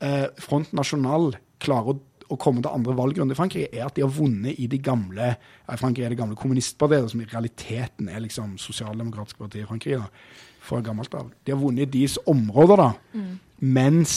eh, 0.04 0.28
Front 0.44 0.76
National 0.78 1.32
klarer 1.64 1.94
å 1.94 2.02
å 2.34 2.40
komme 2.42 2.64
til 2.64 2.74
andre 2.74 2.96
valgrunder 2.98 3.36
i 3.36 3.40
Frankrike, 3.40 3.70
er 3.74 3.86
at 3.88 3.98
de 3.98 4.06
har 4.06 4.14
vunnet 4.14 4.60
i 4.60 4.68
de 4.72 4.80
gamle 4.84 5.34
i 5.34 5.80
Frankrike 5.80 6.08
er 6.08 6.16
det 6.16 6.20
gamle 6.20 6.38
kommunistpartiet, 6.40 7.12
som 7.12 7.22
i 7.24 7.30
realiteten 7.30 8.10
er 8.10 8.24
liksom 8.24 8.58
sosialdemokratiske 8.62 9.42
partier 9.44 9.68
i 9.68 9.70
Frankrike. 9.70 10.02
da, 10.02 10.52
fra 10.64 10.80
gammelt 10.80 11.16
av. 11.20 11.32
De 11.44 11.52
har 11.52 11.60
vunnet 11.60 11.90
i 11.90 11.92
deres 11.92 12.16
områder, 12.30 12.80
da, 12.80 12.92
mm. 13.20 13.32
mens 13.76 14.14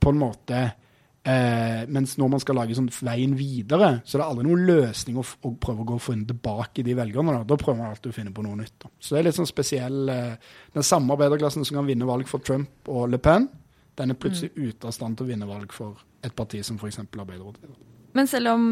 på 0.00 0.14
en 0.14 0.22
måte 0.22 0.60
Eh, 1.20 1.82
mens 1.92 2.14
når 2.16 2.28
man 2.32 2.40
skal 2.40 2.56
lage 2.56 2.72
sånn 2.76 2.88
veien 3.04 3.34
videre, 3.36 3.90
så 4.08 4.16
er 4.16 4.22
det 4.22 4.26
aldri 4.30 4.44
noen 4.46 4.62
løsning 4.64 5.18
å, 5.20 5.24
å 5.44 5.50
prøve 5.60 5.84
å 5.84 5.88
gå 5.90 5.98
finne 6.00 6.24
tilbake 6.30 6.84
de 6.86 6.94
velgerne. 6.96 7.34
Da. 7.36 7.42
da 7.44 7.58
prøver 7.60 7.76
man 7.76 7.90
alltid 7.90 8.08
å 8.08 8.16
finne 8.16 8.32
på 8.32 8.44
noe 8.46 8.56
nytt. 8.56 8.78
Da. 8.80 8.88
Så 8.96 9.14
det 9.14 9.20
er 9.20 9.26
litt 9.28 9.36
sånn 9.36 9.50
spesiell 9.50 10.08
eh, 10.08 10.54
Den 10.72 10.86
samme 10.86 11.12
arbeiderklassen 11.12 11.66
som 11.66 11.76
kan 11.76 11.88
vinne 11.90 12.08
valg 12.08 12.30
for 12.30 12.40
Trump 12.44 12.88
og 12.88 13.10
Le 13.12 13.20
Pen, 13.20 13.50
den 14.00 14.14
er 14.14 14.18
plutselig 14.18 14.50
mm. 14.56 14.68
ute 14.68 14.88
av 14.88 14.96
stand 14.96 15.18
til 15.18 15.26
å 15.26 15.30
vinne 15.30 15.48
valg 15.48 15.72
for 15.76 16.00
et 16.24 16.34
parti 16.36 16.62
som 16.66 16.78
f.eks. 16.80 17.02
Arbeiderpartiet. 17.04 17.88
Men 18.16 18.28
selv 18.30 18.54
om 18.54 18.70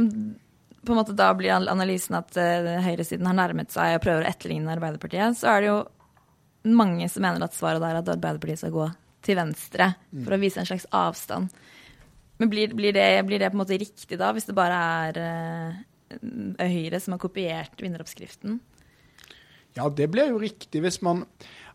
på 0.79 0.95
en 0.95 0.99
måte 0.99 1.17
da 1.17 1.29
blir 1.37 1.53
analysen 1.57 2.17
at 2.19 2.37
uh, 2.39 2.79
høyresiden 2.85 3.27
har 3.29 3.37
nærmet 3.37 3.73
seg 3.75 3.97
og 3.97 4.05
prøver 4.05 4.25
å 4.25 4.31
etterligne 4.31 4.73
Arbeiderpartiet, 4.73 5.37
så 5.41 5.51
er 5.53 5.61
det 5.61 5.71
jo 5.71 5.79
mange 6.79 7.09
som 7.11 7.25
mener 7.25 7.45
at 7.45 7.57
svaret 7.57 7.83
der 7.83 7.97
er 7.97 8.03
at 8.03 8.13
Arbeiderpartiet 8.15 8.63
skal 8.63 8.75
gå 8.75 8.87
til 9.27 9.39
venstre 9.39 9.91
mm. 9.93 10.23
for 10.23 10.37
å 10.37 10.41
vise 10.41 10.63
en 10.63 10.69
slags 10.69 10.87
avstand. 10.95 11.53
Men 12.39 12.53
blir, 12.53 12.73
blir, 12.79 12.95
det, 12.95 13.09
blir, 13.27 13.43
det, 13.43 13.51
på 13.51 13.59
en 13.59 13.65
måte 13.65 13.81
riktig 13.81 14.19
da, 14.21 14.31
hvis 14.35 14.47
det 14.49 14.57
bare 14.57 14.81
er 15.05 15.23
uh, 15.23 15.85
Høyre 16.09 17.03
som 17.05 17.13
har 17.13 17.21
kopiert 17.21 17.83
vinneroppskriften? 17.85 18.55
Ja, 19.77 19.89
det 19.89 20.11
blir 20.11 20.33
jo 20.33 20.41
riktig 20.43 20.83
hvis 20.85 21.03
man 21.03 21.27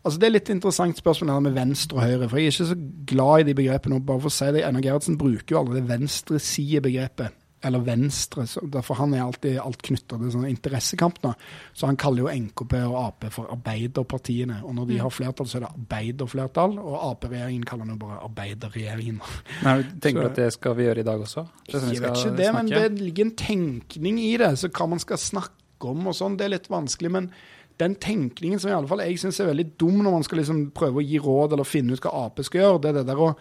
Altså 0.04 0.20
Det 0.20 0.26
er 0.26 0.34
litt 0.34 0.50
interessant 0.52 0.98
spørsmål 1.00 1.32
her 1.32 1.44
med 1.46 1.54
venstre 1.56 1.96
og 1.96 2.04
høyre. 2.04 2.28
for 2.28 2.36
Jeg 2.36 2.50
er 2.50 2.52
ikke 2.52 2.72
så 2.74 2.80
glad 3.08 3.40
i 3.40 3.46
de 3.48 3.54
begrepene. 3.56 4.02
Bare 4.04 4.20
for 4.20 4.28
å 4.28 4.36
si 4.36 4.50
det, 4.52 4.66
Einar 4.66 4.84
Gerhardsen 4.84 5.16
bruker 5.16 5.54
jo 5.56 5.62
aldri 5.62 5.80
det 5.80 5.88
venstresidebegrepet. 5.88 7.40
eller 7.64 7.78
Venstre. 7.80 8.46
så 8.46 8.60
derfor 8.70 8.94
Han 8.94 9.14
er 9.14 9.22
alltid 9.22 9.58
alt 9.58 9.80
knytta 9.82 10.18
til 10.18 10.32
sånne 10.32 10.50
interessekamp. 10.50 11.22
nå. 11.22 11.32
Så 11.72 11.86
han 11.86 11.96
kaller 11.96 12.18
jo 12.18 12.28
NKP 12.28 12.74
og 12.84 13.06
Ap 13.06 13.24
for 13.30 13.48
arbeiderpartiene. 13.50 14.60
Og 14.64 14.74
når 14.74 14.84
de 14.84 14.94
mm. 14.94 15.00
har 15.00 15.08
flertall, 15.08 15.46
så 15.46 15.56
er 15.56 15.60
det 15.60 15.72
arbeiderflertall. 15.72 16.78
Og 16.78 17.10
Ap-regjeringen 17.10 17.64
kaller 17.64 17.86
han 17.86 17.96
jo 17.96 18.06
bare 18.06 18.20
arbeiderregjeringen. 18.28 19.20
Nei, 19.64 19.82
tenker 20.02 20.20
du 20.20 20.26
at 20.34 20.36
det 20.36 20.52
skal 20.52 20.76
vi 20.76 20.84
gjøre 20.84 21.00
i 21.00 21.08
dag 21.08 21.20
også? 21.20 21.46
Det 21.64 21.80
jeg 21.80 22.02
vet 22.02 22.16
ikke 22.18 22.36
det, 22.36 22.52
men 22.52 22.66
det 22.66 23.00
ligger 23.00 23.24
en 23.24 23.36
tenkning 23.36 24.20
i 24.20 24.36
det. 24.36 24.58
Så 24.58 24.68
hva 24.68 24.86
man 24.86 25.00
skal 25.00 25.16
snakke 25.16 25.88
om 25.88 26.06
og 26.06 26.14
sånn, 26.14 26.36
det 26.36 26.44
er 26.44 26.58
litt 26.58 26.68
vanskelig. 26.68 27.10
men 27.10 27.32
den 27.82 27.96
tenkningen 27.98 28.60
som 28.62 28.70
i 28.70 28.74
alle 28.76 28.88
fall 28.90 29.02
jeg 29.02 29.18
syns 29.18 29.40
er 29.42 29.50
veldig 29.50 29.66
dum 29.80 30.02
når 30.04 30.16
man 30.16 30.26
skal 30.26 30.40
liksom 30.40 30.60
prøve 30.76 31.00
å 31.00 31.04
gi 31.04 31.20
råd 31.22 31.56
eller 31.56 31.66
finne 31.66 31.96
ut 31.96 32.04
hva 32.04 32.12
Ap 32.24 32.42
skal 32.46 32.62
gjøre, 32.62 32.80
det 32.82 32.90
er 32.90 32.98
det 33.00 33.06
der 33.10 33.22
å 33.24 33.32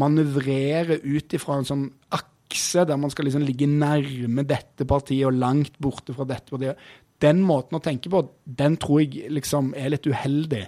manøvrere 0.00 1.00
ut 1.02 1.34
ifra 1.34 1.58
en 1.58 1.66
sånn 1.66 1.86
akse 2.14 2.84
der 2.86 3.00
man 3.00 3.10
skal 3.10 3.26
liksom 3.26 3.44
ligge 3.46 3.66
nærme 3.70 4.46
dette 4.46 4.86
partiet 4.88 5.26
og 5.26 5.38
langt 5.38 5.78
borte 5.82 6.14
fra 6.14 6.26
dette 6.28 6.54
partiet. 6.54 6.78
Den 7.20 7.42
måten 7.44 7.76
å 7.76 7.82
tenke 7.84 8.12
på, 8.12 8.22
den 8.46 8.78
tror 8.80 9.02
jeg 9.02 9.28
liksom 9.34 9.74
er 9.76 9.90
litt 9.92 10.06
uheldig. 10.08 10.62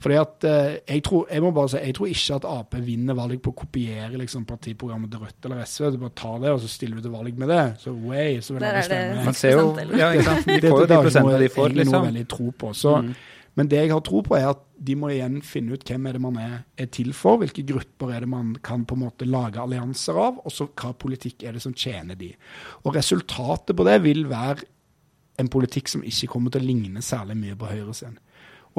Fordi 0.00 0.16
at 0.16 0.46
eh, 0.48 0.76
jeg 0.88 1.02
tror, 1.04 1.26
jeg 1.28 1.42
må 1.44 1.50
bare 1.52 1.68
si, 1.74 1.80
jeg 1.84 1.96
tror 1.96 2.08
ikke 2.08 2.36
at 2.38 2.46
Ap 2.48 2.76
vinner 2.86 3.16
valg 3.18 3.40
på 3.44 3.52
å 3.52 3.58
kopiere 3.58 4.20
liksom, 4.20 4.46
partiprogrammet 4.48 5.12
til 5.12 5.24
Rødt 5.26 5.48
eller 5.48 5.66
SV. 5.68 5.90
Du 5.92 5.98
bare 6.00 6.16
tar 6.16 6.38
det, 6.40 6.54
og 6.54 6.62
så 6.62 6.70
stiller 6.72 6.96
du 6.96 7.04
til 7.04 7.12
valg 7.12 7.42
med 7.42 7.52
det. 7.52 7.64
Så 7.82 7.92
way, 7.92 8.38
så 8.44 8.56
vil 8.56 8.64
alle 8.64 8.86
stemme. 8.86 9.26
Man 9.26 9.36
ser 9.36 9.58
jo, 9.58 9.66
ja, 9.92 10.08
ikke 10.14 10.24
sant? 10.30 10.48
De 10.64 10.72
får 10.72 10.80
jo 10.86 10.88
de 10.88 11.02
prosentene 11.04 11.42
de 11.42 11.52
får, 11.52 11.76
liksom. 11.76 11.92
noe 11.98 12.08
veldig 12.08 12.24
tro 12.32 12.48
på. 12.64 12.72
Så, 12.76 12.96
mm. 13.04 13.12
Men 13.60 13.68
det 13.68 13.82
jeg 13.82 13.92
har 13.92 14.00
tro 14.06 14.22
på, 14.24 14.36
er 14.38 14.48
at 14.54 14.64
de 14.88 14.96
må 14.96 15.10
igjen 15.12 15.40
finne 15.44 15.76
ut 15.76 15.84
hvem 15.84 16.08
er 16.08 16.16
det 16.16 16.22
man 16.24 16.40
er, 16.40 16.56
er, 16.80 16.88
til 16.94 17.12
for. 17.16 17.42
Hvilke 17.42 17.66
grupper 17.68 18.14
er 18.14 18.24
det 18.24 18.30
man 18.32 18.54
kan 18.64 18.86
på 18.88 18.96
en 18.96 19.04
måte 19.04 19.28
lage 19.28 19.60
allianser 19.60 20.16
av, 20.16 20.40
og 20.40 20.54
så 20.54 20.70
hva 20.70 20.94
politikk 20.96 21.44
er 21.44 21.58
det 21.58 21.64
som 21.66 21.76
tjener 21.76 22.16
de. 22.16 22.30
Og 22.86 22.96
Resultatet 22.96 23.76
på 23.76 23.84
det 23.84 23.98
vil 24.06 24.24
være 24.30 24.64
en 25.40 25.52
politikk 25.52 25.92
som 25.92 26.04
ikke 26.06 26.30
kommer 26.32 26.52
til 26.54 26.64
å 26.64 26.70
ligne 26.70 27.04
særlig 27.04 27.36
mye 27.40 27.58
på 27.58 27.68
Høyre 27.68 27.96
sin. 27.96 28.16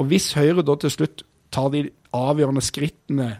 Og 0.00 0.08
hvis 0.10 0.32
Høyre 0.38 0.64
da 0.66 0.76
til 0.80 0.92
slutt 0.92 1.24
tar 1.52 1.72
de 1.72 1.86
avgjørende 2.16 2.64
skrittene 2.64 3.30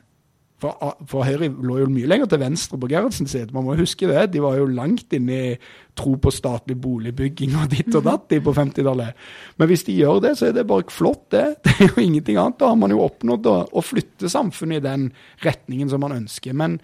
for, 0.63 0.93
for, 1.11 1.27
Høyre 1.27 1.49
lå 1.51 1.81
jo 1.81 1.89
mye 1.91 2.07
lenger 2.07 2.29
til 2.31 2.39
venstre 2.43 2.79
på 2.79 2.87
Gerhardsen 2.91 3.27
sitt. 3.27 3.51
Man 3.55 3.65
må 3.67 3.75
huske 3.79 4.07
det. 4.07 4.29
De 4.31 4.43
var 4.45 4.61
jo 4.61 4.69
langt 4.71 5.11
inne 5.17 5.39
i 5.49 5.57
tro 5.99 6.15
på 6.23 6.31
statlig 6.31 6.77
boligbygging 6.79 7.57
og 7.59 7.73
ditt 7.73 7.91
og 7.99 8.07
datt 8.07 8.31
på 8.31 8.55
50-tallet. 8.55 9.19
Men 9.59 9.71
hvis 9.71 9.83
de 9.89 9.97
gjør 9.99 10.23
det, 10.23 10.37
så 10.39 10.49
er 10.49 10.57
det 10.57 10.69
bare 10.71 10.87
flott, 10.95 11.25
det. 11.35 11.47
Det 11.67 11.75
er 11.89 11.91
jo 11.91 12.05
ingenting 12.05 12.39
annet. 12.39 12.61
Da 12.63 12.71
har 12.71 12.79
man 12.79 12.95
jo 12.95 13.03
oppnådd 13.03 13.49
å, 13.51 13.57
å 13.67 13.83
flytte 13.83 14.31
samfunnet 14.31 14.79
i 14.79 14.87
den 14.87 15.11
retningen 15.43 15.91
som 15.91 16.05
man 16.05 16.15
ønsker. 16.21 16.55
Men 16.55 16.79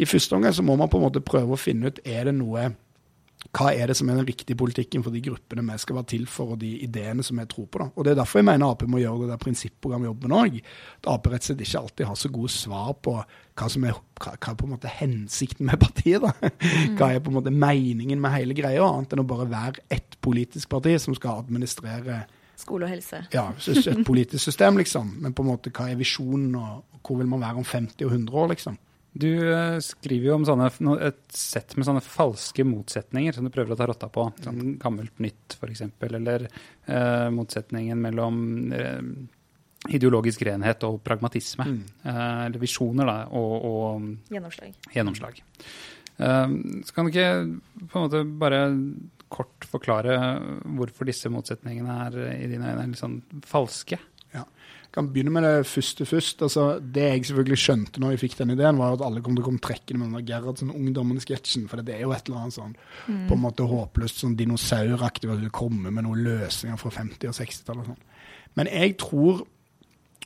i 0.00 0.08
første 0.10 0.34
omgang 0.34 0.56
så 0.56 0.66
må 0.66 0.74
man 0.80 0.90
på 0.90 0.98
en 0.98 1.06
måte 1.06 1.22
prøve 1.22 1.54
å 1.54 1.60
finne 1.60 1.92
ut 1.92 2.02
er 2.02 2.26
det 2.26 2.34
noe 2.34 2.72
hva 3.48 3.70
er 3.72 3.90
det 3.90 3.96
som 3.98 4.10
er 4.10 4.18
den 4.20 4.28
riktige 4.28 4.58
politikken 4.58 5.02
for 5.02 5.14
de 5.14 5.22
gruppene 5.24 5.64
vi 5.64 5.78
skal 5.80 5.96
være 5.96 6.08
til 6.12 6.26
for, 6.30 6.54
og 6.54 6.60
de 6.60 6.70
ideene 6.84 7.24
som 7.26 7.38
vi 7.40 7.46
tror 7.50 7.66
på. 7.66 7.80
da. 7.80 7.86
Og 7.96 8.04
Det 8.04 8.12
er 8.12 8.18
derfor 8.20 8.38
jeg 8.38 8.46
mener 8.46 8.70
Ap 8.70 8.82
må 8.86 9.00
gjøre 9.00 9.22
det 9.22 9.30
der 9.32 9.40
prinsipprogramjobben 9.42 10.34
òg. 10.36 10.58
At 11.00 11.08
Ap 11.14 11.26
rett 11.26 11.42
og 11.42 11.48
slett 11.48 11.64
ikke 11.64 11.80
alltid 11.80 12.06
har 12.06 12.18
så 12.20 12.30
gode 12.30 12.52
svar 12.54 12.92
på 13.02 13.16
hva 13.16 13.68
som 13.68 13.84
er, 13.84 13.96
hva, 14.20 14.34
hva 14.36 14.52
er 14.52 14.58
på 14.60 14.68
en 14.68 14.74
måte 14.76 14.92
hensikten 15.00 15.66
med 15.66 15.80
partiet. 15.80 16.22
da. 16.22 16.34
Mm. 16.60 16.98
Hva 17.00 17.08
er 17.14 17.24
på 17.24 17.32
en 17.32 17.38
måte 17.40 17.54
meningen 17.54 18.20
med 18.20 18.36
hele 18.36 18.54
greia, 18.54 18.84
annet 18.84 19.16
enn 19.16 19.24
å 19.24 19.30
bare 19.32 19.48
være 19.50 19.86
ett 19.90 20.20
politisk 20.20 20.70
parti 20.70 20.94
som 21.00 21.16
skal 21.16 21.42
administrere 21.42 22.26
Skole 22.60 22.84
og 22.84 22.90
helse. 22.92 23.22
Ja, 23.32 23.46
et 23.56 24.02
politisk 24.04 24.44
system, 24.44 24.76
liksom. 24.76 25.14
Men 25.24 25.32
på 25.32 25.40
en 25.40 25.48
måte 25.48 25.70
hva 25.72 25.86
er 25.88 25.96
visjonen, 25.96 26.52
og 26.60 27.00
hvor 27.00 27.16
vil 27.16 27.30
man 27.30 27.40
være 27.40 27.62
om 27.62 27.64
50 27.64 28.04
og 28.04 28.12
100 28.12 28.36
år, 28.36 28.50
liksom. 28.52 28.76
Du 29.12 29.52
eh, 29.52 29.78
skriver 29.82 30.30
jo 30.30 30.36
om 30.38 30.46
sånne, 30.46 30.68
et 31.02 31.20
sett 31.34 31.74
med 31.76 31.86
sånne 31.88 32.02
falske 32.04 32.64
motsetninger 32.66 33.34
som 33.34 33.46
du 33.46 33.50
prøver 33.52 33.74
å 33.74 33.78
ta 33.78 33.88
rotta 33.90 34.08
på. 34.12 34.28
Sånn 34.44 34.76
gammelt 34.82 35.18
nytt, 35.22 35.56
f.eks. 35.58 35.82
Eller 36.06 36.46
eh, 36.46 37.28
motsetningen 37.34 37.98
mellom 38.00 38.42
eh, 38.76 39.00
ideologisk 39.90 40.44
renhet 40.46 40.86
og 40.86 41.00
pragmatisme. 41.06 41.66
Mm. 41.66 41.80
Eh, 42.04 42.36
eller 42.46 42.62
visjoner, 42.62 43.10
da, 43.10 43.16
og, 43.34 43.54
og 43.70 44.34
gjennomslag. 44.36 44.76
gjennomslag. 44.94 45.42
Eh, 46.20 46.58
så 46.86 46.94
kan 46.94 47.08
du 47.08 47.14
ikke 47.14 47.32
på 47.80 47.90
en 47.98 48.06
måte 48.06 48.22
bare 48.44 48.62
kort 49.30 49.66
forklare 49.70 50.16
hvorfor 50.74 51.06
disse 51.06 51.30
motsetningene 51.30 51.98
er 52.06 52.16
i 52.34 52.48
dine 52.50 52.72
øyne 52.72 52.88
litt 52.90 52.98
sånn 53.02 53.20
falske? 53.46 53.98
Kan 54.94 55.06
begynne 55.12 55.32
med 55.34 55.44
det 55.46 55.68
første 55.70 56.06
først. 56.08 56.42
Altså, 56.42 56.64
det 56.82 57.04
jeg 57.06 57.26
selvfølgelig 57.28 57.60
skjønte 57.62 58.02
når 58.02 58.14
jeg 58.14 58.22
fikk 58.24 58.36
den 58.40 58.54
ideen, 58.56 58.80
var 58.80 58.96
at 58.96 59.04
alle 59.06 59.22
kom 59.22 59.36
til 59.36 59.44
å 59.44 59.46
komme 59.46 59.62
trekkende 59.62 60.02
med 60.02 60.18
den 60.18 60.26
Gerhardsen-ungdommen-sketsjen. 60.30 61.68
For 61.70 61.82
det 61.86 61.94
er 61.94 62.04
jo 62.04 62.14
et 62.16 62.26
eller 62.26 62.42
annet 62.42 62.56
sånn 62.56 62.74
mm. 62.74 63.22
på 63.30 63.38
en 63.38 63.44
måte 63.44 63.68
håpløst 63.70 64.24
sånn 64.24 64.36
dinosauraktig 64.38 65.30
at 65.30 65.44
du 65.44 65.48
kommer 65.54 65.94
med 65.94 66.08
noen 66.08 66.24
løsninger 66.26 66.80
fra 66.80 66.92
50- 66.98 67.30
og 67.30 67.38
60-tallet. 67.38 67.90
Sånn. 67.92 68.04
Men 68.58 68.70
jeg 68.72 68.98
tror 69.00 69.44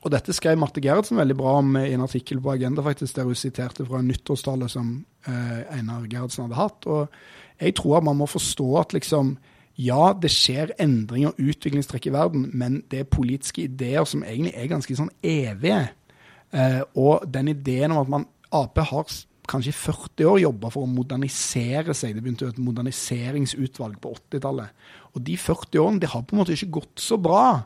og 0.05 0.13
dette 0.13 0.35
skrev 0.37 0.59
Marte 0.61 0.83
Gerhardsen 0.85 1.17
veldig 1.17 1.35
bra 1.39 1.55
om 1.63 1.79
i 1.81 1.95
en 1.95 2.05
artikkel 2.05 2.37
på 2.45 2.53
Agenda, 2.53 2.83
faktisk, 2.85 3.15
der 3.17 3.25
hun 3.25 3.39
siterte 3.41 3.87
fra 3.89 4.03
nyttårstale 4.05 4.69
som 4.69 4.99
eh, 5.25 5.63
Einar 5.73 6.05
Gerhardsen 6.05 6.45
hadde 6.45 6.59
hatt. 6.59 6.89
Og 6.93 7.15
jeg 7.57 7.77
tror 7.79 7.99
at 7.99 8.05
man 8.05 8.19
må 8.19 8.29
forstå 8.29 8.67
at 8.83 8.93
liksom 8.93 9.39
ja, 9.81 10.13
det 10.15 10.31
skjer 10.31 10.75
endringer 10.83 11.33
og 11.33 11.41
utviklingstrekk 11.51 12.09
i 12.09 12.15
verden, 12.15 12.49
men 12.55 12.83
det 12.93 13.03
er 13.03 13.11
politiske 13.11 13.65
ideer 13.67 14.07
som 14.07 14.23
egentlig 14.23 14.55
er 14.55 14.71
ganske 14.71 14.97
sånn 14.99 15.11
evige. 15.27 15.89
Eh, 16.55 16.83
og 16.95 17.25
den 17.27 17.51
ideen 17.51 17.95
om 17.95 18.05
at 18.05 18.13
man 18.13 18.29
Ap 18.55 18.79
har 18.79 19.09
kanskje 19.51 19.73
i 19.73 19.77
40 19.77 20.29
år 20.31 20.37
jobba 20.45 20.71
for 20.73 20.87
å 20.87 20.91
modernisere 20.91 21.95
seg. 21.97 22.15
Det 22.15 22.23
begynte 22.23 22.47
jo 22.47 22.53
et 22.53 22.61
moderniseringsutvalg 22.63 23.99
på 24.03 24.13
80-tallet. 24.15 24.85
Og 25.15 25.25
de 25.27 25.35
40 25.41 25.83
årene 25.83 26.03
de 26.05 26.11
har 26.13 26.23
på 26.23 26.37
en 26.37 26.43
måte 26.43 26.55
ikke 26.55 26.77
gått 26.79 27.03
så 27.03 27.19
bra. 27.21 27.65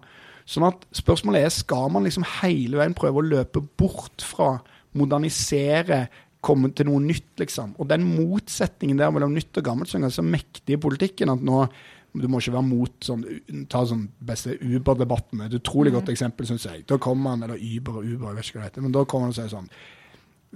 Sånn 0.49 0.67
at 0.69 0.87
spørsmålet 0.97 1.45
er 1.45 1.53
skal 1.53 1.93
man 1.93 2.09
liksom 2.09 2.25
hele 2.41 2.81
veien 2.81 2.97
prøve 2.97 3.21
å 3.21 3.29
løpe 3.35 3.61
bort 3.61 4.25
fra 4.25 4.55
modernisere, 4.97 6.07
komme 6.41 6.71
til 6.73 6.89
noe 6.89 7.03
nytt, 7.03 7.35
liksom. 7.43 7.75
Og 7.83 7.89
den 7.91 8.07
motsetningen 8.07 8.99
der 9.01 9.13
mellom 9.13 9.35
nytt 9.37 9.59
og 9.61 9.67
gammelt 9.67 9.91
som 9.91 10.07
er 10.07 10.15
så 10.15 10.25
mektig 10.25 10.77
i 10.77 10.81
politikken 10.81 11.35
at 11.35 11.43
nå 11.45 11.65
du 12.17 12.25
må 12.31 12.41
ikke 12.41 12.55
være 12.57 12.67
mot 12.67 13.05
sånn, 13.05 13.23
ta 13.71 13.83
sånn 13.87 14.07
beste 14.25 14.57
Uber-debatten. 14.57 15.45
Et 15.45 15.57
utrolig 15.59 15.93
godt 15.95 16.11
eksempel, 16.13 16.49
syns 16.49 16.67
jeg. 16.69 16.87
Da 16.89 16.99
kommer 17.03 17.31
man, 17.31 17.45
eller 17.47 17.61
Uber 17.61 18.01
og 18.01 18.09
Uber, 18.09 18.31
jeg 18.31 18.39
vet 18.39 18.49
ikke 18.49 18.59
hva 18.59 18.65
det 18.65 18.71
heter, 18.71 18.87
men 18.87 18.97
da 18.97 19.05
kommer 19.05 19.29
man 19.29 19.37
og 19.37 19.41
sier 19.41 19.53
sånn 19.53 19.71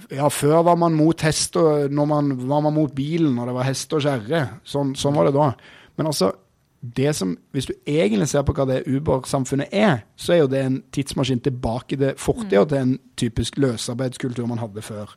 ja, 0.08 0.28
før 0.32 0.62
var 0.64 0.78
man 0.80 0.94
mot 0.96 1.20
hest 1.20 1.56
og 1.60 1.92
når 1.92 2.06
man 2.08 2.30
var 2.48 2.62
man 2.64 2.72
mot 2.72 2.94
bilen, 2.96 3.36
og 3.36 3.48
det 3.48 3.56
var 3.58 3.66
hest 3.68 3.92
og 3.92 4.00
kjerre. 4.00 4.40
Sånn, 4.64 4.94
sånn 4.96 5.18
var 5.18 5.28
det 5.28 5.34
da. 5.36 5.50
Men 6.00 6.08
altså, 6.08 6.30
det 6.82 7.12
som, 7.14 7.36
hvis 7.54 7.68
du 7.70 7.74
egentlig 7.86 8.26
ser 8.26 8.42
på 8.42 8.52
hva 8.56 8.64
det 8.66 8.80
Uber-samfunnet 8.90 9.70
er, 9.70 10.00
så 10.18 10.32
er 10.34 10.40
jo 10.40 10.48
det 10.50 10.62
en 10.66 10.80
tidsmaskin 10.90 11.38
tilbake 11.44 11.94
til 11.94 12.16
fortida, 12.18 12.64
til 12.66 12.80
en 12.80 12.96
typisk 13.18 13.58
løsarbeidskultur 13.62 14.48
man 14.50 14.58
hadde 14.58 14.82
før. 14.82 15.12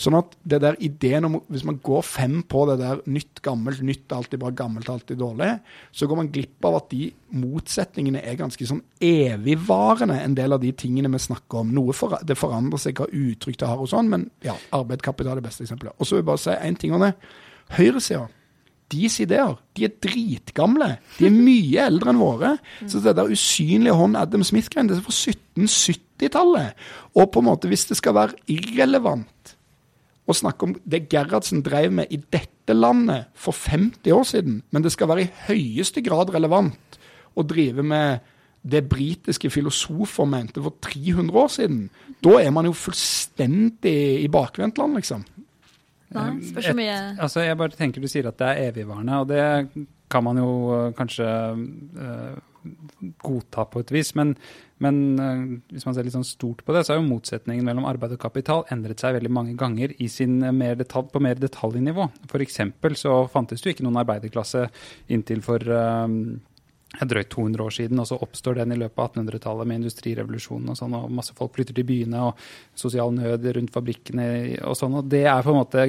Sånn 0.00 0.16
at 0.16 0.32
det 0.48 0.62
der 0.64 0.78
ideen 0.80 1.28
om 1.28 1.36
Hvis 1.52 1.66
man 1.68 1.78
går 1.84 2.02
fem 2.06 2.38
på 2.48 2.64
det 2.70 2.78
der 2.80 3.02
nytt, 3.04 3.42
gammelt, 3.44 3.82
nytt, 3.84 4.06
alltid 4.12 4.40
bra, 4.40 4.50
gammelt, 4.56 4.88
alltid 4.88 5.18
dårlig, 5.20 5.50
så 5.92 6.08
går 6.08 6.16
man 6.16 6.32
glipp 6.32 6.64
av 6.64 6.80
at 6.80 6.90
de 6.90 7.10
motsetningene 7.28 8.22
er 8.24 8.38
ganske 8.40 8.66
sånn 8.68 8.80
evigvarende, 9.00 10.16
en 10.16 10.36
del 10.36 10.56
av 10.56 10.64
de 10.64 10.72
tingene 10.72 11.12
vi 11.12 11.20
snakker 11.20 11.60
om. 11.60 11.74
Noe 11.76 11.92
for, 11.96 12.16
det 12.24 12.40
forandrer 12.40 12.80
seg 12.80 12.96
hva 12.96 13.10
uttrykk 13.12 13.60
det 13.60 13.68
har 13.68 13.84
og 13.84 13.90
sånn, 13.92 14.08
men 14.08 14.30
ja, 14.46 14.56
arbeid, 14.72 15.04
kapital 15.04 15.36
er 15.36 15.42
det 15.42 15.50
beste 15.50 15.66
eksempelet. 15.66 15.98
Og 15.98 16.08
så 16.08 16.16
vil 16.16 16.24
jeg 16.24 16.30
bare 16.32 16.46
si 16.46 16.56
én 16.56 16.78
ting 16.78 16.96
om 16.96 17.04
det. 17.04 17.12
Høyresida 17.76 18.30
deres 18.92 19.18
ideer 19.24 19.56
de 19.76 19.86
er 19.88 19.96
dritgamle. 20.04 20.90
De 21.18 21.26
er 21.28 21.34
mye 21.34 21.86
eldre 21.86 22.12
enn 22.12 22.20
våre. 22.20 22.52
Så 22.84 23.00
det 23.02 23.16
der 23.18 23.32
usynlige 23.32 23.96
hånd 23.96 24.18
Adam 24.20 24.44
Smith-greien 24.46 24.90
det 24.90 24.98
er 24.98 25.06
fra 25.06 25.14
1770-tallet. 25.16 26.78
Og 27.16 27.30
på 27.32 27.42
en 27.42 27.48
måte, 27.48 27.70
hvis 27.72 27.88
det 27.90 27.98
skal 28.00 28.16
være 28.18 28.38
irrelevant 28.52 29.54
å 30.28 30.36
snakke 30.36 30.68
om 30.68 30.74
det 30.86 31.06
Gerhardsen 31.10 31.64
drev 31.66 31.94
med 31.98 32.12
i 32.14 32.20
dette 32.20 32.76
landet 32.76 33.32
for 33.34 33.56
50 33.56 34.14
år 34.14 34.28
siden, 34.28 34.60
men 34.70 34.84
det 34.84 34.92
skal 34.94 35.10
være 35.10 35.24
i 35.24 35.32
høyeste 35.48 36.04
grad 36.04 36.30
relevant 36.34 37.00
å 37.34 37.44
drive 37.48 37.82
med 37.82 38.22
det 38.62 38.84
britiske 38.86 39.50
filosofer 39.50 40.28
mente 40.30 40.62
for 40.62 40.78
300 40.84 41.38
år 41.38 41.50
siden, 41.50 41.80
da 42.22 42.36
er 42.38 42.52
man 42.54 42.68
jo 42.68 42.76
fullstendig 42.76 44.22
i 44.22 44.28
bakvendtland, 44.30 45.00
liksom. 45.00 45.24
Nei, 46.16 46.28
spørs 46.50 46.70
så 46.70 46.76
mye 46.76 46.94
Et, 46.94 47.18
altså 47.24 47.44
jeg 47.44 47.58
bare 47.60 47.78
tenker 47.78 48.04
Du 48.04 48.08
sier 48.10 48.28
at 48.30 48.38
det 48.40 48.48
er 48.48 48.70
evigvarende, 48.70 49.20
og 49.22 49.28
det 49.30 49.86
kan 50.12 50.24
man 50.26 50.36
jo 50.36 50.48
uh, 50.68 50.90
kanskje 50.92 51.24
uh, 51.24 52.34
godta 53.24 53.64
på 53.72 53.80
et 53.80 53.92
vis. 53.94 54.10
Men, 54.18 54.34
men 54.84 54.98
uh, 55.16 55.46
hvis 55.72 55.86
man 55.88 55.96
ser 55.96 56.04
litt 56.04 56.12
sånn 56.12 56.26
stort 56.28 56.60
på 56.66 56.76
det, 56.76 56.82
så 56.84 56.92
har 56.92 57.00
jo 57.00 57.08
motsetningen 57.08 57.64
mellom 57.64 57.88
arbeid 57.88 58.12
og 58.18 58.20
kapital 58.20 58.66
endret 58.74 59.00
seg 59.00 59.16
veldig 59.16 59.32
mange 59.32 59.56
ganger 59.56 59.96
i 59.96 60.10
sin 60.12 60.36
mer 60.58 60.76
detalj, 60.76 61.08
på 61.14 61.24
mer 61.24 61.40
detaljnivå. 61.40 62.10
F.eks. 62.28 62.60
så 63.00 63.16
fantes 63.32 63.64
det 63.64 63.70
jo 63.70 63.76
ikke 63.78 63.88
noen 63.88 64.02
arbeiderklasse 64.04 64.66
inntil 65.16 65.40
for 65.46 65.72
drøyt 67.00 67.30
200 67.32 67.64
år 67.64 67.74
siden, 67.74 68.00
og 68.02 68.08
så 68.08 68.18
oppstår 68.20 68.60
den 68.60 68.74
i 68.74 68.80
løpet 68.82 69.00
av 69.00 69.14
1800-tallet 69.14 69.68
med 69.68 69.80
industrirevolusjonen 69.80 70.74
og 70.74 70.78
sånn, 70.78 70.98
og 70.98 71.14
masse 71.14 71.36
folk 71.36 71.54
flytter 71.56 71.76
til 71.76 71.88
byene, 71.88 72.26
og 72.28 72.42
sosial 72.78 73.14
nød 73.16 73.48
rundt 73.56 73.72
fabrikkene 73.72 74.26
og 74.68 74.76
sånn. 74.78 74.98
Og 75.00 75.08
det 75.12 75.24
er 75.24 75.42
på 75.44 75.54
en 75.54 75.60
måte 75.62 75.86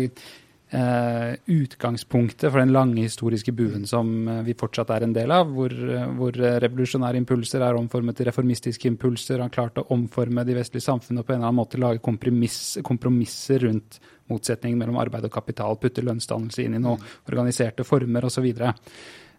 eh, 0.73 1.33
utgangspunktet 1.53 2.47
for 2.49 2.61
den 2.61 2.73
lange 2.73 3.03
historiske 3.03 3.53
buen 3.55 3.85
som 3.89 4.27
eh, 4.27 4.41
vi 4.47 4.55
fortsatt 4.57 4.93
er 4.95 5.05
en 5.05 5.15
del 5.15 5.33
av, 5.35 5.51
hvor, 5.53 5.73
eh, 5.73 6.07
hvor 6.17 6.39
revolusjonære 6.39 7.19
impulser 7.21 7.65
er 7.65 7.79
omformet 7.79 8.17
til 8.17 8.29
reformistiske 8.29 8.89
impulser, 8.89 9.43
har 9.43 9.53
klart 9.53 9.81
å 9.81 9.87
omforme 9.95 10.45
de 10.47 10.57
vestlige 10.57 10.87
samfunnene 10.87 11.23
og 11.23 11.29
på 11.29 11.35
en 11.35 11.41
eller 11.41 11.51
annen 11.51 11.61
måte 11.61 11.81
lage 11.81 12.03
kompromiss, 12.03 12.61
kompromisser 12.85 13.67
rundt 13.67 13.99
motsetningen 14.31 14.79
mellom 14.79 15.01
arbeid 15.03 15.27
og 15.27 15.35
kapital, 15.35 15.75
putte 15.81 16.03
lønnsdannelse 16.05 16.63
inn 16.63 16.77
i 16.77 16.81
noen 16.81 17.01
organiserte 17.27 17.83
former 17.87 18.29
osv. 18.29 18.53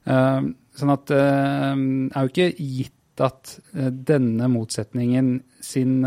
Uh, 0.04 0.52
sånn 0.76 0.92
at 0.92 1.06
det 1.08 1.22
uh, 1.24 1.78
er 2.12 2.26
jo 2.26 2.32
ikke 2.32 2.50
gitt 2.58 3.22
at 3.24 3.54
uh, 3.76 3.88
denne 3.88 4.50
motsetningen 4.52 5.36
sin, 5.64 6.02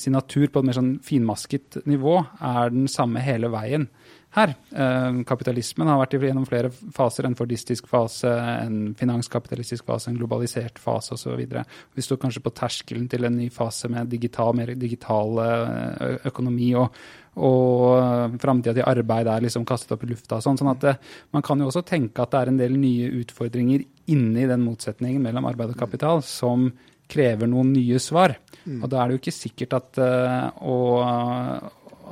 sin, 0.00 0.14
natur 0.14 0.46
på 0.48 0.62
et 0.62 0.68
mer 0.68 0.76
sånn 0.78 0.94
finmasket 1.04 1.82
nivå 1.84 2.14
er 2.40 2.72
den 2.72 2.86
samme 2.88 3.20
hele 3.20 3.50
veien 3.52 3.90
her. 4.32 4.54
kapitalismen 5.28 5.90
har 5.90 5.98
vært 6.00 6.14
gjennom 6.16 6.46
flere 6.48 6.70
faser. 6.72 7.26
En 7.28 7.36
fordistisk 7.36 7.88
fase, 7.90 8.30
en 8.32 8.94
finanskapitalistisk 8.98 9.84
fase, 9.84 10.10
en 10.10 10.16
globalisert 10.16 10.80
fase 10.80 11.12
osv. 11.16 11.42
Vi 11.94 12.04
står 12.04 12.20
kanskje 12.22 12.44
på 12.44 12.54
terskelen 12.56 13.08
til 13.12 13.28
en 13.28 13.36
ny 13.36 13.50
fase 13.52 13.90
med 13.92 14.08
digital, 14.08 14.54
mer 14.56 14.72
digital 14.74 15.42
økonomi. 16.32 16.74
og 16.80 16.96
og 17.40 18.36
framtida 18.42 18.74
til 18.76 18.84
arbeid 18.84 19.28
er 19.30 19.44
liksom 19.46 19.64
kastet 19.68 19.94
opp 19.94 20.02
i 20.04 20.10
lufta. 20.10 20.40
Sånn, 20.44 20.58
sånn 20.60 20.72
at 20.74 20.80
det, 20.84 20.96
Man 21.32 21.42
kan 21.42 21.58
jo 21.58 21.70
også 21.70 21.84
tenke 21.88 22.22
at 22.22 22.30
det 22.30 22.40
er 22.40 22.48
en 22.48 22.60
del 22.60 22.76
nye 22.76 23.08
utfordringer 23.22 23.84
inni 24.12 24.46
den 24.46 24.64
motsetningen 24.66 25.22
mellom 25.22 25.46
arbeid 25.48 25.72
og 25.72 25.78
kapital 25.80 26.22
som 26.22 26.70
krever 27.08 27.48
noen 27.48 27.72
nye 27.72 27.98
svar. 27.98 28.36
Mm. 28.64 28.82
Og 28.82 28.90
da 28.90 29.00
er 29.00 29.08
det 29.08 29.16
jo 29.16 29.22
ikke 29.22 29.36
sikkert 29.36 29.78
at 29.78 30.00
å, 30.02 30.76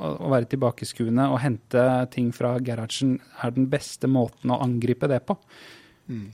å, 0.01 0.31
være 0.33 0.49
tilbakeskuende 0.51 1.29
og 1.31 1.39
hente 1.43 1.85
ting 2.13 2.31
fra 2.35 2.55
Gerhardsen 2.63 3.15
er 3.43 3.55
den 3.55 3.69
beste 3.71 4.09
måten 4.11 4.53
å 4.53 4.59
angripe 4.65 5.09
det 5.11 5.21
på. 5.27 5.37
Mm. 6.11 6.27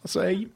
Altså, 0.00 0.24
jeg 0.28 0.48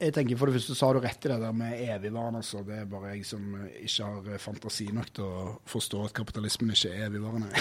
jeg 0.00 0.14
tenker 0.16 0.38
For 0.40 0.48
det 0.48 0.56
første 0.56 0.74
så 0.76 0.88
har 0.88 0.96
du 0.96 1.04
rett 1.04 1.26
i 1.26 1.28
det 1.28 1.36
der 1.42 1.56
med 1.56 1.80
evigvarende. 1.84 2.40
Altså. 2.40 2.62
Det 2.64 2.78
er 2.80 2.86
bare 2.88 3.12
jeg 3.12 3.26
som 3.28 3.42
ikke 3.82 4.06
har 4.08 4.40
fantasi 4.40 4.86
nok 4.96 5.10
til 5.16 5.26
å 5.26 5.42
forstå 5.68 6.04
at 6.06 6.14
kapitalismen 6.16 6.72
ikke 6.72 6.92
er 6.94 7.08
evigvarende. 7.10 7.50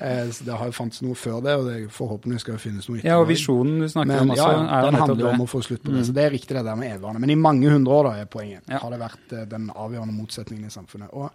Eh, 0.00 0.30
så 0.32 0.44
Det 0.46 0.54
har 0.56 0.68
jo 0.70 0.72
fantes 0.72 1.02
noe 1.02 1.16
før 1.18 1.40
det, 1.44 1.54
og 1.58 1.66
det 1.66 1.74
forhåpentligvis 1.92 2.44
skal 2.44 2.54
jo 2.54 2.60
finnes 2.62 2.86
noe 2.88 3.00
etter. 3.00 3.08
Ja, 3.10 3.18
og 3.20 3.26
visjonen 3.28 3.82
du 3.82 3.88
snakker 3.90 4.08
Men, 4.12 4.22
om 4.22 4.32
også, 4.32 4.46
ja, 4.46 4.60
ja, 4.62 4.78
den 4.86 4.98
handler 5.02 5.28
om 5.32 5.42
å 5.44 5.48
få 5.50 5.60
slutt 5.66 5.82
på 5.82 5.90
det. 5.90 5.98
Mm. 5.98 6.06
Så 6.06 6.14
det 6.16 6.22
er 6.22 6.32
riktig 6.32 6.56
det 6.56 6.62
der 6.64 6.78
med 6.78 6.92
evigvarende. 6.92 7.22
Men 7.24 7.32
i 7.34 7.36
mange 7.40 7.72
hundre 7.74 7.96
år 7.98 8.08
da 8.08 8.12
er 8.22 8.30
poenget. 8.30 8.62
Ja. 8.70 8.80
Har 8.84 8.94
det 8.94 9.00
vært 9.02 9.34
uh, 9.34 9.42
den 9.50 9.66
avgjørende 9.74 10.14
motsetningen 10.16 10.70
i 10.70 10.72
samfunnet. 10.72 11.12
Og 11.12 11.28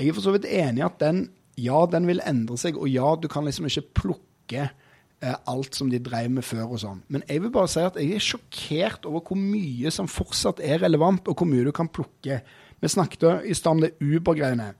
jeg 0.00 0.10
er 0.10 0.16
for 0.16 0.24
så 0.24 0.32
vidt 0.34 0.48
enig 0.48 0.82
i 0.82 0.86
at 0.86 1.00
den, 1.02 1.26
ja, 1.60 1.84
den 1.92 2.08
vil 2.08 2.22
endre 2.26 2.56
seg, 2.60 2.78
og 2.80 2.88
ja, 2.88 3.12
du 3.20 3.28
kan 3.30 3.44
liksom 3.46 3.68
ikke 3.68 3.88
plukke 4.02 4.70
Eh, 5.20 5.36
alt 5.52 5.76
som 5.76 5.90
de 5.92 5.98
drev 6.00 6.30
med 6.32 6.44
før 6.48 6.70
og 6.72 6.78
sånn. 6.80 7.02
Men 7.12 7.20
jeg 7.28 7.42
vil 7.44 7.52
bare 7.52 7.68
si 7.68 7.82
at 7.84 7.96
jeg 8.00 8.16
er 8.16 8.22
sjokkert 8.24 9.04
over 9.04 9.20
hvor 9.28 9.36
mye 9.36 9.90
som 9.92 10.08
fortsatt 10.08 10.62
er 10.64 10.80
relevant, 10.80 11.28
og 11.28 11.36
hvor 11.36 11.48
mye 11.48 11.66
du 11.66 11.74
kan 11.76 11.90
plukke. 11.92 12.38
Vi 12.80 12.88
snakket 12.88 13.44
i 13.44 13.56
stad 13.56 13.76
om 13.76 13.82
det 13.84 13.92
Uber-greiene. 14.00 14.70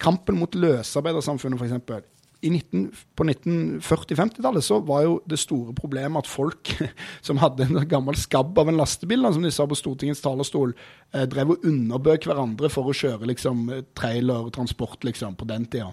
Kampen 0.00 0.38
mot 0.40 0.56
løsarbeidersamfunnet, 0.56 1.60
f.eks. 1.60 2.08
19, 2.50 2.88
på 3.14 3.24
1940-50-tallet 3.24 4.64
så 4.66 4.80
var 4.82 5.04
jo 5.04 5.12
det 5.30 5.38
store 5.38 5.74
problemet 5.76 6.24
at 6.24 6.30
folk 6.30 6.72
som 7.26 7.38
hadde 7.42 7.68
en 7.68 7.78
gammel 7.88 8.18
skabb 8.18 8.58
av 8.58 8.72
en 8.72 8.80
lastebil, 8.80 9.22
som 9.30 9.44
de 9.44 9.52
sa 9.54 9.66
på 9.68 9.78
Stortingets 9.78 10.24
talerstol, 10.24 10.74
eh, 11.14 11.26
drev 11.30 11.54
og 11.54 11.68
underbød 11.68 12.26
hverandre 12.26 12.70
for 12.72 12.90
å 12.90 12.96
kjøre 12.96 13.30
liksom, 13.30 13.68
trailertransport 13.98 15.06
liksom, 15.06 15.38
på 15.38 15.48
den 15.52 15.68
tida. 15.70 15.92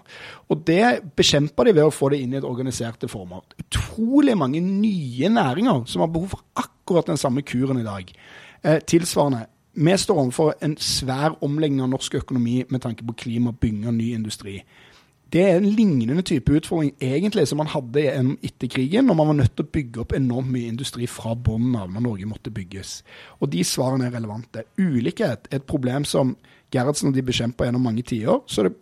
Og 0.50 0.66
det 0.66 1.14
bekjempa 1.18 1.68
de 1.68 1.76
ved 1.78 1.86
å 1.86 1.94
få 1.94 2.10
det 2.10 2.22
inn 2.24 2.34
i 2.34 2.40
et 2.40 2.48
organiserte 2.48 3.10
former. 3.10 3.46
Utrolig 3.62 4.34
mange 4.38 4.62
nye 4.64 5.30
næringer 5.30 5.86
som 5.90 6.02
har 6.02 6.10
behov 6.10 6.34
for 6.34 6.46
akkurat 6.58 7.12
den 7.12 7.20
samme 7.20 7.46
kuren 7.46 7.78
i 7.78 7.86
dag. 7.86 8.10
Eh, 8.62 8.82
tilsvarende. 8.82 9.46
Vi 9.80 9.96
står 9.96 10.18
overfor 10.18 10.54
en 10.66 10.74
svær 10.82 11.36
omlegging 11.46 11.78
av 11.84 11.92
norsk 11.92 12.18
økonomi 12.24 12.64
med 12.68 12.82
tanke 12.82 13.06
på 13.06 13.14
klima, 13.22 13.52
bygging 13.54 13.86
av 13.86 13.94
ny 13.94 14.12
industri. 14.16 14.58
Det 15.30 15.42
er 15.46 15.60
en 15.60 15.68
lignende 15.70 16.24
type 16.26 16.50
utfordring 16.58 16.90
egentlig 16.98 17.44
som 17.46 17.60
man 17.62 17.70
hadde 17.70 18.02
etter 18.42 18.70
krigen, 18.70 19.06
når 19.06 19.18
man 19.18 19.28
var 19.30 19.36
nødt 19.38 19.52
til 19.54 19.66
å 19.66 19.72
bygge 19.76 20.02
opp 20.02 20.14
enormt 20.16 20.50
mye 20.50 20.70
industri 20.72 21.06
fra 21.06 21.36
bunnen 21.38 21.76
av 21.78 21.92
når 21.92 22.02
Norge 22.02 22.26
måtte 22.26 22.50
bygges. 22.54 22.96
Og 23.38 23.52
de 23.52 23.62
svarene 23.66 24.08
er 24.08 24.16
relevante. 24.16 24.64
Ulikhet 24.80 25.46
er 25.50 25.60
et 25.60 25.68
problem 25.70 26.06
som 26.08 26.34
Gerhardsen 26.74 27.12
og 27.12 27.14
de 27.14 27.26
bekjempa 27.26 27.68
gjennom 27.68 27.86
mange 27.86 28.02
tiår. 28.06 28.42
Så 28.50 28.66
det 28.66 28.74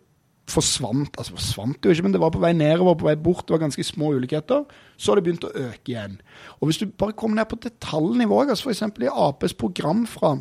forsvant 0.48 1.18
altså 1.20 1.36
forsvant 1.36 1.84
jo 1.84 1.92
ikke, 1.92 2.06
men 2.06 2.14
det 2.16 2.22
var 2.22 2.32
på 2.32 2.40
vei 2.40 2.54
nedover, 2.56 2.96
på 2.96 3.08
vei 3.10 3.16
bort. 3.20 3.44
Det 3.44 3.52
var 3.52 3.66
ganske 3.66 3.84
små 3.84 4.14
ulikheter. 4.16 4.64
Så 4.96 5.12
har 5.12 5.20
det 5.20 5.26
begynt 5.28 5.44
å 5.44 5.52
øke 5.52 5.92
igjen. 5.92 6.16
Og 6.58 6.70
hvis 6.70 6.80
du 6.80 6.86
bare 6.88 7.16
kommer 7.18 7.42
ned 7.42 7.50
på 7.50 7.60
detaljnivå, 7.60 8.40
altså 8.46 8.70
f.eks. 8.70 8.86
i 9.04 9.12
Aps 9.12 9.56
program 9.58 10.06
fra 10.08 10.38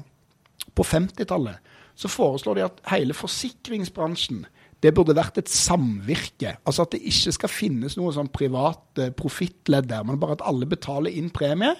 på 0.77 0.85
50-tallet, 0.85 1.59
så 1.97 2.09
foreslår 2.11 2.55
de 2.55 2.65
at 2.67 2.81
hele 2.91 3.15
forsikringsbransjen 3.17 4.45
det 4.83 4.93
burde 4.93 5.15
vært 5.17 5.39
et 5.41 5.49
samvirke. 5.49 6.57
Altså 6.67 6.85
at 6.85 6.93
det 6.93 7.01
ikke 7.09 7.33
skal 7.33 7.51
finnes 7.51 7.97
noe 7.97 8.13
sånn 8.13 8.29
privat 8.33 9.01
eh, 9.01 9.13
profittledd 9.15 9.89
der, 9.89 10.05
men 10.05 10.19
bare 10.21 10.37
at 10.37 10.45
alle 10.45 10.69
betaler 10.69 11.15
inn 11.17 11.31
premie. 11.33 11.73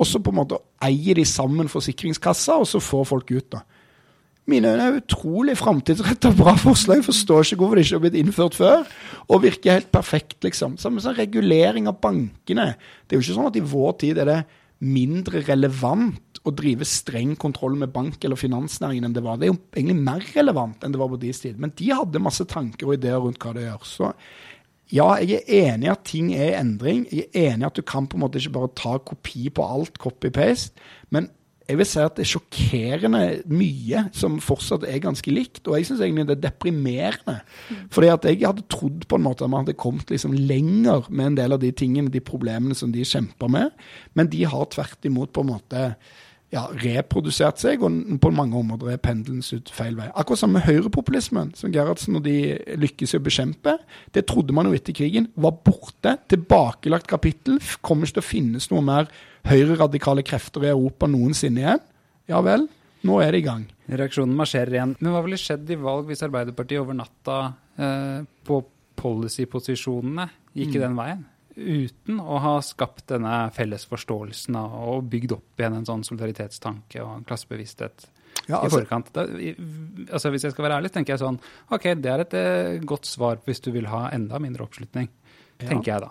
Og 0.00 0.08
så 0.08 0.22
på 0.24 0.32
en 0.32 0.40
måte 0.40 0.60
eier 0.80 1.18
de 1.18 1.26
sammen 1.28 1.68
forsikringskassa, 1.68 2.56
og 2.62 2.68
så 2.70 2.80
får 2.80 3.04
folk 3.10 3.32
ut, 3.34 3.50
da. 3.52 3.64
Mine 4.48 4.70
øyne 4.72 4.86
er 4.88 4.96
utrolig 4.98 5.54
framtidsretta 5.60 6.32
bra 6.38 6.54
forslag. 6.58 7.04
Forstår 7.06 7.44
ikke 7.44 7.60
hvorfor 7.60 7.78
det 7.78 7.84
ikke 7.84 7.98
har 7.98 8.04
blitt 8.06 8.16
innført 8.18 8.56
før. 8.56 8.88
Og 9.28 9.44
virker 9.44 9.76
helt 9.76 9.92
perfekt, 9.92 10.40
liksom. 10.46 10.78
Samme 10.80 11.02
som 11.04 11.14
regulering 11.14 11.86
av 11.90 12.00
bankene. 12.02 12.72
Det 13.04 13.14
er 13.14 13.20
jo 13.20 13.26
ikke 13.26 13.36
sånn 13.36 13.50
at 13.50 13.60
i 13.60 13.66
vår 13.74 13.92
tid 14.00 14.18
er 14.22 14.30
det 14.30 14.40
mindre 14.80 15.44
relevant 15.44 16.29
å 16.46 16.52
drive 16.56 16.86
streng 16.88 17.34
kontroll 17.36 17.74
med 17.76 17.92
bank- 17.92 18.24
eller 18.24 18.38
finansnæringen 18.40 19.08
enn 19.08 19.16
det 19.16 19.24
var. 19.24 19.36
Det 19.36 19.48
er 19.48 19.52
jo 19.52 19.58
egentlig 19.76 19.98
mer 20.00 20.22
relevant 20.34 20.84
enn 20.84 20.94
det 20.94 21.00
var 21.00 21.10
på 21.12 21.20
deres 21.20 21.42
tid. 21.42 21.58
Men 21.60 21.74
de 21.76 21.90
hadde 21.92 22.22
masse 22.22 22.46
tanker 22.48 22.88
og 22.88 22.96
ideer 22.96 23.20
rundt 23.20 23.42
hva 23.44 23.52
det 23.56 23.66
gjør. 23.66 23.84
Så 23.84 24.12
ja, 24.90 25.06
jeg 25.22 25.44
er 25.44 25.74
enig 25.74 25.86
i 25.86 25.92
at 25.92 26.06
ting 26.08 26.30
er 26.34 26.56
endring. 26.58 27.04
Jeg 27.12 27.28
er 27.28 27.52
enig 27.52 27.66
i 27.66 27.68
at 27.68 27.76
du 27.76 27.84
kan 27.86 28.08
på 28.10 28.16
en 28.16 28.24
måte 28.24 28.40
ikke 28.40 28.56
bare 28.56 28.72
ta 28.78 28.96
kopi 28.98 29.50
på 29.52 29.66
alt, 29.76 30.00
copy-paste. 30.02 30.80
Men 31.14 31.28
jeg 31.70 31.78
vil 31.78 31.86
si 31.86 32.00
at 32.02 32.16
det 32.18 32.24
er 32.24 32.30
sjokkerende 32.32 33.20
mye 33.52 34.00
som 34.16 34.40
fortsatt 34.42 34.82
er 34.88 35.02
ganske 35.04 35.30
likt. 35.30 35.62
Og 35.68 35.76
jeg 35.76 35.86
syns 35.86 36.00
egentlig 36.02 36.26
det 36.26 36.38
er 36.38 36.48
deprimerende. 36.48 37.36
Fordi 37.94 38.08
at 38.10 38.26
jeg 38.26 38.40
hadde 38.42 38.66
trodd 38.72 39.04
på 39.06 39.20
en 39.20 39.26
måte 39.28 39.46
at 39.46 39.52
man 39.52 39.62
hadde 39.62 39.78
kommet 39.78 40.10
liksom 40.10 40.34
lenger 40.34 41.06
med 41.06 41.28
en 41.28 41.38
del 41.38 41.54
av 41.54 41.62
de 41.62 41.70
tingene, 41.70 42.10
de 42.10 42.24
problemene 42.24 42.74
som 42.74 42.90
de 42.90 43.06
kjemper 43.06 43.52
med. 43.52 43.70
Men 44.18 44.32
de 44.32 44.42
har 44.50 44.66
tvert 44.74 45.06
imot 45.06 45.30
på 45.36 45.44
en 45.44 45.52
måte 45.52 45.84
ja, 46.50 46.64
reprodusert 46.82 47.60
seg, 47.62 47.82
og 47.86 48.18
på 48.22 48.32
mange 48.34 48.58
områder 48.58 48.94
er 48.94 49.02
pendelen 49.02 49.42
snudd 49.44 49.70
feil 49.74 49.94
vei. 49.98 50.08
Akkurat 50.18 50.42
samme 50.42 50.62
høyrepopulismen, 50.64 51.52
som 51.58 51.70
Gerhardsen 51.74 52.18
og 52.18 52.24
de 52.26 52.56
lykkes 52.80 53.14
i 53.14 53.20
å 53.20 53.22
bekjempe. 53.22 53.76
Det 54.14 54.24
trodde 54.28 54.54
man 54.56 54.66
jo 54.66 54.74
etter 54.74 54.96
krigen 54.96 55.30
var 55.38 55.54
borte. 55.66 56.16
Tilbakelagt 56.32 57.06
kapittel. 57.10 57.60
Kommer 57.86 58.08
ikke 58.08 58.18
til 58.18 58.24
å 58.24 58.30
finnes 58.30 58.70
noe 58.72 58.82
mer 58.86 59.10
høyreradikale 59.46 60.26
krefter 60.26 60.66
i 60.66 60.72
Europa 60.72 61.08
noensinne 61.10 61.62
igjen. 61.62 61.86
Ja 62.30 62.42
vel, 62.46 62.66
nå 63.06 63.22
er 63.22 63.32
det 63.32 63.44
i 63.44 63.46
gang. 63.46 63.64
Reaksjonen 63.90 64.36
marsjerer 64.38 64.76
igjen. 64.76 64.98
Men 65.00 65.14
hva 65.14 65.22
ville 65.24 65.38
skjedd 65.40 65.70
i 65.70 65.78
valg 65.80 66.10
hvis 66.10 66.22
Arbeiderpartiet 66.26 66.82
over 66.82 66.98
natta 66.98 67.40
eh, 67.78 68.20
på 68.46 68.60
policy-posisjonene 69.00 70.26
gikk 70.54 70.74
mm. 70.74 70.82
den 70.82 70.98
veien? 70.98 71.22
Uten 71.60 72.20
å 72.20 72.38
ha 72.42 72.54
skapt 72.64 73.06
denne 73.12 73.34
felles 73.56 73.84
forståelsen 73.90 74.56
og 74.60 75.04
bygd 75.12 75.36
opp 75.36 75.60
igjen 75.60 75.80
en 75.80 75.88
sånn 75.88 76.06
solidaritetstanke 76.06 77.02
og 77.04 77.18
en 77.18 77.26
klassebevissthet 77.28 78.08
ja, 78.46 78.60
altså, 78.60 78.80
i 78.80 78.80
forkant. 78.80 79.10
Da, 79.14 79.26
i, 79.38 79.52
altså 80.10 80.32
Hvis 80.32 80.46
jeg 80.46 80.54
skal 80.54 80.66
være 80.66 80.80
ærlig, 80.80 80.92
tenker 80.94 81.14
jeg 81.14 81.22
sånn 81.22 81.38
OK, 81.74 81.90
det 82.00 82.12
er 82.12 82.24
et 82.24 82.38
uh, 82.38 82.88
godt 82.88 83.10
svar 83.10 83.42
hvis 83.46 83.62
du 83.64 83.70
vil 83.74 83.90
ha 83.90 84.08
enda 84.14 84.40
mindre 84.42 84.66
oppslutning, 84.66 85.10
ja. 85.58 85.68
tenker 85.68 85.94
jeg 85.94 86.06
da. 86.06 86.10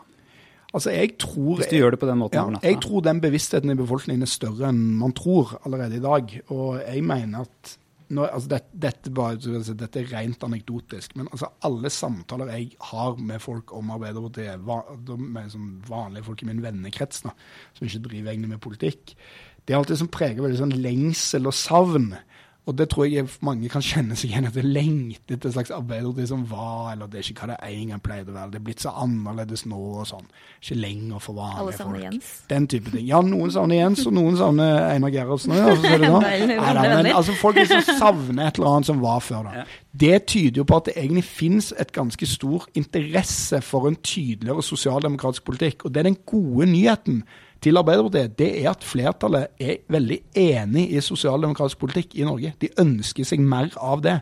Altså, 0.70 0.91
jeg 0.93 1.16
tror, 1.18 1.56
Hvis 1.58 1.72
du 1.72 1.80
gjør 1.80 1.95
det 1.95 2.02
på 2.04 2.08
den 2.10 2.20
måten 2.22 2.38
ja, 2.38 2.45
natta. 2.54 2.68
Jeg 2.70 2.78
tror 2.84 3.02
den 3.02 3.20
bevisstheten 3.24 3.74
i 3.74 3.78
befolkningen 3.80 4.22
er 4.22 4.30
større 4.30 4.70
enn 4.70 4.84
man 5.00 5.16
tror 5.18 5.56
allerede 5.64 5.97
i 5.97 6.04
dag. 6.04 6.36
Og 6.54 6.76
jeg 6.84 7.02
mener 7.10 7.47
at 7.47 7.72
nå, 8.10 8.26
altså 8.26 8.49
det, 8.49 8.60
dette, 8.86 9.12
bare, 9.14 9.38
dette, 9.38 10.01
er 10.01 10.10
rent 10.14 10.43
anekdotisk, 10.45 11.14
men 11.20 11.30
altså 11.30 11.51
alle 11.68 11.91
samtaler 11.93 12.49
jeg 12.55 12.72
har 12.89 13.20
med 13.22 13.41
folk 13.43 13.74
om 13.78 13.91
Arbeiderpartiet, 13.93 14.66
med 15.20 15.53
sånn 15.53 15.70
vanlige 15.89 16.26
folk 16.26 16.41
i 16.43 16.49
min 16.49 16.64
vennekrets 16.64 17.24
da, 17.28 17.36
som 17.78 17.86
ikke 17.86 18.03
driver 18.07 18.34
egentlig 18.34 18.53
med 18.55 18.64
politikk, 18.66 19.14
det 19.70 19.76
er 19.76 19.84
alltid 19.84 19.99
som 20.01 20.10
preger 20.10 20.41
veldig 20.41 20.57
sånn 20.57 20.80
lengsel 20.82 21.45
og 21.45 21.53
savn. 21.53 22.07
Og 22.70 22.78
det 22.78 22.86
tror 22.91 23.07
jeg 23.09 23.26
mange 23.45 23.70
kan 23.72 23.82
kjenne 23.82 24.13
seg 24.17 24.30
igjen 24.30 24.45
etter 24.45 24.65
lengter 24.65 25.36
etter 25.36 25.49
et 25.49 25.55
slags 25.55 25.72
Arbeiderparti 25.74 26.28
som 26.30 26.43
var, 26.51 26.91
eller 26.93 27.09
det 27.09 27.22
er 27.24 27.30
ikke 27.32 27.47
hva 27.47 27.55
det 27.55 27.57
en 27.65 27.93
gang 27.93 28.03
pleide 28.05 28.30
å 28.30 28.36
være. 28.36 28.51
Det 28.53 28.59
er 28.59 28.65
blitt 28.67 28.84
så 28.84 28.93
annerledes 29.01 29.65
nå 29.70 29.80
og 30.03 30.05
sånn. 30.09 30.28
Ikke 30.59 30.78
lenger 30.78 31.24
for 31.24 31.39
vanlige 31.39 31.63
Alle 31.63 31.74
savner 31.80 32.05
Jens. 32.05 32.30
Den 32.51 32.70
type 32.70 32.93
ting. 32.93 33.07
Ja, 33.09 33.24
noen 33.26 33.53
savner 33.55 33.80
Jens, 33.80 34.05
og 34.05 34.15
noen 34.20 34.38
savner 34.38 34.86
Einar 34.91 35.13
Gerhardsen 35.15 35.55
òg. 35.55 35.72
Altså, 35.74 35.95
ja, 36.05 37.17
altså, 37.20 37.38
folk 37.41 37.57
liksom 37.57 37.84
savner 37.89 38.51
et 38.51 38.61
eller 38.61 38.72
annet 38.76 38.91
som 38.91 39.01
var 39.01 39.26
før. 39.26 39.49
da. 39.49 39.65
Det 39.89 40.24
tyder 40.30 40.61
jo 40.61 40.70
på 40.70 40.78
at 40.78 40.91
det 40.91 40.97
egentlig 40.99 41.26
finnes 41.26 41.74
et 41.82 41.93
ganske 41.95 42.30
stor 42.30 42.70
interesse 42.78 43.63
for 43.65 43.89
en 43.89 43.97
tydeligere 43.97 44.63
sosialdemokratisk 44.63 45.47
politikk. 45.49 45.86
Og 45.86 45.93
det 45.93 46.03
er 46.03 46.11
den 46.11 46.22
gode 46.30 46.70
nyheten 46.70 47.24
til 47.62 47.78
Arbeiderpartiet, 47.78 48.38
det 48.39 48.49
er 48.62 48.70
at 48.72 48.84
flertallet 48.88 49.47
er 49.60 49.82
veldig 49.91 50.20
enig 50.38 50.86
i 50.95 51.01
sosialdemokratisk 51.03 51.80
politikk 51.82 52.16
i 52.16 52.28
Norge. 52.28 52.53
De 52.62 52.70
ønsker 52.80 53.28
seg 53.28 53.43
mer 53.43 53.74
av 53.76 54.03
det. 54.05 54.20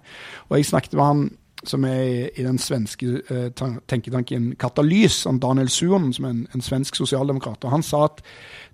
Og 0.50 0.58
jeg 0.58 0.72
snakket 0.72 0.98
med 0.98 1.06
han 1.06 1.28
som 1.68 1.86
er 1.90 2.30
i 2.38 2.44
den 2.46 2.60
svenske 2.62 3.22
uh, 3.32 3.48
tenketanken 3.90 4.52
Katalys, 4.62 5.24
Daniel 5.42 5.70
Suon, 5.74 6.12
som 6.14 6.28
er 6.28 6.36
en, 6.36 6.44
en, 6.54 6.62
svensk 6.62 6.96
sosialdemokrat. 6.96 7.64
og 7.66 7.74
Han 7.74 7.86
sa 7.86 8.04
at 8.06 8.22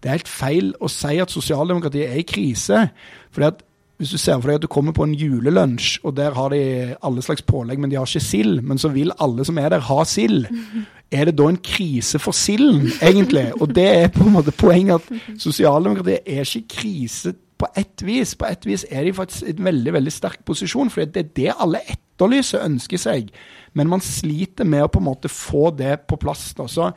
det 0.03 0.09
er 0.09 0.17
helt 0.17 0.31
feil 0.31 0.73
å 0.83 0.89
si 0.91 1.15
at 1.23 1.31
sosialdemokratiet 1.31 2.11
er 2.11 2.19
i 2.19 2.27
krise. 2.27 2.87
fordi 3.31 3.47
at 3.47 3.63
hvis 4.01 4.11
du 4.13 4.17
ser 4.17 4.39
for 4.41 4.49
deg 4.49 4.57
at 4.57 4.65
du 4.65 4.71
kommer 4.71 4.95
på 4.95 5.05
en 5.05 5.13
julelunsj, 5.15 5.99
og 6.03 6.15
der 6.17 6.33
har 6.35 6.49
de 6.51 6.63
alle 7.05 7.21
slags 7.23 7.45
pålegg, 7.45 7.79
men 7.79 7.91
de 7.91 7.99
har 7.99 8.09
ikke 8.09 8.25
sild, 8.25 8.61
men 8.65 8.81
så 8.81 8.89
vil 8.93 9.13
alle 9.21 9.45
som 9.45 9.59
er 9.61 9.69
der, 9.75 9.85
ha 9.85 10.03
sild 10.07 10.47
er 11.13 11.29
det 11.29 11.37
da 11.37 11.47
en 11.51 11.61
krise 11.61 12.19
for 12.21 12.35
silden, 12.35 12.89
egentlig? 13.05 13.51
Og 13.61 13.69
det 13.75 13.85
er 13.85 14.11
på 14.13 14.25
en 14.25 14.33
måte 14.33 14.53
poenget 14.55 15.01
at 15.01 15.41
sosialdemokratiet 15.41 16.25
er 16.25 16.41
ikke 16.41 16.79
krise 16.79 17.35
på 17.61 17.69
ett 17.79 18.03
vis. 18.05 18.35
På 18.35 18.49
ett 18.49 18.65
vis 18.65 18.85
er 18.89 19.05
de 19.05 19.13
faktisk 19.13 19.45
i 19.45 19.53
en 19.53 19.67
veldig 19.69 19.93
veldig 19.93 20.13
sterk 20.13 20.41
posisjon, 20.45 20.89
for 20.89 21.05
det 21.05 21.21
er 21.21 21.33
det 21.37 21.51
alle 21.53 21.83
etterlyser, 21.85 22.65
ønsker 22.65 23.01
seg. 23.01 23.29
Men 23.77 23.91
man 23.91 24.03
sliter 24.03 24.67
med 24.67 24.85
å 24.85 24.91
på 24.91 25.01
en 25.01 25.09
måte 25.11 25.31
få 25.31 25.69
det 25.77 25.99
på 26.09 26.17
plass. 26.21 26.51
Da. 26.57 26.67
Så 26.67 26.89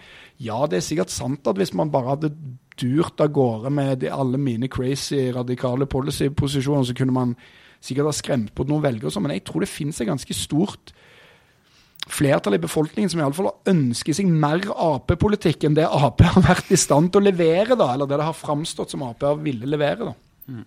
ja, 0.43 0.59
det 0.67 0.81
er 0.81 0.89
sikkert 0.89 1.13
sant 1.15 1.47
at 1.49 1.61
hvis 1.61 1.75
man 1.77 1.93
bare 1.93 2.17
hadde 2.17 2.33
durt 2.81 3.21
av 3.25 3.33
gårde 3.35 3.73
med 3.73 4.03
de, 4.03 4.11
alle 4.13 4.39
mine 4.41 4.69
crazy 4.73 5.31
radikale 5.35 5.89
policy-posisjoner, 5.91 6.89
så 6.89 6.97
kunne 6.97 7.17
man 7.17 7.35
sikkert 7.81 8.11
ha 8.11 8.15
skremt 8.17 8.55
på 8.57 8.67
noen 8.69 8.85
velgere, 8.85 9.13
sånn, 9.13 9.27
men 9.27 9.37
jeg 9.37 9.47
tror 9.49 9.65
det 9.65 9.71
finnes 9.71 10.01
et 10.01 10.09
ganske 10.09 10.37
stort 10.37 10.95
flertallet 12.07 12.61
i 12.61 12.67
befolkningen 12.67 13.11
som 13.11 13.21
iallfall 13.21 13.51
ønsker 13.67 14.15
seg 14.15 14.31
mer 14.31 14.63
Ap-politikk 14.71 15.67
enn 15.67 15.75
det 15.75 15.89
Ap 15.89 16.23
har 16.23 16.39
vært 16.45 16.71
i 16.71 16.79
stand 16.79 17.11
til 17.13 17.23
å 17.23 17.27
levere, 17.27 17.75
da, 17.79 17.91
eller 17.95 18.09
det 18.09 18.21
det 18.21 18.29
har 18.29 18.39
framstått 18.39 18.95
som 18.95 19.05
Ap 19.07 19.27
har 19.27 19.41
ville 19.43 19.67
levere. 19.69 20.13
da. 20.13 20.15
Mm. 20.47 20.65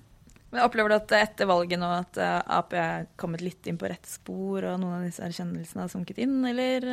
Men 0.49 0.64
Opplever 0.66 0.91
du 0.91 0.97
at 0.97 1.16
etter 1.16 1.49
valget 1.49 1.80
nå 1.80 1.89
at 1.93 2.20
eh, 2.20 2.39
Ap 2.57 2.74
er 2.76 3.07
kommet 3.20 3.43
litt 3.45 3.68
inn 3.70 3.78
på 3.80 3.88
rett 3.89 4.07
spor, 4.10 4.66
og 4.66 4.80
noen 4.82 4.99
av 4.99 5.05
disse 5.05 5.24
erkjennelsene 5.24 5.86
har 5.86 5.91
sunket 5.93 6.20
inn, 6.26 6.41
eller? 6.49 6.89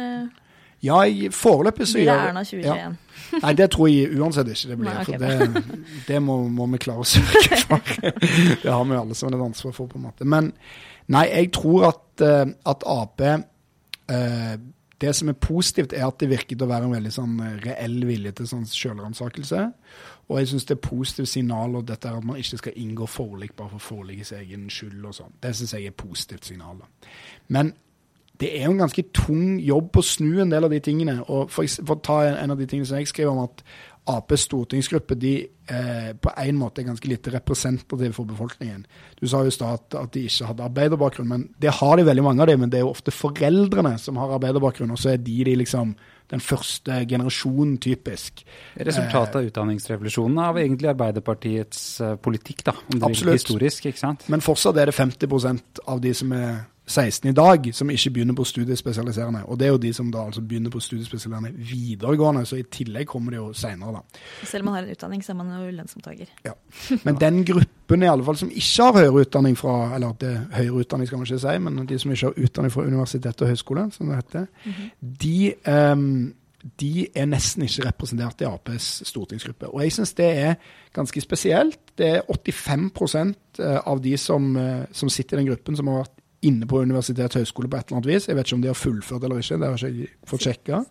Ja, 0.85 1.01
foreløpig 1.33 1.89
så 1.89 2.03
gjør 2.03 2.21
det 2.21 2.31
Erna 2.31 2.45
2021? 2.45 2.77
Ja. 2.77 2.93
Nei, 3.43 3.53
det 3.59 3.71
tror 3.73 3.89
jeg 3.91 4.13
uansett 4.21 4.51
ikke 4.53 4.69
det 4.71 4.77
blir. 4.79 4.91
Nei, 4.93 5.03
okay, 5.03 5.19
det, 5.19 5.65
det 6.09 6.23
må, 6.23 6.37
må, 6.53 6.69
vi 6.75 6.83
klare 6.85 7.03
å 7.03 7.09
sørge 7.09 7.61
for. 7.65 7.97
det 8.05 8.71
har 8.71 8.85
vi 8.85 8.95
jo 8.95 9.01
alle 9.01 9.19
som 9.19 9.33
et 9.33 9.47
ansvar 9.49 9.75
for, 9.75 9.91
på 9.91 9.99
en 9.99 10.07
måte. 10.07 10.29
Men 10.29 10.53
nei, 11.11 11.27
jeg 11.33 11.51
tror 11.57 11.89
at, 11.91 12.25
eh, 12.25 12.45
at 12.69 12.87
Ap 12.87 13.25
Eh, 14.09 14.59
det 15.01 15.17
som 15.17 15.29
er 15.29 15.33
positivt, 15.33 15.93
er 15.93 16.07
at 16.07 16.21
det 16.21 16.31
virker 16.31 16.63
å 16.63 16.69
være 16.71 16.89
en 16.89 16.95
veldig 16.95 17.13
sånn 17.13 17.41
eh, 17.45 17.57
reell 17.65 17.99
vilje 18.09 18.33
til 18.39 18.49
sånn 18.49 18.69
selvransakelse. 18.71 19.65
Og 20.27 20.39
jeg 20.41 20.51
syns 20.51 20.67
det 20.67 20.77
er 20.77 20.87
positive 20.87 21.29
signaler 21.31 21.85
dette 21.87 22.09
er 22.09 22.19
at 22.19 22.27
man 22.27 22.39
ikke 22.41 22.61
skal 22.63 22.79
inngå 22.81 23.09
forlik 23.11 23.55
bare 23.59 23.75
for 23.77 23.85
forlikets 23.93 24.33
egen 24.39 24.71
skyld. 24.73 25.05
og 25.05 25.15
sånn. 25.15 25.35
Det 25.43 25.53
syns 25.55 25.75
jeg 25.77 25.91
er 25.91 25.99
positivt 25.99 26.49
signal. 26.49 26.81
Men 27.49 27.75
det 28.41 28.53
er 28.53 28.67
jo 28.67 28.75
en 28.75 28.85
ganske 28.85 29.05
tung 29.17 29.59
jobb 29.63 29.97
å 29.97 30.05
snu 30.05 30.41
en 30.43 30.53
del 30.53 30.67
av 30.67 30.73
de 30.73 30.81
tingene. 30.85 31.19
og 31.27 31.53
For, 31.53 31.69
for 31.83 31.97
å 31.97 32.05
ta 32.05 32.23
en 32.29 32.55
av 32.55 32.59
de 32.59 32.67
tingene 32.69 32.89
som 32.89 32.99
jeg 33.01 33.13
skriver 33.13 33.33
om, 33.33 33.45
at 33.47 33.63
Aps 34.07 34.45
stortingsgruppe 34.47 35.17
de 35.19 35.33
eh, 35.43 36.11
på 36.23 36.31
en 36.39 36.59
måte 36.61 36.79
er 36.79 36.87
ganske 36.87 37.09
lite 37.11 37.33
representative 37.35 38.13
for 38.15 38.29
befolkningen. 38.29 38.85
Du 39.19 39.25
sa 39.27 39.41
jo 39.43 39.51
i 39.51 39.55
stad 39.55 39.81
at, 39.81 39.97
at, 39.99 40.13
de 40.15 40.23
ikke 40.29 40.47
hadde 40.53 40.63
arbeiderbakgrunn, 40.69 41.27
men 41.27 41.49
det 41.59 41.73
har 41.81 41.97
de 41.99 42.05
veldig 42.07 42.23
mange 42.23 42.45
av 42.45 42.53
dem. 42.53 42.63
Men 42.63 42.71
det 42.71 42.79
er 42.79 42.85
jo 42.85 42.93
ofte 42.93 43.15
foreldrene 43.15 43.97
som 43.99 44.21
har 44.23 44.37
arbeiderbakgrunn, 44.37 44.95
og 44.95 45.01
så 45.03 45.17
er 45.17 45.19
de, 45.19 45.41
de 45.49 45.57
liksom 45.59 45.97
den 46.31 46.43
første 46.43 47.01
generasjonen, 47.11 47.77
typisk. 47.83 48.45
Resultatet 48.79 49.41
av 49.41 49.43
eh, 49.43 49.51
utdanningsrevolusjonen 49.51 50.39
av 50.43 50.63
egentlig 50.63 50.91
Arbeiderpartiets 50.91 51.83
uh, 52.03 52.15
politikk, 52.23 52.65
da, 52.67 52.75
om 52.79 53.03
det 53.03 53.11
er 53.11 53.35
historisk, 53.35 53.91
ikke 53.91 54.03
sant? 54.03 54.27
Men 54.31 54.43
fortsatt 54.43 54.79
er 54.83 54.91
det 54.91 54.97
50% 54.99 55.83
av 55.87 56.03
de 56.03 56.15
som 56.15 56.35
er 56.35 56.65
16 56.87 57.31
i 57.31 57.35
dag 57.35 57.67
som 57.75 57.91
ikke 57.91 58.11
begynner 58.15 58.35
på 58.39 58.45
studiespesialiserende. 58.47 59.43
Og 59.51 59.59
det 59.59 59.67
er 59.67 59.73
jo 59.75 59.81
de 59.83 59.93
som 59.93 60.11
da 60.13 60.23
altså 60.29 60.41
begynner 60.41 60.71
på 60.71 60.81
studiespesialiserende 60.81 61.51
videregående, 61.59 62.45
så 62.47 62.61
i 62.61 62.63
tillegg 62.63 63.09
kommer 63.11 63.35
de 63.35 63.41
jo 63.41 63.49
seinere, 63.53 63.99
da. 63.99 64.23
Selv 64.47 64.63
om 64.63 64.71
man 64.71 64.79
har 64.79 64.87
en 64.87 64.95
utdanning, 64.95 65.25
så 65.25 65.33
er 65.33 65.41
man 65.41 65.51
jo 65.57 65.75
lønnsomtaker. 65.81 66.31
Ja. 66.47 66.55
Men 67.05 67.21
den 67.21 67.43
gruppen 67.45 68.03
i 68.03 68.11
alle 68.11 68.25
fall 68.25 68.39
som 68.39 68.51
ikke 68.51 68.89
har 68.89 68.99
høyere 69.01 69.27
utdanning 69.27 69.59
fra 69.59 69.75
Eller 69.95 70.15
det 70.21 70.33
høyere 70.53 70.81
utdanning 70.85 71.07
skal 71.07 71.19
man 71.19 71.27
ikke 71.27 71.43
si, 71.43 71.59
men 71.59 71.87
de 71.87 71.99
som 71.99 72.11
ikke 72.11 72.27
har 72.27 72.41
utdanning 72.47 72.73
fra 72.73 72.87
universitet 72.87 73.43
og 73.43 73.49
høyskole, 73.49 73.91
som 73.93 74.07
det 74.07 74.17
heter, 74.17 74.47
mm 74.65 74.73
-hmm. 74.73 74.91
de 75.23 75.55
um, 75.67 76.35
de 76.81 77.07
er 77.15 77.27
nesten 77.27 77.63
ikke 77.63 77.87
representert 77.87 78.41
i 78.41 78.45
Aps 78.45 79.03
stortingsgruppe. 79.07 79.69
Og 79.69 79.83
jeg 79.83 79.93
syns 79.93 80.15
det 80.19 80.27
er 80.39 80.55
ganske 80.97 81.21
spesielt. 81.21 81.79
Det 81.99 82.07
er 82.07 82.23
85 82.29 83.35
eh, 83.59 83.81
av 83.87 84.03
de 84.03 84.17
som, 84.17 84.57
eh, 84.57 84.85
som 84.93 85.09
sitter 85.09 85.37
i 85.37 85.41
den 85.41 85.51
gruppen, 85.53 85.77
som 85.77 85.87
har 85.87 86.05
vært 86.05 86.17
inne 86.49 86.69
på 86.69 86.81
universitet 86.85 87.37
og 87.37 87.43
høyskole 87.43 87.71
på 87.71 87.79
et 87.79 87.89
eller 87.89 88.01
annet 88.01 88.11
vis. 88.11 88.29
Jeg 88.29 88.37
vet 88.39 88.49
ikke 88.49 88.59
om 88.59 88.65
de 88.65 88.71
har 88.71 88.79
fullført 88.79 89.27
eller 89.27 89.43
ikke, 89.43 89.59
det 89.61 89.71
har 89.71 89.85
jeg 89.85 89.95
ikke 90.07 90.33
fått 90.33 90.47
sjekka. 90.47 90.83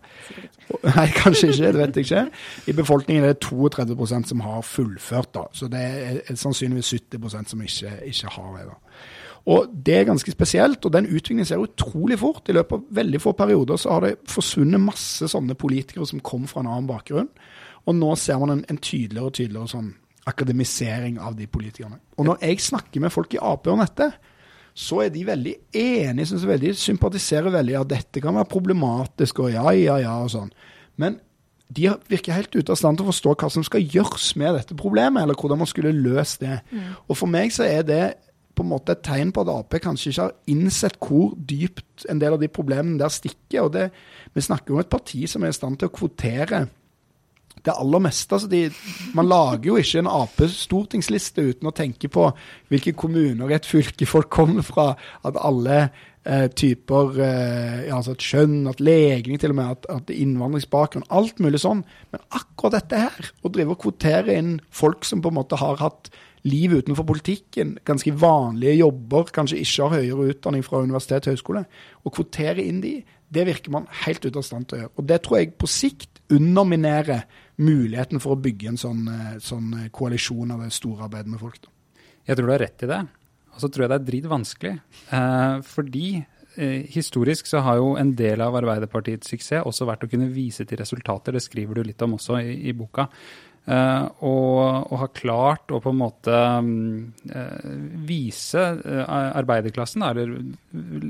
Nei, 0.96 1.06
kanskje 1.16 1.50
ikke, 1.52 1.72
det 1.72 1.82
vet 1.82 2.00
jeg 2.00 2.08
ikke. 2.08 2.24
I 2.66 2.76
befolkningen 2.80 3.26
er 3.26 3.34
det 3.34 3.44
32% 3.44 4.32
som 4.32 4.42
har 4.46 4.64
fullført, 4.66 5.32
da. 5.34 5.46
Så 5.56 5.70
det 5.72 5.84
er 5.84 6.34
sannsynligvis 6.34 6.94
70% 6.98 7.54
som 7.54 7.62
ikke, 7.62 7.94
ikke 8.12 8.34
har 8.38 8.50
det. 8.58 8.66
da. 8.70 8.80
Og 9.46 9.68
Det 9.86 9.94
er 9.94 10.04
ganske 10.04 10.30
spesielt, 10.30 10.84
og 10.84 10.92
den 10.92 11.06
utviklingen 11.06 11.46
ser 11.46 11.62
utrolig 11.62 12.18
fort. 12.18 12.48
I 12.48 12.56
løpet 12.56 12.80
av 12.80 12.96
veldig 12.98 13.20
få 13.22 13.32
perioder 13.32 13.78
så 13.78 13.92
har 13.94 14.00
det 14.00 14.16
forsvunnet 14.28 14.82
masse 14.82 15.28
sånne 15.30 15.54
politikere 15.54 16.06
som 16.06 16.20
kom 16.20 16.48
fra 16.50 16.64
en 16.64 16.72
annen 16.72 16.88
bakgrunn. 16.90 17.28
Og 17.86 17.94
nå 17.94 18.14
ser 18.18 18.40
man 18.42 18.50
en, 18.50 18.64
en 18.66 18.82
tydeligere 18.82 19.30
og 19.30 19.36
tydeligere 19.38 19.70
sånn 19.70 19.92
akademisering 20.26 21.20
av 21.22 21.36
de 21.38 21.46
politikerne. 21.46 22.00
Og 22.18 22.26
når 22.26 22.42
jeg 22.42 22.64
snakker 22.64 23.04
med 23.04 23.14
folk 23.14 23.36
i 23.36 23.38
Ap 23.38 23.68
om 23.70 23.78
dette, 23.84 24.10
så 24.76 25.00
er 25.06 25.12
de 25.12 25.22
veldig 25.24 25.54
enige, 25.72 26.28
synes 26.30 26.44
veldig, 26.48 26.74
sympatiserer 26.76 27.54
veldig. 27.54 27.78
at 27.80 27.92
dette 27.94 28.20
kan 28.20 28.36
være 28.36 28.50
problematisk, 28.50 29.38
og 29.40 29.54
ja, 29.54 29.64
ja, 29.72 29.96
ja, 30.02 30.18
og 30.20 30.30
sånn. 30.34 30.52
Men 31.00 31.16
de 31.72 31.88
virker 32.10 32.36
helt 32.36 32.54
ute 32.54 32.70
av 32.70 32.78
stand 32.78 32.98
til 32.98 33.06
å 33.06 33.10
forstå 33.10 33.34
hva 33.40 33.48
som 33.50 33.64
skal 33.66 33.82
gjøres 33.82 34.34
med 34.38 34.54
dette 34.58 34.76
problemet, 34.78 35.22
eller 35.22 35.38
hvordan 35.38 35.62
man 35.62 35.70
skulle 35.70 35.94
løst 35.96 36.44
det. 36.44 36.60
Mm. 36.70 36.92
Og 37.08 37.16
For 37.16 37.30
meg 37.30 37.54
så 37.56 37.64
er 37.66 37.82
det 37.88 38.04
på 38.56 38.64
en 38.64 38.70
måte 38.70 38.94
et 38.94 39.04
tegn 39.04 39.32
på 39.34 39.42
at 39.44 39.52
Ap 39.52 39.74
kanskje 39.84 40.12
ikke 40.12 40.28
har 40.28 40.36
innsett 40.52 40.96
hvor 41.02 41.34
dypt 41.36 42.06
en 42.08 42.20
del 42.20 42.36
av 42.36 42.40
de 42.40 42.48
problemene 42.48 43.00
der 43.00 43.12
stikker. 43.12 43.66
og 43.66 43.72
det, 43.72 43.90
Vi 44.32 44.44
snakker 44.44 44.74
om 44.74 44.80
et 44.80 44.92
parti 44.92 45.26
som 45.28 45.44
er 45.44 45.52
i 45.52 45.56
stand 45.56 45.80
til 45.80 45.88
å 45.88 45.96
kvotere 45.96 46.66
det 47.66 47.74
aller 47.74 48.02
meste. 48.06 48.36
Altså 48.36 48.50
de, 48.50 48.64
man 49.16 49.28
lager 49.30 49.70
jo 49.70 49.78
ikke 49.80 50.02
en 50.02 50.10
Ap-stortingsliste 50.10 51.44
uten 51.50 51.70
å 51.70 51.74
tenke 51.76 52.10
på 52.12 52.28
hvilke 52.72 52.94
kommuner 52.98 53.50
i 53.50 53.56
et 53.56 53.68
fylke 53.68 54.08
folk 54.08 54.30
kommer 54.32 54.66
fra. 54.66 54.92
At 55.26 55.38
alle 55.40 55.80
eh, 55.82 56.46
typer 56.54 57.18
eh, 57.22 57.94
altså 57.94 58.16
at 58.16 58.28
kjønn, 58.28 58.60
at 58.70 58.82
legning 58.82 59.40
til 59.42 59.54
og 59.54 59.60
med, 59.60 59.74
at, 59.76 59.90
at 59.98 60.14
innvandringsbakgrunn. 60.14 61.08
Alt 61.10 61.42
mulig 61.42 61.62
sånn. 61.64 61.82
Men 62.14 62.24
akkurat 62.30 62.78
dette 62.78 63.02
her, 63.06 63.34
å 63.42 63.52
drive 63.52 63.76
og 63.76 63.82
kvotere 63.84 64.38
inn 64.38 64.56
folk 64.70 65.06
som 65.08 65.24
på 65.24 65.32
en 65.32 65.40
måte 65.40 65.60
har 65.60 65.82
hatt 65.82 66.10
liv 66.46 66.76
utenfor 66.76 67.02
politikken, 67.08 67.74
ganske 67.86 68.12
vanlige 68.14 68.76
jobber, 68.78 69.30
kanskje 69.34 69.58
ikke 69.64 69.88
har 69.88 70.00
høyere 70.00 70.28
utdanning 70.30 70.62
fra 70.62 70.82
universitet 70.84 71.26
og 71.26 71.34
høyskole, 71.34 71.64
å 72.06 72.12
kvotere 72.14 72.62
inn 72.62 72.78
de, 72.84 73.00
det 73.34 73.46
virker 73.48 73.74
man 73.74 73.88
helt 74.04 74.22
ute 74.22 74.38
av 74.38 74.46
stand 74.46 74.68
til 74.68 74.78
å 74.78 74.80
gjøre. 74.84 74.94
Og 74.94 75.08
det 75.10 75.18
tror 75.24 75.40
jeg 75.40 75.56
på 75.58 75.70
sikt 75.70 76.22
underminerer 76.32 77.26
muligheten 77.62 78.20
for 78.22 78.36
å 78.36 78.40
bygge 78.40 78.72
en 78.72 78.80
sånn, 78.80 79.06
eh, 79.08 79.36
sånn 79.42 79.72
eh, 79.80 79.88
koalisjon 79.94 80.52
av 80.52 80.66
storarbeid 80.74 81.30
med 81.30 81.40
folk. 81.40 81.60
Da. 81.62 82.02
Jeg 82.26 82.38
tror 82.38 82.48
du 82.48 82.54
har 82.56 82.64
rett 82.66 82.84
i 82.84 82.90
det. 82.90 83.02
Og 83.56 83.62
så 83.62 83.70
tror 83.72 83.86
jeg 83.86 83.92
det 83.92 83.98
er 83.98 84.08
dritvanskelig. 84.10 84.74
Eh, 85.16 85.58
fordi 85.64 86.08
eh, 86.20 86.80
historisk 86.92 87.48
så 87.48 87.62
har 87.64 87.80
jo 87.80 87.94
en 87.96 88.12
del 88.18 88.44
av 88.44 88.56
Arbeiderpartiets 88.60 89.32
suksess 89.32 89.64
også 89.64 89.88
vært 89.88 90.04
å 90.04 90.10
kunne 90.12 90.28
vise 90.34 90.66
til 90.68 90.80
resultater. 90.82 91.36
Det 91.36 91.44
skriver 91.44 91.78
du 91.78 91.86
litt 91.88 92.04
om 92.04 92.18
også 92.18 92.40
i, 92.42 92.58
i 92.68 92.74
boka. 92.76 93.08
Eh, 93.66 94.04
og, 94.28 94.58
og, 94.60 94.98
har 95.00 95.14
klart 95.16 95.72
å 95.72 95.80
på 95.82 95.94
en 95.94 96.02
måte 96.02 96.34
eh, 96.36 97.72
vise 98.06 98.66
arbeiderklassen, 99.06 100.04
eller 100.04 100.36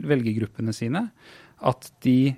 velgergruppene 0.07 0.77
sine, 0.77 1.09
at 1.67 1.89
de 2.05 2.35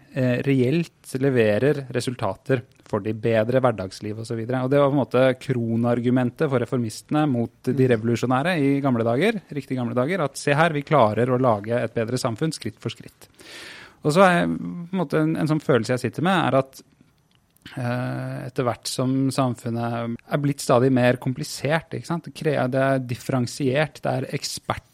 reelt 0.46 1.14
leverer 1.18 1.88
resultater 1.90 2.62
for 2.89 3.05
de 3.05 3.14
bedre 3.16 3.61
hverdagsliv 3.62 4.22
osv. 4.22 4.43
Det 4.49 4.59
var 4.59 4.89
på 4.89 4.95
en 4.95 5.01
måte 5.01 5.24
kronargumentet 5.43 6.49
for 6.49 6.62
reformistene 6.62 7.24
mot 7.30 7.53
de 7.68 7.76
mm. 7.76 7.89
revolusjonære 7.95 8.55
i 8.64 8.70
gamle 8.84 9.07
dager. 9.07 9.41
riktig 9.55 9.78
gamle 9.78 9.97
dager, 9.99 10.24
At 10.24 10.41
se 10.41 10.57
her, 10.57 10.74
vi 10.74 10.86
klarer 10.86 11.30
å 11.30 11.41
lage 11.41 11.76
et 11.76 11.95
bedre 11.95 12.20
samfunn 12.20 12.55
skritt 12.55 12.78
for 12.80 12.95
skritt. 12.95 13.28
Og 14.05 14.14
så 14.14 14.24
er 14.24 14.45
på 14.47 14.53
en, 14.53 15.01
måte 15.01 15.20
en, 15.20 15.34
en 15.36 15.51
sånn 15.51 15.64
følelse 15.64 15.97
jeg 15.97 16.07
sitter 16.07 16.26
med, 16.26 16.39
er 16.39 16.59
at 16.61 16.82
eh, 17.76 18.36
etter 18.47 18.68
hvert 18.68 18.89
som 18.91 19.16
samfunnet 19.34 20.18
er 20.22 20.43
blitt 20.43 20.62
stadig 20.64 20.93
mer 20.95 21.18
komplisert. 21.22 21.91
Det 21.93 22.62
er 22.68 23.03
differensiert, 23.05 24.01
det 24.05 24.14
er 24.14 24.30
ekspert 24.39 24.86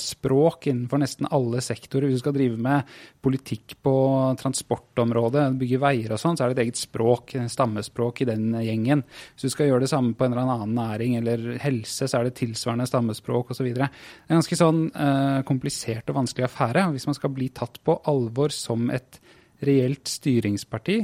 språk 0.00 0.68
innenfor 0.70 1.00
nesten 1.02 1.28
alle 1.34 1.60
sektorer. 1.64 2.08
Hvis 2.08 2.20
du 2.20 2.24
skal 2.24 2.36
drive 2.36 2.58
med 2.60 2.90
politikk 3.24 3.76
på 3.84 3.94
transportområdet, 4.40 5.46
bygge 5.60 5.80
veier 5.82 6.14
og 6.14 6.20
sånn, 6.20 6.38
så 6.38 6.44
er 6.44 6.52
det 6.52 6.58
et 6.58 6.64
eget 6.66 6.80
språk, 6.80 7.36
stammespråk 7.50 8.22
i 8.24 8.28
den 8.28 8.50
gjengen. 8.64 9.04
Hvis 9.34 9.48
du 9.48 9.54
skal 9.54 9.70
gjøre 9.70 9.84
det 9.86 9.92
samme 9.92 10.14
på 10.16 10.26
en 10.26 10.36
eller 10.36 10.54
annen 10.54 10.76
næring 10.78 11.18
eller 11.20 11.58
helse, 11.62 12.08
så 12.08 12.20
er 12.20 12.28
det 12.28 12.36
tilsvarende 12.40 12.88
stammespråk 12.90 13.52
osv. 13.54 13.70
Det 13.70 13.84
er 13.84 13.90
en 14.28 14.38
ganske 14.38 14.60
sånn 14.60 14.84
uh, 14.94 15.40
komplisert 15.48 16.10
og 16.12 16.20
vanskelig 16.22 16.48
affære. 16.48 16.88
Hvis 16.94 17.08
man 17.10 17.18
skal 17.18 17.34
bli 17.34 17.50
tatt 17.54 17.80
på 17.84 17.98
alvor 18.10 18.54
som 18.54 18.88
et 18.94 19.20
reelt 19.64 20.08
styringsparti, 20.10 20.98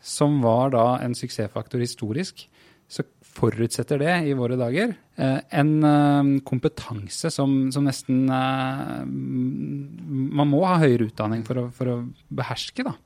som 0.00 0.40
var 0.42 0.72
da 0.72 0.86
en 1.04 1.14
suksessfaktor 1.16 1.82
historisk, 1.82 2.46
så 2.90 3.04
forutsetter 3.36 4.00
det 4.02 4.14
i 4.28 4.36
våre 4.36 4.56
dager 4.58 4.92
eh, 5.16 5.38
en 5.60 5.72
eh, 5.86 6.30
kompetanse 6.46 7.30
som, 7.32 7.70
som, 7.72 7.86
nesten 7.86 8.24
eh, 8.34 9.04
Man 9.06 10.50
må 10.50 10.64
ha 10.66 10.80
høyere 10.82 11.08
utdanning 11.10 11.44
for 11.46 11.62
å, 11.62 11.68
for 11.74 11.92
å 11.92 11.98
beherske, 12.28 12.86
da. 12.86 12.96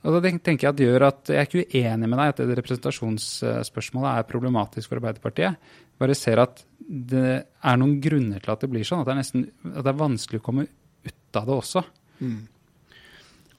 Og 0.00 0.16
da 0.16 0.32
tenker 0.32 0.64
Jeg 0.64 0.70
at 0.70 0.78
det 0.78 0.86
gjør 0.88 1.06
at 1.10 1.28
jeg 1.28 1.38
er 1.38 1.48
ikke 1.48 1.64
uenig 1.76 2.08
med 2.08 2.16
deg 2.22 2.32
at 2.32 2.38
det 2.40 2.56
representasjonsspørsmålet 2.62 4.10
er 4.14 4.28
problematisk 4.28 4.88
for 4.88 5.00
Arbeiderpartiet. 5.00 5.72
Bare 6.00 6.16
ser 6.16 6.40
at 6.40 6.62
det 6.80 7.26
er 7.36 7.76
noen 7.80 7.98
grunner 8.00 8.40
til 8.40 8.54
at 8.54 8.64
det 8.64 8.70
blir 8.72 8.86
sånn. 8.88 9.02
At 9.02 9.10
det 9.10 9.12
er, 9.12 9.20
nesten, 9.20 9.44
at 9.68 9.84
det 9.84 9.92
er 9.92 10.00
vanskelig 10.00 10.40
å 10.40 10.46
komme 10.46 10.64
ut 10.64 11.36
av 11.36 11.50
det 11.50 11.58
også. 11.58 11.84
Mm. 12.24 12.40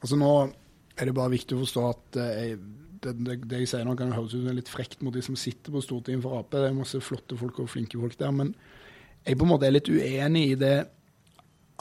Altså 0.02 0.18
Nå 0.18 0.32
er 0.98 1.12
det 1.12 1.16
bare 1.20 1.34
viktig 1.36 1.54
å 1.56 1.62
forstå 1.62 1.86
at 1.92 2.22
det, 3.02 3.16
det, 3.26 3.38
det, 3.50 3.64
jeg 3.64 3.70
sier 3.72 3.86
nå 3.88 3.96
kan 3.98 4.14
høres 4.14 4.36
ut 4.36 4.44
som 4.46 4.58
litt 4.58 4.72
frekt 4.72 5.02
mot 5.06 5.14
de 5.16 5.24
som 5.26 5.38
sitter 5.40 5.74
på 5.74 5.82
Stortinget 5.84 6.24
for 6.26 6.38
Ap. 6.38 6.52
Det 6.54 6.68
er 6.68 6.76
masse 6.78 7.02
flotte 7.04 7.38
folk 7.40 7.62
og 7.64 7.70
flinke 7.74 8.00
folk 8.02 8.18
der. 8.20 8.34
Men 8.36 8.54
jeg 9.26 9.38
på 9.38 9.48
en 9.48 9.54
måte 9.54 9.68
er 9.68 9.76
litt 9.76 9.90
uenig 9.90 10.52
i 10.52 10.60
det 10.60 10.76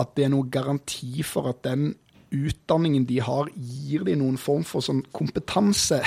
at 0.00 0.14
det 0.16 0.24
er 0.26 0.32
noen 0.32 0.48
garanti 0.52 1.20
for 1.26 1.50
at 1.50 1.60
den 1.66 1.92
utdanningen 2.30 3.04
de 3.08 3.18
har, 3.26 3.48
gir 3.56 4.04
de 4.06 4.14
noen 4.18 4.36
form 4.38 4.62
for 4.66 4.84
sånn 4.84 5.02
kompetanse. 5.16 5.98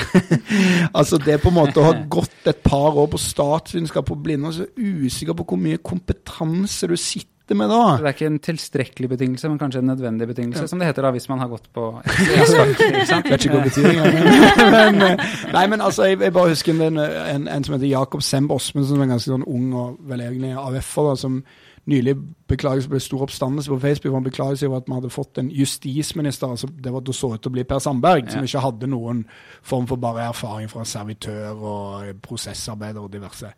altså 0.97 1.19
Det 1.19 1.35
på 1.43 1.51
en 1.51 1.57
måte 1.57 1.81
å 1.81 1.89
ha 1.89 1.97
gått 2.07 2.47
et 2.49 2.63
par 2.63 2.95
år 2.95 3.09
på 3.11 3.19
statsvitenskap 3.21 4.07
på 4.07 4.17
Blindern, 4.23 4.55
så 4.55 4.69
usikker 4.77 5.35
på 5.37 5.45
hvor 5.51 5.59
mye 5.59 5.81
kompetanse 5.83 6.87
du 6.89 6.95
sitter 6.95 7.32
sitter 7.43 7.55
med 7.55 7.69
da. 7.69 7.97
Det 7.99 8.07
er 8.07 8.15
ikke 8.15 8.25
en 8.25 8.39
tilstrekkelig 8.39 9.09
betingelse, 9.09 9.49
men 9.49 9.59
kanskje 9.59 9.79
en 9.79 9.85
nødvendig 9.85 10.27
betingelse, 10.27 10.61
ja. 10.61 10.67
som 10.67 10.79
det 10.79 10.87
heter 10.87 11.03
da 11.03 11.11
hvis 11.11 11.29
man 11.29 11.39
har 11.39 11.47
gått 11.47 11.67
på 11.73 11.89
Vet 12.03 13.45
ikke 13.45 13.57
hva 13.57 13.63
betydningen 13.63 14.05
er. 15.09 15.51
Nei, 15.53 15.67
men 15.67 15.81
altså, 15.81 16.05
jeg, 16.07 16.21
jeg 16.21 16.33
bare 16.33 16.49
husker 16.49 16.73
en, 16.73 16.97
en, 16.97 17.47
en, 17.47 17.63
som 17.63 17.75
heter 17.75 17.87
Jakob 17.87 18.23
Semb 18.23 18.51
Osmen, 18.51 18.85
som 18.85 19.01
er 19.01 19.11
ganske 19.11 19.31
sånn 19.31 19.43
ung 19.43 19.73
og 19.73 19.99
vel 20.07 20.23
egentlig 20.23 20.53
AUF-er, 20.55 21.15
som 21.19 21.43
nylig 21.85 22.15
beklaget 22.47 22.87
ble 22.87 22.99
stor 23.03 23.25
oppstandelse 23.25 23.69
på 23.69 23.79
Facebook. 23.83 24.15
Han 24.15 24.23
beklaget 24.23 24.61
seg 24.61 24.71
over 24.71 24.79
at 24.79 24.87
vi 24.87 24.95
hadde 24.95 25.11
fått 25.11 25.41
en 25.41 25.51
justisminister 25.51 26.47
altså 26.47 26.69
det 26.71 26.93
var 26.93 27.03
det 27.03 27.15
så 27.17 27.33
ut 27.33 27.43
til 27.43 27.51
å 27.51 27.57
bli 27.57 27.67
Per 27.67 27.83
Sandberg, 27.83 28.23
ja. 28.23 28.37
som 28.37 28.47
ikke 28.47 28.63
hadde 28.63 28.87
noen 28.87 29.25
form 29.61 29.89
for 29.89 29.99
bare 29.99 30.29
erfaring 30.29 30.71
fra 30.71 30.87
servitør 30.87 31.59
og 31.59 32.21
prosessarbeider 32.23 33.03
og 33.03 33.11
diverse. 33.11 33.51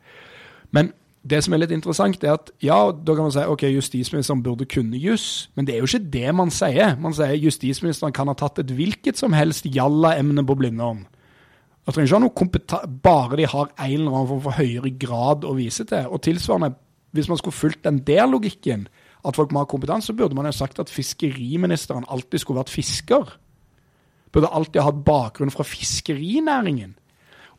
Men 0.74 0.90
det 1.26 1.40
som 1.42 1.56
er 1.56 1.64
litt 1.64 1.74
interessant, 1.74 2.22
er 2.24 2.36
at 2.36 2.52
ja, 2.62 2.78
da 2.94 3.16
kan 3.16 3.26
man 3.26 3.34
si 3.34 3.42
ok, 3.50 3.64
justisministeren 3.74 4.44
burde 4.46 4.68
kunne 4.70 5.00
juss, 5.02 5.50
men 5.58 5.66
det 5.66 5.74
er 5.74 5.82
jo 5.82 5.90
ikke 5.90 6.12
det 6.14 6.34
man 6.38 6.54
sier. 6.54 6.94
Man 7.02 7.16
sier 7.18 7.34
justisministeren 7.42 8.14
kan 8.14 8.30
ha 8.30 8.36
tatt 8.38 8.62
et 8.62 8.74
hvilket 8.78 9.18
som 9.18 9.34
helst 9.34 9.66
jalla-emne 9.66 10.46
på 10.46 10.58
Blindern. 10.60 11.08
Det 11.86 11.94
trenger 11.94 12.10
ikke 12.10 12.18
ha 12.18 12.26
noe 12.26 12.90
bare 13.06 13.40
de 13.40 13.48
har 13.50 13.70
en 13.70 13.96
eller 13.96 14.12
annen 14.12 14.30
form 14.30 14.44
for 14.46 14.58
høyere 14.58 14.92
grad 15.02 15.46
å 15.46 15.54
vise 15.58 15.86
til. 15.86 16.06
Og 16.10 16.22
tilsvarende, 16.26 16.74
hvis 17.18 17.30
man 17.30 17.42
skulle 17.42 17.58
fulgt 17.58 17.84
den 17.86 18.00
der 18.06 18.26
logikken, 18.30 18.88
at 19.26 19.38
folk 19.38 19.54
må 19.54 19.64
ha 19.64 19.70
kompetanse, 19.70 20.12
så 20.12 20.18
burde 20.18 20.38
man 20.38 20.46
jo 20.50 20.54
sagt 20.54 20.82
at 20.82 20.94
fiskeriministeren 20.94 22.06
alltid 22.10 22.42
skulle 22.42 22.62
vært 22.62 22.74
fisker. 22.74 23.34
Burde 24.34 24.54
alltid 24.54 24.82
ha 24.82 24.92
hatt 24.92 25.06
bakgrunn 25.06 25.54
fra 25.54 25.66
fiskerinæringen. 25.66 26.94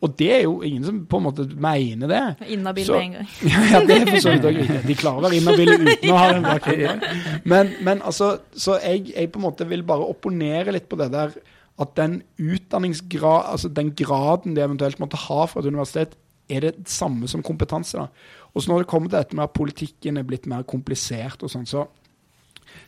Og 0.05 0.13
det 0.19 0.29
er 0.35 0.43
jo 0.45 0.59
ingen 0.67 0.85
som 0.85 0.99
på 1.09 1.19
en 1.21 1.25
måte 1.25 1.47
mener 1.57 2.11
det. 2.11 2.23
Inhabile 2.53 2.93
med 2.93 3.05
en 3.05 3.15
gang. 3.15 3.29
ja, 3.73 3.81
det 3.89 3.97
er 3.97 4.11
for 4.11 4.25
så 4.25 4.35
vidt 4.35 4.49
òg 4.51 4.59
riktig. 4.61 4.81
De 4.91 4.97
klarer 4.99 5.23
å 5.23 5.25
være 5.25 5.39
inhabile 5.41 5.77
uten 5.81 6.13
å 6.13 6.19
ha 6.21 6.27
en 6.35 6.45
bakgrunn. 6.45 7.05
Men, 7.53 7.71
men 7.87 8.01
altså, 8.05 8.33
så 8.59 8.77
jeg, 8.83 9.07
jeg, 9.15 9.31
på 9.31 9.39
en 9.39 9.47
måte 9.47 9.67
vil 9.71 9.85
bare 9.87 10.09
opponere 10.11 10.75
litt 10.75 10.89
på 10.91 10.99
det 10.99 11.09
der 11.15 11.37
at 11.81 11.93
den 11.97 12.21
utdanningsgrad, 12.41 13.51
altså 13.53 13.69
den 13.73 13.93
graden 13.97 14.57
de 14.57 14.65
eventuelt 14.65 14.99
måtte 15.01 15.21
ha 15.27 15.45
fra 15.47 15.61
et 15.63 15.69
universitet, 15.69 16.17
er 16.49 16.65
det 16.65 16.89
samme 16.91 17.29
som 17.29 17.45
kompetanse. 17.45 17.99
da. 17.99 18.09
Og 18.55 18.63
så 18.63 18.73
når 18.73 18.83
det 18.83 18.91
kommer 18.91 19.11
til 19.11 19.19
dette 19.19 19.37
med 19.37 19.45
at 19.45 19.55
politikken 19.57 20.17
er 20.17 20.27
blitt 20.27 20.49
mer 20.51 20.65
komplisert 20.69 21.45
og 21.45 21.53
sånn, 21.53 21.67
så 21.69 21.87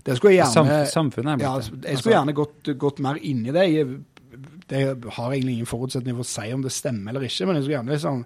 det 0.05 0.17
skulle 0.17 0.35
jeg 0.35 0.45
gjerne, 0.45 0.79
Samfunnet 0.91 1.35
er 1.35 1.41
blitt 1.41 1.73
det. 1.73 1.83
Ja, 1.85 1.91
jeg 1.93 2.01
skulle 2.01 2.17
gjerne 2.17 2.37
gått, 2.37 2.71
gått 2.81 3.03
mer 3.05 3.21
inn 3.25 3.45
i 3.47 3.55
det. 3.55 3.67
Jeg 3.73 4.01
det 4.69 4.83
har 5.17 5.33
egentlig 5.33 5.59
ingen 5.59 5.71
forutsetning 5.71 6.17
for 6.19 6.27
å 6.27 6.31
si 6.31 6.47
om 6.55 6.65
det 6.65 6.75
stemmer 6.75 7.15
eller 7.15 7.29
ikke, 7.29 7.49
men 7.49 7.59
jeg 7.59 7.65
skulle 7.67 7.79
gjerne 7.79 7.95
liksom, 7.95 8.23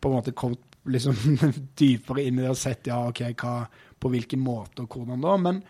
på 0.00 0.10
en 0.10 0.18
måte 0.18 0.36
kommet 0.36 0.76
liksom, 0.92 1.16
dypere 1.80 2.26
inn 2.26 2.40
i 2.40 2.44
det 2.44 2.52
og 2.52 2.60
sett 2.60 2.90
ja, 2.90 3.00
ok, 3.10 3.24
hva, 3.40 3.56
på 4.00 4.12
hvilken 4.12 4.42
måte 4.42 4.84
og 4.84 4.96
hvordan 4.96 5.24
da. 5.24 5.36
Men 5.40 5.62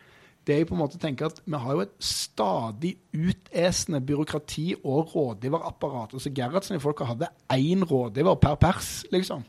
det 0.46 0.60
jeg 0.60 0.68
på 0.68 0.76
en 0.76 0.82
måte 0.84 1.00
tenker 1.02 1.26
at 1.26 1.40
vi 1.42 1.58
har 1.58 1.74
jo 1.74 1.82
et 1.82 1.94
stadig 2.02 2.92
utesende 3.10 4.00
byråkrati 4.06 4.76
og 4.84 5.14
rådgiverapparat. 5.14 6.14
Altså 6.14 6.30
Gerhardsen 6.34 6.78
i 6.78 6.82
folka 6.82 7.08
hadde 7.08 7.32
én 7.52 7.82
rådgiver 7.82 8.38
per 8.42 8.58
pers, 8.62 9.00
liksom. 9.14 9.42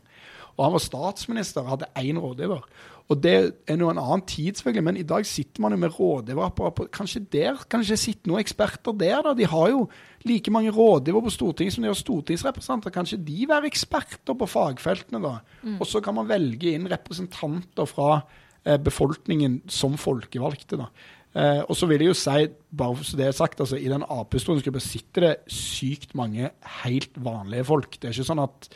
Og 0.58 0.64
han 0.64 0.74
var 0.74 0.82
statsminister 0.82 1.62
og 1.62 1.76
hadde 1.76 1.90
én 2.02 2.18
rådgiver. 2.18 2.64
Og 3.08 3.22
Det 3.22 3.34
er 3.66 3.76
nå 3.76 3.88
en 3.90 3.98
annen 3.98 4.26
tid, 4.26 4.58
selvfølgelig, 4.58 4.84
men 4.84 4.96
i 4.96 5.06
dag 5.06 5.26
sitter 5.26 5.62
man 5.62 5.72
jo 5.72 5.78
med 5.78 5.94
rådgiverapparat. 6.00 6.90
Kanskje 6.92 7.24
der 7.32 7.62
kanskje 7.70 7.96
sitter 7.96 8.28
noen 8.28 8.42
eksperter 8.42 8.92
der? 8.92 9.22
da? 9.22 9.34
De 9.34 9.46
har 9.46 9.70
jo 9.70 9.88
like 10.26 10.50
mange 10.50 10.72
rådgivere 10.74 11.28
på 11.28 11.34
Stortinget 11.34 11.74
som 11.74 11.84
de 11.84 11.90
har 11.92 11.98
stortingsrepresentanter. 11.98 12.94
Kanskje 12.94 13.20
de 13.22 13.46
være 13.50 13.70
eksperter 13.70 14.34
på 14.38 14.48
fagfeltene, 14.50 15.20
da? 15.22 15.36
Mm. 15.62 15.78
Og 15.78 15.86
så 15.86 16.02
kan 16.04 16.16
man 16.16 16.28
velge 16.30 16.74
inn 16.74 16.88
representanter 16.90 17.86
fra 17.90 18.22
eh, 18.64 18.80
befolkningen 18.82 19.62
som 19.70 19.98
folkevalgte. 20.00 20.80
da. 20.80 20.88
Eh, 21.36 21.60
og 21.68 21.76
så 21.76 21.86
vil 21.86 22.02
jeg 22.02 22.10
jo 22.10 22.18
si, 22.18 22.48
bare 22.80 23.04
så 23.04 23.18
det 23.20 23.28
er 23.28 23.36
sagt, 23.36 23.60
altså 23.60 23.78
i 23.78 23.90
den 23.90 24.02
Ap-stortingsgruppa 24.02 24.82
sitter 24.82 25.26
det 25.26 25.34
sykt 25.52 26.16
mange 26.18 26.50
helt 26.82 27.18
vanlige 27.20 27.68
folk. 27.68 27.98
Det 27.98 28.08
er 28.08 28.16
ikke 28.16 28.30
sånn 28.30 28.42
at 28.42 28.68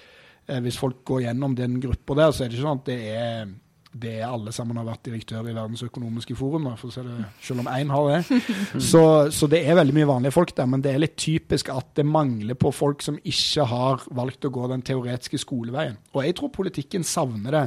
eh, 0.47 0.61
hvis 0.63 0.79
folk 0.79 1.03
går 1.09 1.27
gjennom 1.27 1.57
den 1.59 1.81
gruppa 1.83 2.19
der, 2.21 2.31
så 2.31 2.45
er 2.45 2.51
det 2.51 2.59
ikke 2.59 2.69
sånn 2.69 2.83
at 2.83 2.91
det 2.91 3.01
er 3.17 3.55
det 3.93 4.23
alle 4.25 4.53
sammen 4.57 4.79
har 4.81 4.87
vært 4.87 5.05
direktør 5.05 5.49
i 5.51 5.53
Verdens 5.53 5.83
økonomiske 5.85 6.35
forum, 6.39 6.71
for 6.81 6.89
å 6.89 6.95
si 6.95 7.05
det, 7.05 7.27
selv 7.45 7.63
om 7.63 7.69
én 7.69 7.93
har 7.93 8.09
det. 8.09 8.41
Så, 8.93 9.03
så, 9.35 9.49
det 9.53 9.61
er 9.69 9.77
veldig 9.77 9.95
mye 9.99 10.09
vanlige 10.09 10.35
folk 10.35 10.55
der, 10.57 10.69
men 10.71 10.83
det 10.85 10.95
er 10.95 11.03
litt 11.03 11.19
typisk 11.21 11.69
at 11.73 11.91
det 11.99 12.07
mangler 12.09 12.57
på 12.59 12.73
folk 12.73 13.05
som 13.05 13.19
ikke 13.21 13.67
har 13.69 14.07
valgt 14.17 14.49
å 14.49 14.53
gå 14.55 14.69
den 14.73 14.85
teoretiske 14.87 15.43
skoleveien. 15.43 15.99
Og 16.17 16.25
jeg 16.25 16.39
tror 16.39 16.55
politikken 16.55 17.05
savner 17.07 17.59
det 17.59 17.67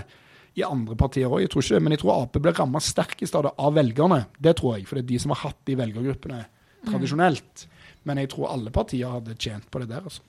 i 0.55 0.63
andre 0.65 0.95
partier 0.97 1.31
òg. 1.31 1.45
Men 1.77 1.95
jeg 1.95 2.01
tror 2.01 2.15
Ap 2.15 2.37
blir 2.39 2.55
ramma 2.57 2.81
sterkest 2.83 3.35
av 3.37 3.45
det 3.47 3.53
av 3.61 3.75
velgerne. 3.75 4.23
Det 4.39 4.55
tror 4.59 4.77
jeg, 4.77 4.87
for 4.89 4.97
det 4.97 5.05
er 5.05 5.11
de 5.13 5.21
som 5.21 5.33
har 5.35 5.43
hatt 5.43 5.61
de 5.67 5.77
velgergruppene 5.79 6.41
tradisjonelt. 6.87 7.67
Men 8.05 8.21
jeg 8.21 8.31
tror 8.33 8.53
alle 8.53 8.73
partier 8.73 9.17
hadde 9.17 9.37
tjent 9.37 9.67
på 9.71 9.81
det 9.83 9.91
der. 9.91 10.05
altså. 10.05 10.23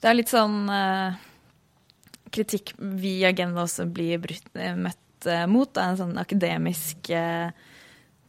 Det 0.00 0.10
er 0.10 0.18
litt 0.18 0.32
sånn 0.32 0.66
uh, 0.68 1.16
kritikk 2.34 2.74
vi 2.78 3.18
i 3.20 3.26
Agenda 3.28 3.64
også 3.64 3.88
blir 3.90 4.20
brutt, 4.22 4.48
uh, 4.58 4.74
møtt 4.78 5.28
uh, 5.30 5.46
mot. 5.50 5.70
Er 5.76 5.92
en 5.92 6.00
sånn 6.02 6.20
akademisk 6.20 7.12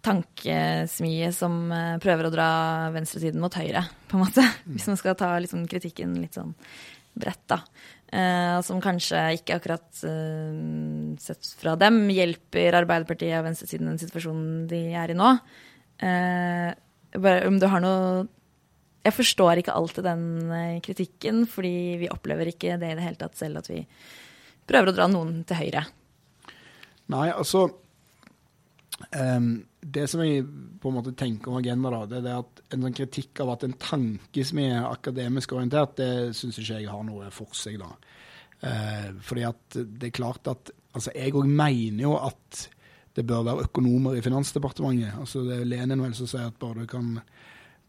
tankesmie 0.07 1.31
som 1.35 1.71
prøver 1.99 2.27
å 2.29 2.31
dra 2.31 2.51
venstresiden 2.93 3.41
mot 3.43 3.55
høyre, 3.57 3.81
på 4.07 4.15
en 4.15 4.23
måte. 4.23 4.45
Hvis 4.69 4.85
man 4.87 4.99
skal 4.99 5.17
ta 5.19 5.33
liksom, 5.41 5.65
kritikken 5.67 6.13
litt 6.21 6.37
sånn 6.37 6.53
bredt, 7.17 7.43
da. 7.49 7.61
Uh, 8.07 8.61
som 8.63 8.79
kanskje 8.79 9.19
ikke 9.35 9.57
akkurat 9.57 9.87
uh, 10.07 11.15
sett 11.19 11.49
fra 11.59 11.73
dem 11.75 12.05
hjelper 12.07 12.77
Arbeiderpartiet 12.79 13.35
og 13.35 13.49
venstresiden 13.49 13.89
den 13.89 13.99
situasjonen 13.99 14.61
de 14.71 14.79
er 14.95 15.11
i 15.11 15.17
nå. 15.17 15.33
Uh, 15.99 16.69
bare 17.17 17.49
om 17.49 17.57
du 17.59 17.67
har 17.67 17.83
noe 17.83 18.23
Jeg 19.05 19.15
forstår 19.15 19.61
ikke 19.61 19.75
alltid 19.77 20.03
den 20.07 20.23
kritikken, 20.83 21.45
fordi 21.47 21.97
vi 22.01 22.09
opplever 22.11 22.49
ikke 22.51 22.79
det 22.81 22.89
i 22.91 22.97
det 22.97 23.05
hele 23.05 23.19
tatt 23.21 23.37
selv 23.39 23.61
at 23.61 23.69
vi 23.71 23.83
prøver 24.67 24.91
å 24.91 24.95
dra 24.97 25.07
noen 25.11 25.43
til 25.47 25.61
høyre. 25.61 25.85
Nei, 27.13 27.27
altså 27.31 27.63
um, 29.15 29.51
Det 29.79 30.05
som 30.11 30.23
jeg 30.25 30.43
på 30.81 30.91
en 30.91 30.97
måte 30.97 31.15
tenker 31.17 31.51
om 31.51 31.59
Agenda, 31.61 31.91
da, 31.93 32.01
det 32.11 32.21
er 32.23 32.41
at 32.41 32.63
en 32.75 32.87
sånn 32.87 32.97
kritikk 32.97 33.43
av 33.45 33.53
at 33.55 33.67
en 33.67 33.77
tanke 33.79 34.43
som 34.47 34.59
er 34.59 34.89
akademisk 34.89 35.55
orientert, 35.55 35.95
det 36.01 36.35
syns 36.37 36.59
ikke 36.59 36.81
jeg 36.81 36.91
har 36.91 37.05
noe 37.07 37.29
for 37.33 37.55
seg. 37.55 37.79
da. 37.83 37.93
Uh, 38.57 39.13
fordi 39.23 39.45
at 39.47 39.77
det 39.77 40.09
er 40.09 40.17
klart 40.17 40.49
at 40.49 40.73
altså 40.97 41.11
Jeg 41.13 41.35
òg 41.37 41.45
mener 41.45 42.07
jo 42.07 42.15
at 42.17 42.63
det 43.17 43.25
bør 43.25 43.43
være 43.45 43.67
økonomer 43.67 44.17
i 44.17 44.21
Finansdepartementet. 44.25 45.13
Altså 45.17 45.43
Det 45.45 45.59
er 45.61 45.69
Lenin 45.69 46.01
vel 46.01 46.15
som 46.17 46.29
sier 46.29 46.49
at 46.49 46.57
bare 46.61 46.83
du 46.83 46.89
kan 46.89 47.19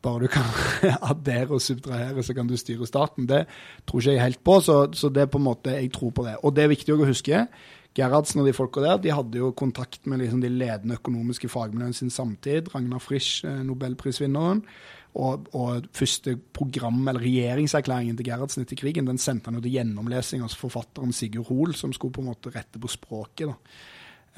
bare 0.03 0.27
du 0.27 0.31
kan 0.31 0.47
addere 1.11 1.57
og 1.57 1.63
subtrahere, 1.63 2.23
så 2.23 2.37
kan 2.37 2.49
du 2.49 2.57
styre 2.59 2.87
staten. 2.87 3.27
Det 3.31 3.45
tror 3.89 4.03
ikke 4.03 4.15
jeg 4.15 4.25
helt 4.25 4.45
på, 4.47 4.61
så, 4.65 4.79
så 4.95 5.11
det 5.11 5.25
er 5.25 5.33
på 5.33 5.41
en 5.41 5.49
måte 5.49 5.75
jeg 5.75 5.91
tror 5.95 6.15
på 6.15 6.27
det. 6.27 6.37
Og 6.43 6.55
det 6.55 6.65
er 6.65 6.73
viktig 6.75 6.95
å 6.95 7.09
huske. 7.09 7.47
Gerhardsen 7.99 8.43
og 8.43 8.47
de 8.47 8.55
folka 8.55 8.83
der 8.85 9.01
de 9.03 9.15
hadde 9.15 9.41
jo 9.41 9.51
kontakt 9.57 10.07
med 10.07 10.21
liksom 10.23 10.43
de 10.45 10.53
ledende 10.53 10.99
økonomiske 11.01 11.51
fagmiljøene 11.51 11.97
sin 11.97 12.15
samtid. 12.15 12.71
Ragnar 12.75 13.03
Frisch, 13.03 13.43
eh, 13.49 13.63
nobelprisvinneren. 13.67 14.63
Og, 15.19 15.49
og, 15.57 15.89
første 15.97 16.37
program, 16.55 17.01
eller 17.09 17.25
regjeringserklæringen 17.25 18.17
til 18.19 18.29
Gerhardsen 18.29 18.63
etter 18.63 18.79
krigen 18.79 19.09
den 19.09 19.19
sendte 19.19 19.49
han 19.49 19.57
jo 19.57 19.63
til 19.65 19.75
gjennomlesing 19.75 20.45
hos 20.45 20.55
forfatteren 20.55 21.15
Sigurd 21.17 21.49
Hoel, 21.49 21.73
som 21.75 21.95
skulle 21.97 22.15
på 22.15 22.23
en 22.23 22.29
måte 22.29 22.53
rette 22.55 22.79
på 22.79 22.91
språket. 22.93 23.49
da. 23.49 23.57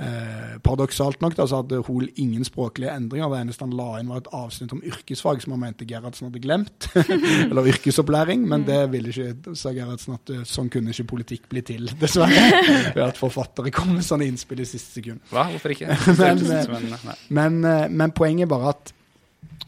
Eh, 0.01 0.59
paradoksalt 0.65 1.21
nok 1.21 1.35
da, 1.37 1.45
så 1.49 1.61
hadde 1.61 1.83
Hoel 1.85 2.07
ingen 2.21 2.45
språklige 2.47 2.93
endringer. 2.95 3.29
Det 3.33 3.41
eneste 3.45 3.67
han 3.67 3.75
la 3.77 3.89
inn, 4.01 4.09
var 4.09 4.23
et 4.23 4.31
avsnitt 4.37 4.73
om 4.73 4.81
yrkesfag 4.87 5.43
som 5.45 5.53
han 5.53 5.61
mente 5.67 5.89
Gerhardsen 5.89 6.31
hadde 6.31 6.41
glemt. 6.41 6.89
Eller 7.51 7.69
yrkesopplæring. 7.75 8.47
Men 8.49 8.65
det 8.69 8.81
ville 8.95 9.13
ikke, 9.13 9.55
sa 9.59 9.75
Gerhardsen, 9.77 10.17
at 10.17 10.33
eh, 10.33 10.47
sånn 10.49 10.71
kunne 10.73 10.95
ikke 10.95 11.09
politikk 11.13 11.51
bli 11.53 11.65
til, 11.73 11.91
dessverre. 12.03 12.47
Ved 12.97 13.05
at 13.05 13.21
forfattere 13.21 13.75
kom 13.75 13.93
med 13.99 14.07
sånne 14.07 14.31
innspill 14.31 14.65
i 14.65 14.69
siste 14.69 15.01
sekund. 15.01 15.21
Hva? 15.33 15.51
Hvorfor 15.53 15.77
ikke? 15.77 15.93
men, 16.17 16.47
men, 16.49 16.97
men, 17.29 17.61
eh, 17.69 17.85
men 17.93 18.17
poenget 18.17 18.49
er 18.49 18.55
bare 18.55 18.73
at 18.73 18.95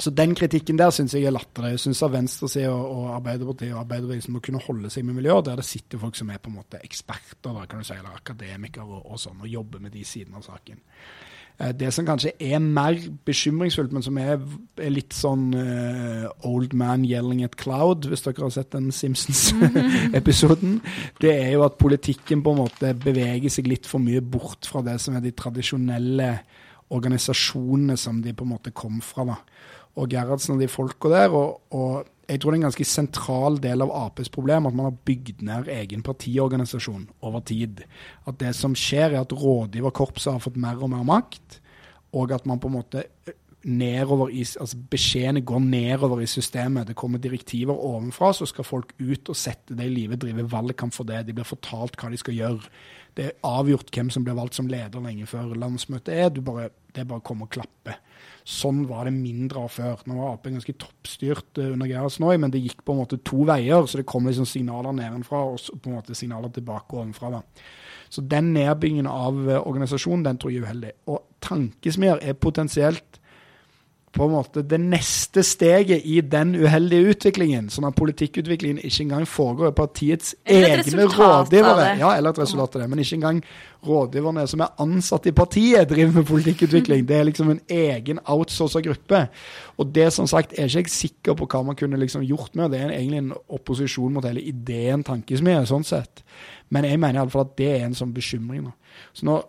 så 0.03 0.11
den 0.11 0.35
kritikken 0.35 0.79
der 0.81 0.91
syns 0.91 1.14
jeg 1.14 1.29
er 1.29 1.35
latterlig. 1.35 1.77
Jeg 1.77 1.83
syns 1.85 2.03
venstresida 2.11 2.73
og 2.73 3.11
Arbeiderpartiet 3.16 3.75
og 3.75 3.83
arbeiderbevegelsen 3.85 4.35
må 4.35 4.41
kunne 4.43 4.62
holde 4.64 4.91
seg 4.91 5.05
med 5.07 5.18
miljøer 5.20 5.45
der 5.47 5.61
det 5.61 5.68
sitter 5.68 6.01
folk 6.03 6.16
som 6.18 6.31
er 6.33 6.41
på 6.43 6.51
en 6.51 6.59
måte 6.59 6.81
eksperter, 6.83 7.53
da, 7.53 7.66
kan 7.68 7.83
du 7.83 7.87
si, 7.87 7.95
eller 7.99 8.16
akademikere 8.16 8.87
og, 8.89 9.05
og 9.12 9.20
sånn, 9.20 9.43
og 9.45 9.53
jobber 9.53 9.85
med 9.85 9.95
de 9.95 10.03
sidene 10.09 10.41
av 10.41 10.49
saken. 10.49 10.81
Eh, 11.61 11.70
det 11.77 11.93
som 11.95 12.07
kanskje 12.09 12.33
er 12.41 12.59
mer 12.64 12.97
bekymringsfullt, 13.27 13.93
men 13.93 14.05
som 14.05 14.18
er, 14.18 14.41
er 14.81 14.93
litt 14.93 15.14
sånn 15.14 15.53
uh, 15.55 16.27
old 16.49 16.75
man 16.79 17.05
yelling 17.07 17.45
at 17.47 17.59
cloud, 17.61 18.09
hvis 18.09 18.25
dere 18.25 18.47
har 18.47 18.55
sett 18.55 18.73
den 18.75 18.91
Simpsons-episoden, 18.97 20.81
det 21.23 21.37
er 21.37 21.53
jo 21.55 21.66
at 21.68 21.79
politikken 21.81 22.43
på 22.43 22.57
en 22.57 22.64
måte 22.64 22.95
beveger 22.99 23.53
seg 23.53 23.70
litt 23.70 23.87
for 23.89 24.03
mye 24.03 24.25
bort 24.25 24.66
fra 24.66 24.83
det 24.87 24.99
som 25.05 25.18
er 25.18 25.25
de 25.25 25.35
tradisjonelle 25.37 26.33
organisasjonene 26.93 27.97
som 28.01 28.20
de 28.24 28.34
på 28.36 28.47
en 28.47 28.55
måte 28.55 28.74
kom 28.76 29.01
fra. 29.05 29.26
da 29.32 29.38
og 30.01 30.12
Gerhardsen 30.12 30.57
og 30.57 30.62
de 30.62 30.70
folka 30.70 31.11
der. 31.12 31.34
Og, 31.36 31.61
og, 31.76 32.09
jeg 32.30 32.40
tror 32.40 32.53
det 32.53 32.57
er 32.57 32.61
en 32.62 32.68
ganske 32.68 32.86
sentral 32.88 33.59
del 33.61 33.84
av 33.84 33.90
Aps 34.07 34.30
problem 34.32 34.68
at 34.68 34.76
man 34.76 34.88
har 34.88 35.01
bygd 35.05 35.43
ned 35.45 35.68
egen 35.74 36.05
partiorganisasjon 36.07 37.09
over 37.26 37.43
tid. 37.45 37.82
At 38.30 38.38
det 38.40 38.55
som 38.57 38.76
skjer, 38.78 39.12
er 39.12 39.24
at 39.24 39.34
rådgiverkorpset 39.36 40.32
har 40.32 40.40
fått 40.40 40.61
mer 40.61 40.80
og 40.80 40.95
mer 40.95 41.05
makt, 41.05 41.59
og 42.16 42.32
at 42.32 42.47
man 42.49 42.61
på 42.62 42.70
en 42.70 42.78
måte 42.78 43.05
nedover 43.62 44.32
i, 44.34 44.43
altså 44.43 44.78
Beskjedene 44.90 45.45
går 45.47 45.61
nedover 45.66 46.22
i 46.22 46.30
systemet. 46.30 46.88
Det 46.88 46.97
kommer 46.99 47.20
direktiver 47.22 47.76
ovenfra, 47.76 48.32
så 48.34 48.49
skal 48.49 48.66
folk 48.66 48.95
ut 48.99 49.28
og 49.28 49.38
sette 49.38 49.76
det 49.76 49.86
i 49.90 49.93
livet, 49.93 50.22
drive 50.22 50.49
valgkamp 50.51 50.95
for 50.95 51.09
det. 51.09 51.24
De 51.26 51.36
blir 51.36 51.47
fortalt 51.49 51.99
hva 52.01 52.11
de 52.11 52.20
skal 52.22 52.38
gjøre. 52.38 52.72
Det 53.17 53.25
er 53.27 53.45
avgjort 53.45 53.91
hvem 53.93 54.09
som 54.13 54.25
blir 54.25 54.37
valgt 54.39 54.57
som 54.57 54.71
leder 54.71 55.03
lenge 55.05 55.27
før 55.29 55.53
landsmøtet 55.59 56.15
er. 56.15 56.31
Bare, 56.45 56.71
det 56.95 57.03
er 57.03 57.09
bare 57.11 57.21
å 57.21 57.27
komme 57.27 57.45
og 57.45 57.53
klappe. 57.53 57.99
Sånn 58.49 58.87
var 58.89 59.07
det 59.07 59.15
mindre 59.15 59.67
av 59.67 59.75
før. 59.75 60.01
Nå 60.09 60.17
var 60.17 60.35
Ap 60.35 60.49
ganske 60.49 60.75
toppstyrt 60.81 61.61
uh, 61.61 61.71
under 61.75 61.91
Gerhardsen 61.91 62.27
men 62.43 62.55
det 62.55 62.63
gikk 62.65 62.83
på 62.87 62.95
en 62.95 63.03
måte 63.03 63.21
to 63.23 63.45
veier. 63.49 63.87
Så 63.87 64.01
det 64.01 64.09
kom 64.09 64.27
liksom 64.27 64.49
signaler 64.49 64.97
nedenfra 64.97 65.45
og 65.53 65.61
på 65.61 65.91
en 65.91 65.99
måte 65.99 66.17
signaler 66.19 66.53
tilbake 66.55 66.97
ovenfra. 66.97 67.37
Da. 67.37 67.43
Så 68.13 68.25
den 68.29 68.53
nedbyggingen 68.57 69.11
av 69.11 69.39
uh, 69.45 69.59
organisasjonen 69.61 70.25
den 70.27 70.41
tror 70.41 70.55
jeg 70.55 70.63
er 70.63 70.71
uheldig. 70.71 70.95
Og 71.13 71.23
tankesmier 71.45 72.23
er 72.23 72.39
potensielt 72.41 73.22
på 74.13 74.27
en 74.27 74.35
måte 74.35 74.61
det 74.69 74.77
neste 74.81 75.41
steget 75.47 76.05
i 76.05 76.19
den 76.21 76.53
uheldige 76.61 77.15
utviklingen, 77.15 77.71
sånn 77.73 77.87
at 77.89 77.97
politikkutviklingen 77.97 78.83
ikke 78.85 79.07
engang 79.07 79.25
foregår 79.29 79.71
i 79.71 79.77
partiets 79.79 80.35
egne 80.45 81.07
rådgivere. 81.09 81.95
Ja, 82.01 82.11
eller 82.19 82.35
et 82.35 82.41
resultat 82.43 82.77
av 82.77 82.83
det, 82.83 82.89
men 82.93 83.01
ikke 83.01 83.17
engang 83.17 83.41
rådgiverne 83.89 84.45
som 84.51 84.61
er 84.67 84.75
ansatt 84.85 85.31
i 85.31 85.33
partiet, 85.37 85.89
driver 85.89 86.19
med 86.19 86.29
politikkutvikling. 86.29 87.07
Det 87.09 87.17
er 87.17 87.25
liksom 87.31 87.55
en 87.55 87.63
egen 87.73 88.21
outsourca 88.29 88.85
gruppe. 88.85 89.23
Og 89.81 89.95
det 89.97 90.11
som 90.13 90.29
sagt 90.29 90.53
er 90.59 90.69
ikke 90.69 90.85
jeg 90.85 90.93
sikker 90.93 91.39
på 91.39 91.49
hva 91.49 91.65
man 91.71 91.81
kunne 91.81 92.01
liksom 92.05 92.27
gjort 92.29 92.53
med. 92.59 92.71
Det 92.75 92.83
er 92.83 92.93
egentlig 92.93 93.23
en 93.23 93.33
opposisjon 93.49 94.13
mot 94.13 94.29
hele 94.29 94.45
ideen 94.45 95.07
tankesmie, 95.09 95.65
sånn 95.67 95.89
sett. 95.89 96.21
Men 96.69 96.85
jeg 96.85 97.01
mener 97.01 97.23
iallfall 97.23 97.49
at 97.49 97.57
det 97.57 97.73
er 97.79 97.89
en 97.89 97.97
sånn 97.97 98.13
bekymring. 98.13 98.69
nå. 98.69 98.77
Så 99.17 99.25
nå 99.25 99.41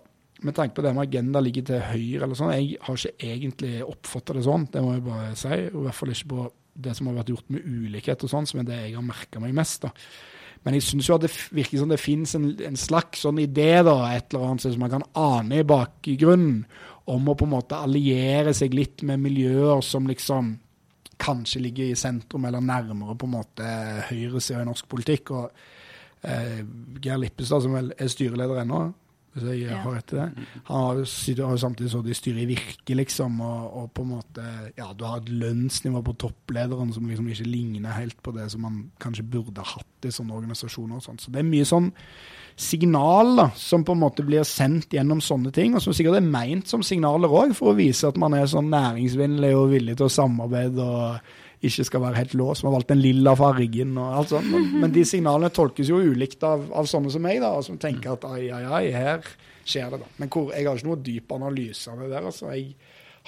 med 0.44 0.56
tanke 0.58 0.76
på 0.78 0.84
det 0.86 0.92
med 0.96 1.08
agenda 1.08 1.42
ligger 1.44 1.66
til 1.70 1.82
høyre 1.88 2.26
eller 2.26 2.38
sånn, 2.38 2.54
jeg 2.56 2.78
har 2.84 3.00
ikke 3.00 3.32
egentlig 3.32 3.74
oppfatta 3.86 4.36
det 4.38 4.44
sånn, 4.46 4.68
det 4.74 4.84
må 4.84 4.94
jeg 4.96 5.06
bare 5.08 5.32
si. 5.40 5.58
I 5.70 5.84
hvert 5.86 5.98
fall 5.98 6.14
ikke 6.14 6.32
på 6.34 6.46
det 6.84 6.94
som 6.98 7.10
har 7.10 7.20
vært 7.20 7.34
gjort 7.34 7.52
med 7.54 7.66
ulikhet 7.66 8.24
og 8.26 8.32
sånn, 8.32 8.48
som 8.50 8.62
er 8.62 8.70
det 8.70 8.80
jeg 8.82 8.96
har 8.98 9.06
merka 9.06 9.42
meg 9.42 9.54
mest. 9.56 9.86
da. 9.86 9.92
Men 10.64 10.78
jeg 10.78 10.86
syns 10.88 11.10
jo 11.10 11.18
at 11.18 11.26
det 11.26 11.32
virker 11.54 11.82
som 11.82 11.92
det 11.92 12.00
finnes 12.00 12.34
en, 12.38 12.48
en, 12.64 12.80
slags 12.80 13.26
sånn 13.26 13.42
idé, 13.44 13.72
da, 13.84 13.98
et 14.16 14.32
eller 14.32 14.54
annet 14.54 14.66
som 14.66 14.80
man 14.82 14.94
kan 14.94 15.08
ane 15.20 15.60
i 15.60 15.68
bakgrunnen, 15.68 16.64
om 17.12 17.28
å 17.28 17.36
på 17.36 17.44
en 17.44 17.52
måte 17.52 17.82
alliere 17.84 18.54
seg 18.56 18.76
litt 18.78 19.04
med 19.04 19.20
miljøer 19.20 19.82
som 19.84 20.08
liksom 20.08 20.54
kanskje 21.20 21.62
ligger 21.66 21.92
i 21.92 22.00
sentrum, 22.00 22.48
eller 22.48 22.64
nærmere 22.64 23.16
på 23.20 23.28
en 23.28 23.36
måte 23.36 23.72
høyresida 24.08 24.64
i 24.64 24.70
norsk 24.70 24.88
politikk. 24.92 25.34
og 25.36 25.52
eh, 26.24 26.64
Geir 27.04 27.20
Lippestad, 27.20 27.66
som 27.66 27.76
vel 27.76 27.92
er 27.98 28.12
styreleder 28.12 28.64
ennå, 28.64 28.86
hvis 29.34 29.46
jeg 29.50 29.64
ja. 29.66 29.80
har 29.82 29.96
rett 29.96 30.14
i 30.14 30.18
det. 30.20 30.28
Han 30.68 30.84
har, 30.84 31.00
jo 31.02 31.58
samtidig 31.58 31.90
så 31.90 32.04
de 32.06 32.14
styrer 32.18 32.44
i 32.44 32.50
Virke, 32.52 32.98
liksom, 32.98 33.40
og, 33.42 33.64
og, 33.80 33.90
på 33.96 34.06
en 34.06 34.12
måte 34.12 34.46
Ja, 34.78 34.92
du 34.94 35.06
har 35.08 35.24
et 35.24 35.32
lønnsnivå 35.34 36.04
på 36.06 36.16
topplederen 36.22 36.94
som 36.94 37.08
liksom 37.10 37.32
ikke 37.34 37.50
ligner 37.50 37.98
helt 37.98 38.20
på 38.24 38.34
det 38.36 38.50
som 38.54 38.62
man 38.66 38.80
kanskje 39.02 39.26
burde 39.26 39.66
hatt 39.66 40.06
i 40.06 40.14
sånne 40.14 40.38
organisasjoner. 40.38 41.02
og 41.02 41.06
sånt. 41.06 41.26
Så 41.26 41.34
det 41.34 41.42
er 41.42 41.50
mye 41.50 41.68
sånn 41.68 41.90
signal 42.56 43.36
da, 43.40 43.48
som 43.58 43.82
på 43.86 43.96
en 43.96 44.04
måte 44.04 44.26
blir 44.26 44.46
sendt 44.46 44.94
gjennom 44.94 45.22
sånne 45.26 45.50
ting, 45.56 45.74
og 45.74 45.82
som 45.82 45.96
sikkert 45.96 46.20
er 46.20 46.28
meint 46.28 46.70
som 46.70 46.84
signaler 46.86 47.32
òg, 47.32 47.56
for 47.58 47.72
å 47.72 47.78
vise 47.78 48.06
at 48.06 48.20
man 48.22 48.36
er 48.38 48.46
sånn 48.50 48.70
næringsvennlig 48.74 49.56
og 49.58 49.72
villig 49.74 49.98
til 49.98 50.10
å 50.10 50.14
samarbeide. 50.14 50.86
og 50.86 51.42
ikke 51.64 51.86
skal 51.88 52.04
være 52.04 52.20
helt 52.20 52.36
låst. 52.40 52.64
Vi 52.64 52.68
har 52.68 52.76
valgt 52.76 52.92
den 52.92 53.02
lilla 53.04 53.34
fargen 53.40 53.98
og 53.98 54.18
alt 54.20 54.34
sånt. 54.34 54.50
Men, 54.52 54.70
men, 54.82 54.94
de 54.96 55.06
signalene 55.08 55.52
tolkes 55.54 55.92
jo 55.92 56.02
ulikt 56.04 56.44
av, 56.48 56.66
av 56.76 56.90
sånne 56.90 57.12
som 57.14 57.24
meg, 57.24 57.40
da, 57.44 57.56
som 57.66 57.80
tenker 57.82 58.16
at 58.16 58.28
ai, 58.30 58.48
ai, 58.54 58.64
ai, 58.68 58.86
her 58.94 59.28
skjer 59.64 59.94
det, 59.94 60.02
da. 60.04 60.10
Men 60.20 60.32
hvor, 60.34 60.52
jeg 60.52 60.68
har 60.68 60.80
ikke 60.80 60.90
noe 60.90 61.04
dyp 61.04 61.36
analyse 61.38 61.92
av 61.92 62.04
det 62.04 62.10
der. 62.12 62.32
altså. 62.32 62.50
Jeg 62.52 62.74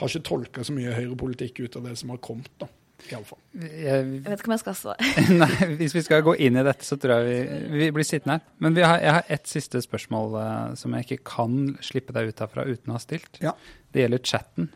har 0.02 0.12
ikke 0.12 0.28
tolka 0.28 0.66
så 0.68 0.76
mye 0.76 0.96
høyrepolitikk 0.98 1.64
ut 1.64 1.80
av 1.80 1.88
det 1.90 1.96
som 2.02 2.12
har 2.12 2.24
kommet, 2.24 2.52
da. 2.62 2.72
Iallfall. 3.12 3.40
Jeg, 3.54 3.84
Jeg 3.84 4.24
vet 4.24 4.40
ikke 4.40 4.50
om 4.50 4.56
jeg 4.56 4.64
skal 4.64 4.78
svare. 4.80 5.10
nei, 5.42 5.68
hvis 5.80 5.96
vi 5.96 6.04
skal 6.06 6.24
gå 6.26 6.36
inn 6.48 6.58
i 6.58 6.64
dette, 6.66 6.86
så 6.88 6.98
tror 7.00 7.22
jeg 7.22 7.28
vi, 7.28 7.82
vi 7.84 7.90
blir 7.96 8.08
sittende 8.08 8.40
her. 8.40 8.46
Men 8.64 8.78
vi 8.78 8.86
har, 8.86 9.02
jeg 9.04 9.18
har 9.18 9.36
ett 9.36 9.52
siste 9.52 9.82
spørsmål 9.84 10.38
uh, 10.40 10.48
som 10.80 10.96
jeg 10.96 11.08
ikke 11.08 11.22
kan 11.36 11.76
slippe 11.86 12.16
deg 12.16 12.32
ut 12.32 12.42
herfra 12.44 12.66
uten 12.68 12.94
å 12.94 12.98
ha 12.98 13.04
stilt. 13.04 13.40
Ja. 13.44 13.54
Det 13.94 14.06
gjelder 14.06 14.24
chatten. 14.26 14.72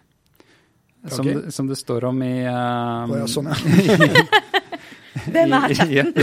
Som, 1.07 1.27
Ok. 1.27 1.33
det, 1.33 1.51
som 1.55 1.67
det 1.67 1.77
står 1.79 2.09
om 2.09 2.23
i 2.23 2.33
um, 2.43 3.13
oh, 3.13 3.17
ja, 3.21 3.27
sånn, 3.31 3.47
ja. 3.47 3.55
Den 5.33 5.53
er 5.55 5.73
chatten. 5.73 6.13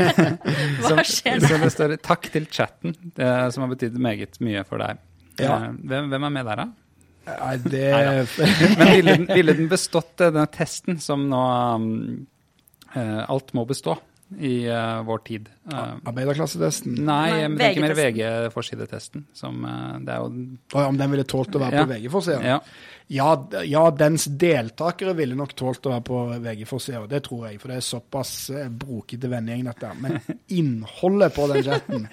Hva 0.84 1.04
skjer 1.06 1.40
nå? 1.40 1.48
Så 1.50 1.58
det 1.62 1.70
står 1.74 1.94
'takk 2.00 2.30
til 2.32 2.48
chatten', 2.50 2.96
det, 3.16 3.28
som 3.54 3.64
har 3.64 3.72
betydd 3.74 3.98
meget 4.02 4.40
mye 4.44 4.64
for 4.68 4.82
deg. 4.82 5.00
Ja. 5.40 5.56
Eh, 5.56 5.70
Hvem, 5.84 6.10
hvem 6.12 6.28
er 6.28 6.34
med 6.38 6.48
der, 6.48 6.62
da? 6.62 6.68
Nei, 7.26 7.56
det 7.58 7.86
Men 8.78 8.90
ville 8.94 9.16
den, 9.16 9.26
ville 9.26 9.54
den 9.58 9.68
bestått 9.68 10.20
eh, 10.20 10.30
denne 10.30 10.46
testen 10.54 11.00
som 11.02 11.24
nå 11.28 11.40
um, 11.74 11.88
eh, 12.94 13.24
Alt 13.26 13.50
må 13.58 13.64
bestå 13.66 13.96
i 14.42 14.66
uh, 14.66 15.02
vår 15.06 15.18
tid. 15.28 15.48
Uh, 15.70 15.96
Arbeiderklassetesten. 16.10 16.96
nei, 16.98 17.30
Nei, 17.30 17.38
jeg 17.44 17.56
tenker 17.60 17.84
mer. 17.84 17.94
VG-forsidetesten. 18.00 19.26
Som 19.38 19.62
uh, 19.64 19.96
det 20.02 20.12
er 20.16 20.24
jo 20.24 20.30
Og 20.74 20.82
om 20.88 20.98
den 20.98 21.12
ville 21.14 21.24
tålt 21.30 21.54
å 21.54 21.62
være 21.62 21.76
Ja. 21.80 21.84
på 21.86 21.92
VG-forsida? 21.94 22.42
Ja. 22.42 22.60
Ja, 23.06 23.28
ja, 23.62 23.84
dens 23.94 24.24
deltakere 24.34 25.12
ville 25.14 25.36
nok 25.38 25.52
tålt 25.54 25.84
å 25.86 25.92
være 25.92 26.02
på 26.08 26.22
VG-forsida, 26.42 27.04
det 27.06 27.20
tror 27.22 27.44
jeg. 27.46 27.60
For 27.62 27.70
det 27.70 27.76
er 27.78 27.84
såpass 27.86 28.32
brokete 28.82 29.30
vennegjeng, 29.30 29.68
dette. 29.68 29.92
Men 30.02 30.16
innholdet 30.58 31.36
på 31.36 31.46
den 31.52 31.62
chatten, 31.68 32.08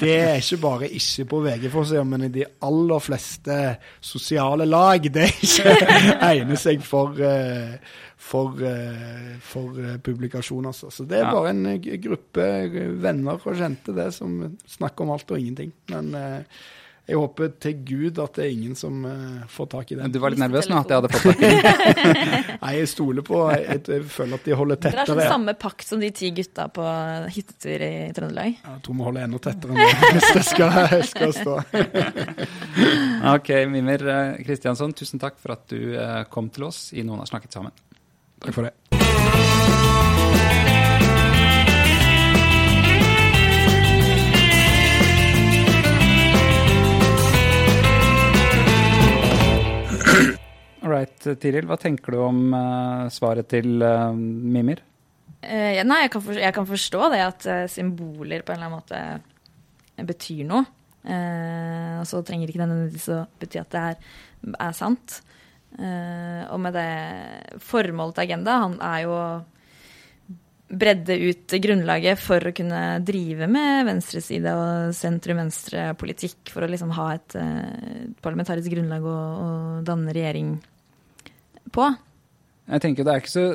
det 0.00 0.14
er 0.16 0.40
ikke 0.40 0.60
bare 0.62 0.88
ikke 0.96 1.26
på 1.28 1.42
VG-forsida, 1.44 2.06
men 2.08 2.24
i 2.30 2.32
de 2.38 2.46
aller 2.64 3.04
fleste 3.04 3.58
sosiale 4.00 4.64
lag. 4.64 5.10
Det 5.12 5.26
er 5.28 5.44
ikke 5.44 5.76
egner 6.32 6.56
seg 6.64 6.80
for, 6.88 7.20
eh, 7.20 7.76
for, 8.20 8.52
eh, 8.62 9.38
for 9.40 9.78
eh, 9.80 9.96
publikasjon, 10.04 10.66
altså. 10.68 10.90
Så 10.92 11.06
det 11.08 11.18
er 11.22 11.24
Ja. 11.24 11.32
bare 11.32 11.54
en 11.54 11.64
eh, 11.66 11.78
gruppe 11.96 12.44
venner 13.00 13.40
og 13.40 13.56
kjente, 13.56 13.94
det, 13.96 14.12
som 14.14 14.58
snakker 14.68 15.06
om 15.06 15.14
alt 15.16 15.30
og 15.32 15.38
ingenting. 15.40 15.72
Men 15.88 16.12
jeg 17.08 17.16
håper 17.16 17.48
til 17.58 17.74
Gud 17.88 18.18
at 18.22 18.34
det 18.36 18.44
er 18.44 18.50
ingen 18.52 18.76
som 18.76 19.00
får 19.48 19.66
tak 19.72 19.90
i 19.90 19.96
den. 19.98 20.12
Du 20.12 20.20
var 20.20 20.30
litt 20.30 20.38
nervøs 20.38 20.68
nå 20.70 20.76
at 20.78 20.92
jeg 20.92 21.00
hadde 21.00 21.10
fått 21.10 21.24
tak 21.24 21.40
i 21.40 21.48
den. 21.48 22.58
Nei, 22.62 22.74
jeg 22.76 22.88
stoler 22.92 23.24
på 23.26 23.40
Jeg, 23.50 23.80
jeg 23.88 24.04
føler 24.04 24.34
at 24.38 24.44
de 24.46 24.54
holder 24.60 24.76
tettere. 24.76 24.92
Dere 24.92 25.16
har 25.16 25.24
sånn 25.24 25.32
samme 25.40 25.54
pakt 25.58 25.88
som 25.88 25.98
de 26.04 26.10
ti 26.14 26.30
gutta 26.36 26.68
på 26.70 26.84
hyttetur 27.34 27.82
i 27.88 27.92
Trøndelag. 28.14 28.60
Jeg 28.62 28.82
tror 28.84 28.94
vi 29.00 29.08
holder 29.08 29.26
enda 29.26 29.42
tettere 29.48 29.74
enn 29.74 29.80
det 29.80 30.12
hvis 30.20 30.30
det 30.36 30.44
skal, 30.52 31.04
skal 31.08 31.32
stå. 31.40 31.58
Ok, 33.34 33.48
Mimir 33.68 34.04
Kristiansson, 34.44 34.92
tusen 34.96 35.18
takk 35.20 35.40
for 35.40 35.56
at 35.56 35.66
du 35.72 35.96
kom 36.30 36.52
til 36.52 36.68
oss 36.68 36.90
i 36.92 37.02
Noen 37.02 37.24
har 37.24 37.28
snakket 37.32 37.52
sammen. 37.56 37.72
Takk 38.40 38.56
for 38.56 38.66
det. 38.66 38.74
All 50.80 50.88
right, 50.88 51.26
eh, 51.26 51.36
Tiril, 51.36 51.68
hva 51.68 51.76
tenker 51.78 52.16
du 52.16 52.22
om 52.24 52.38
uh, 52.56 53.06
svaret 53.12 53.50
til 53.52 53.84
uh, 53.84 54.10
Mimir? 54.16 54.80
Uh, 55.44 55.72
ja, 55.76 55.84
nei, 55.84 56.02
jeg 56.06 56.14
kan, 56.16 56.24
for, 56.24 56.40
jeg 56.40 56.56
kan 56.56 56.68
forstå 56.68 57.10
det 57.12 57.24
at 57.28 57.48
symboler 57.70 58.42
på 58.42 58.56
en 58.56 58.58
eller 58.58 58.70
annen 58.70 58.80
måte 58.80 60.06
betyr 60.08 60.46
noe. 60.48 60.64
Eh, 61.00 61.96
og 61.96 62.04
så 62.08 62.20
trenger 62.26 62.50
ikke 62.50 62.60
det 62.60 62.68
nødvendigvis 62.68 63.08
å 63.14 63.22
bety 63.40 63.60
at 63.62 63.72
det 63.72 63.84
er, 63.92 64.08
er 64.52 64.74
sant. 64.76 65.20
Eh, 65.78 66.42
og 66.50 66.58
med 66.64 66.74
det 66.74 67.60
formålet 67.62 68.16
til 68.16 68.26
Agenda 68.26 68.56
han 68.64 68.76
er 68.82 69.02
jo 69.06 69.16
bredde 70.70 71.16
ut 71.26 71.54
grunnlaget 71.62 72.20
for 72.22 72.46
å 72.46 72.52
kunne 72.54 73.00
drive 73.02 73.48
med 73.50 73.88
venstreside 73.88 74.52
og 74.54 74.92
sentrum-venstre-politikk, 74.94 76.52
for 76.52 76.62
å 76.62 76.70
liksom 76.70 76.92
ha 76.94 77.08
et 77.16 77.38
eh, 77.38 78.04
parlamentarisk 78.22 78.70
grunnlag 78.74 79.06
å, 79.06 79.16
å 79.16 79.48
danne 79.86 80.14
regjering 80.14 80.54
på. 81.74 81.88
Jeg 82.70 82.84
tenker 82.84 83.06
Det 83.06 83.14
er 83.14 83.24
ikke 83.24 83.32
så 83.32 83.46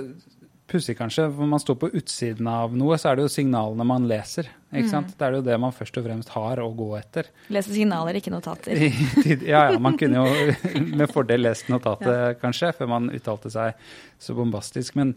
pussig, 0.70 0.98
kanskje. 0.98 1.28
For 1.36 1.50
man 1.50 1.62
står 1.62 1.78
på 1.82 1.90
utsiden 2.00 2.48
av 2.50 2.74
noe, 2.78 2.98
så 3.02 3.12
er 3.12 3.20
det 3.20 3.26
jo 3.26 3.34
signalene 3.34 3.86
man 3.88 4.08
leser. 4.10 4.50
ikke 4.74 4.92
sant? 4.92 5.14
Det 5.18 5.28
er 5.28 5.38
jo 5.38 5.44
det 5.46 5.58
man 5.62 5.76
først 5.76 6.00
og 6.00 6.08
fremst 6.08 6.34
har 6.36 6.62
å 6.64 6.68
gå 6.76 6.90
etter. 7.00 7.30
Lese 7.54 7.74
signaler, 7.76 8.20
ikke 8.20 8.34
notater. 8.34 8.80
Ja, 9.46 9.68
ja, 9.72 9.80
man 9.82 9.98
kunne 10.00 10.24
jo 10.26 10.56
med 11.00 11.12
fordel 11.14 11.46
lest 11.46 11.70
notatet, 11.72 12.40
kanskje, 12.42 12.74
før 12.78 12.92
man 12.96 13.10
uttalte 13.14 13.52
seg 13.54 13.78
så 14.22 14.36
bombastisk. 14.38 14.98
Men 15.00 15.16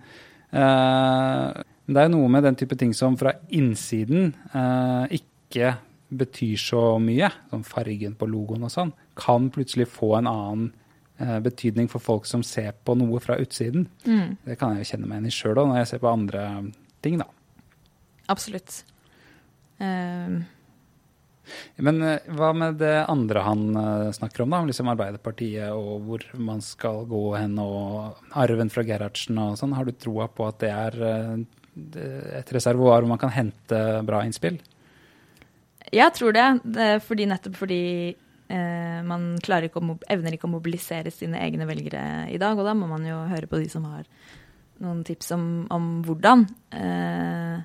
uh, 0.53 1.57
det 1.88 2.01
er 2.01 2.09
jo 2.09 2.16
noe 2.16 2.32
med 2.32 2.44
den 2.49 2.59
type 2.59 2.78
ting 2.78 2.94
som 2.96 3.16
fra 3.20 3.34
innsiden 3.49 4.34
uh, 4.55 5.07
ikke 5.14 5.76
betyr 6.09 6.61
så 6.61 6.82
mye, 7.03 7.30
som 7.51 7.64
fargen 7.66 8.14
på 8.16 8.28
logoen 8.28 8.64
og 8.64 8.72
sånn, 8.72 8.92
kan 9.18 9.51
plutselig 9.53 9.88
få 9.92 10.14
en 10.20 10.30
annen 10.30 10.68
betydning 11.18 11.88
for 11.90 11.98
folk 11.98 12.28
som 12.30 12.44
ser 12.46 12.76
på 12.86 12.94
noe 12.94 13.18
fra 13.18 13.34
utsiden. 13.42 13.88
Mm, 14.06 14.36
Det 14.44 14.58
kan 14.60 14.76
jeg 14.76 14.84
jo 14.84 14.90
kjenne 14.92 15.08
meg 15.08 15.18
igjen 15.18 15.32
i 15.32 15.34
sjøl 15.34 15.58
òg, 15.58 15.66
når 15.70 15.80
jeg 15.80 15.90
ser 15.90 16.02
på 16.04 16.12
andre 16.12 16.44
ting, 17.02 17.18
da. 17.18 17.26
absolutt. 18.30 18.84
Uh... 19.82 20.46
Men 21.76 22.02
eh, 22.02 22.30
hva 22.36 22.52
med 22.56 22.78
det 22.82 22.94
andre 23.08 23.44
han 23.46 23.64
eh, 23.76 24.10
snakker 24.16 24.44
om, 24.44 24.54
da? 24.54 24.62
Liksom 24.68 24.90
Arbeiderpartiet 24.92 25.72
og 25.74 26.04
hvor 26.06 26.24
man 26.40 26.62
skal 26.64 27.04
gå 27.08 27.22
hen, 27.36 27.58
og 27.62 28.18
arven 28.38 28.72
fra 28.72 28.84
Gerhardsen 28.86 29.38
og 29.42 29.58
sånn. 29.60 29.76
Har 29.78 29.88
du 29.88 29.94
troa 29.94 30.28
på 30.32 30.48
at 30.48 30.60
det 30.64 30.72
er 30.74 30.98
eh, 31.10 31.36
et 32.40 32.54
reservoar 32.54 33.02
hvor 33.02 33.12
man 33.14 33.22
kan 33.22 33.34
hente 33.34 33.82
bra 34.06 34.24
innspill? 34.26 34.58
Jeg 35.94 36.12
tror 36.16 36.34
det. 36.36 36.48
det 36.64 36.88
fordi, 37.06 37.28
nettopp 37.30 37.56
fordi 37.62 37.82
eh, 38.12 38.16
man 38.49 39.24
klarer 39.44 39.68
ikke 39.68 39.82
å, 39.82 39.96
evner 40.09 40.32
ikke 40.32 40.49
å 40.49 40.53
mobilisere 40.55 41.11
sine 41.12 41.40
egne 41.44 41.66
velgere 41.68 42.01
i 42.32 42.38
dag. 42.40 42.57
Og 42.57 42.64
da 42.64 42.72
må 42.72 42.86
man 42.88 43.05
jo 43.05 43.18
høre 43.28 43.51
på 43.51 43.61
de 43.61 43.68
som 43.68 43.84
har 43.90 44.07
noen 44.84 45.03
tips 45.07 45.32
om, 45.36 45.44
om 45.74 45.90
hvordan. 46.07 46.46
Eh, 46.72 47.59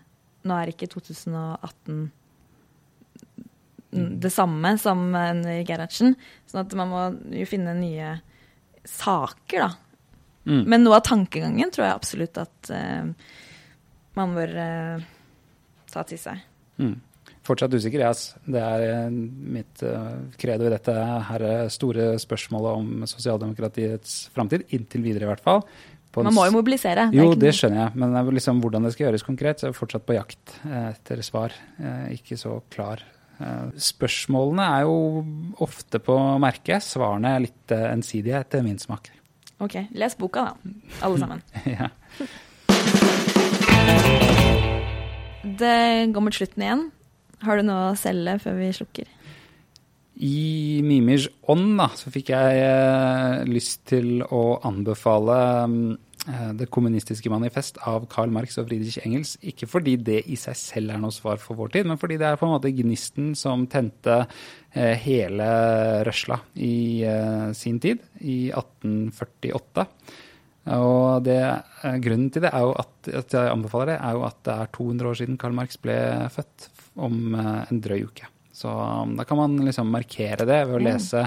nå 0.43 0.57
er 0.57 0.73
ikke 0.73 0.89
2018 0.91 2.03
det 3.93 4.31
samme 4.33 4.73
som 4.81 5.05
under 5.13 5.61
Gerhardsen. 5.67 6.15
sånn 6.49 6.63
at 6.63 6.75
man 6.77 6.89
må 6.89 7.01
jo 7.37 7.45
finne 7.45 7.75
nye 7.77 8.15
saker, 8.89 9.67
da. 9.67 9.69
Mm. 10.49 10.63
Men 10.67 10.83
noe 10.83 10.97
av 10.97 11.05
tankegangen 11.07 11.71
tror 11.71 11.85
jeg 11.85 11.95
absolutt 11.95 12.39
at 12.41 12.71
eh, 12.73 13.11
man 14.17 14.33
bør 14.35 14.55
eh, 14.59 15.05
ta 15.93 16.03
til 16.09 16.19
seg. 16.19 16.41
Mm. 16.81 16.97
Fortsatt 17.43 17.73
usikker, 17.75 18.05
ass. 18.07 18.35
Det 18.47 18.61
er 18.61 18.83
eh, 18.87 19.09
mitt 19.11 19.81
kredo 19.81 20.29
credo 20.39 20.67
i 20.69 20.71
dette 20.71 20.93
her 21.29 21.43
eh, 21.47 21.65
store 21.73 22.13
spørsmålet 22.21 22.77
om 22.79 23.07
sosialdemokratiets 23.09 24.29
framtid. 24.35 24.63
Inntil 24.75 25.03
videre, 25.03 25.27
i 25.27 25.31
hvert 25.33 25.43
fall. 25.43 25.65
En 26.13 26.27
Man 26.29 26.35
må 26.35 26.45
jo 26.45 26.53
mobilisere. 26.59 27.07
Det 27.09 27.17
Jo, 27.17 27.33
det 27.33 27.55
skjønner 27.57 27.87
jeg, 27.87 27.97
men 27.97 28.13
liksom 28.37 28.59
hvordan 28.61 28.85
det 28.85 28.93
skal 28.93 29.07
gjøres 29.07 29.25
konkret, 29.25 29.59
så 29.59 29.65
er 29.65 29.71
jeg 29.71 29.79
fortsatt 29.79 30.05
på 30.05 30.15
jakt 30.15 30.55
eh, 30.69 30.91
etter 30.91 31.23
svar. 31.25 31.55
Eh, 31.81 32.13
Ikke 32.19 32.37
så 32.37 32.59
klar. 32.73 33.01
Eh, 33.41 33.73
Spørsmålene 33.81 34.67
er 34.77 34.85
jo 34.85 34.95
ofte 35.65 35.99
på 36.03 36.17
merket, 36.43 36.85
svarene 36.85 37.33
er 37.33 37.45
litt 37.47 37.73
eh, 37.73 37.89
ensidige 37.95 38.39
etter 38.43 38.61
min 38.65 38.77
smak. 38.81 39.09
Ok, 39.63 39.79
les 39.95 40.15
boka 40.19 40.51
da, 40.51 40.73
alle 41.07 41.21
sammen. 41.21 41.41
ja. 41.77 41.89
Det 45.43 45.77
går 46.13 46.23
mot 46.23 46.35
slutten 46.35 46.65
igjen. 46.65 46.91
Har 47.43 47.59
du 47.59 47.67
noe 47.67 47.91
å 47.91 47.99
selge 47.99 48.37
før 48.43 48.57
vi 48.61 48.71
slukker? 48.75 49.11
I 50.23 50.81
Mimirs 50.85 51.25
ånd 51.49 51.73
da, 51.79 51.89
så 51.97 52.11
fikk 52.13 52.29
jeg 52.35 52.57
eh, 52.61 53.43
lyst 53.49 53.81
til 53.89 54.21
å 54.21 54.59
anbefale 54.69 55.37
eh, 55.65 56.51
Det 56.59 56.67
kommunistiske 56.71 57.31
manifest 57.33 57.79
av 57.89 58.05
Karl 58.11 58.29
Marx 58.31 58.59
og 58.61 58.67
Friedrich 58.69 58.99
Engels. 59.01 59.33
Ikke 59.41 59.67
fordi 59.67 59.95
det 59.97 60.19
i 60.29 60.37
seg 60.39 60.59
selv 60.59 60.93
er 60.93 61.01
noe 61.01 61.15
svar 61.15 61.41
for 61.41 61.57
vår 61.57 61.73
tid, 61.73 61.89
men 61.89 61.99
fordi 61.99 62.19
det 62.21 62.29
er 62.29 62.37
på 62.37 62.45
en 62.45 62.53
måte 62.53 62.71
gnisten 62.77 63.33
som 63.39 63.65
tente 63.71 64.19
eh, 64.21 64.93
hele 65.01 65.49
røsla 66.05 66.37
i 66.61 66.75
eh, 67.09 67.49
sin 67.57 67.81
tid, 67.81 68.05
i 68.21 68.37
1848. 68.53 69.87
Og 70.77 71.25
det, 71.25 71.41
eh, 71.83 71.97
grunnen 71.99 72.29
til 72.31 72.45
det 72.45 72.53
er 72.53 72.63
jo 72.63 72.71
at, 72.79 73.09
at 73.09 73.35
jeg 73.35 73.51
anbefaler 73.51 73.91
det, 73.91 73.99
er 73.99 74.15
jo 74.15 74.23
at 74.29 74.39
det 74.45 74.53
er 74.55 74.71
200 74.77 75.09
år 75.09 75.19
siden 75.19 75.37
Karl 75.41 75.57
Marx 75.57 75.81
ble 75.81 75.97
født, 76.31 76.69
om 76.95 77.35
eh, 77.35 77.71
en 77.71 77.81
drøy 77.81 78.05
uke. 78.09 78.29
Så 78.53 78.69
um, 78.69 79.15
da 79.17 79.25
kan 79.25 79.39
man 79.39 79.57
liksom 79.65 79.89
markere 79.89 80.45
det 80.45 80.59
ved 80.69 80.75
å 80.77 80.83
lese 80.83 81.23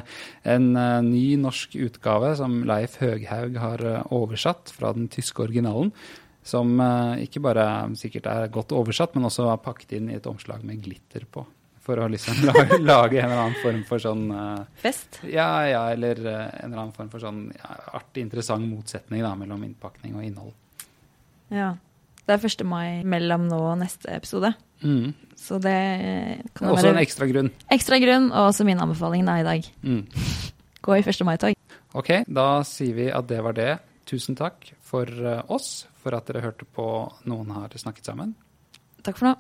en 0.47 0.69
eh, 0.79 1.01
ny 1.03 1.25
norsk 1.43 1.75
utgave 1.89 2.37
som 2.39 2.61
Leif 2.69 3.01
Høghaug 3.03 3.59
har 3.59 3.83
eh, 3.83 4.15
oversatt 4.15 4.71
fra 4.75 4.93
den 4.97 5.11
tyske 5.13 5.43
originalen. 5.43 5.93
Som 6.47 6.79
ikke 7.19 7.41
bare 7.43 7.65
sikkert 7.99 8.29
er 8.31 8.53
godt 8.55 8.71
oversatt, 8.71 9.17
men 9.17 9.25
også 9.27 9.49
er 9.51 9.65
pakket 9.65 9.97
inn 9.97 10.13
i 10.13 10.15
et 10.15 10.29
omslag 10.31 10.61
med 10.63 10.79
glitter 10.85 11.25
på. 11.27 11.43
for 11.83 11.99
å 11.99 12.07
liksom 12.07 12.39
lage, 12.47 12.79
lage 12.79 13.19
en 13.19 13.33
eller 13.33 13.41
annen 13.49 13.59
form 13.59 13.81
for 13.89 14.03
sånn 14.03 14.23
Fest. 14.79 15.19
Ja, 15.27 15.67
ja, 15.67 15.81
eller 15.91 16.21
en 16.23 16.69
eller 16.69 16.85
annen 16.85 16.95
form 16.95 17.11
for 17.11 17.23
sånn 17.23 17.49
ja, 17.51 17.73
artig, 17.99 18.23
interessant 18.23 18.63
motsetning 18.63 19.27
da, 19.27 19.35
mellom 19.35 19.67
innpakning 19.67 20.15
og 20.15 20.23
innhold. 20.23 20.55
Ja. 21.51 21.73
Det 22.27 22.35
er 22.35 22.47
1. 22.47 22.63
mai 22.67 23.03
mellom 23.07 23.51
nå 23.51 23.59
og 23.73 23.77
neste 23.83 24.15
episode. 24.15 24.55
Mm. 24.83 25.15
Så 25.37 25.59
det 25.63 25.77
kan 26.57 26.69
Også 26.73 26.91
en 26.91 27.01
ekstra 27.01 27.27
grunn. 27.31 27.51
ekstra 27.73 27.99
grunn, 28.03 28.31
og 28.33 28.51
også 28.51 28.65
min 28.69 28.81
anbefaling 28.81 29.27
da 29.29 29.39
i 29.41 29.47
dag. 29.47 29.69
Mm. 29.83 30.07
Gå 30.87 30.97
i 30.97 31.03
1. 31.03 31.25
mai-tog. 31.27 31.55
Ok, 31.97 32.11
da 32.29 32.63
sier 32.69 32.95
vi 32.95 33.11
at 33.11 33.27
det 33.29 33.43
var 33.45 33.57
det. 33.57 33.71
Tusen 34.07 34.37
takk 34.39 34.69
for 34.87 35.09
eh, 35.09 35.43
oss, 35.51 35.87
for 36.03 36.15
at 36.15 36.29
dere 36.29 36.45
hørte 36.45 36.67
på 36.77 36.85
Noen 37.27 37.51
har 37.57 37.73
snakket 37.75 38.07
sammen. 38.07 38.35
Takk 39.03 39.19
for 39.19 39.31
nå. 39.33 39.35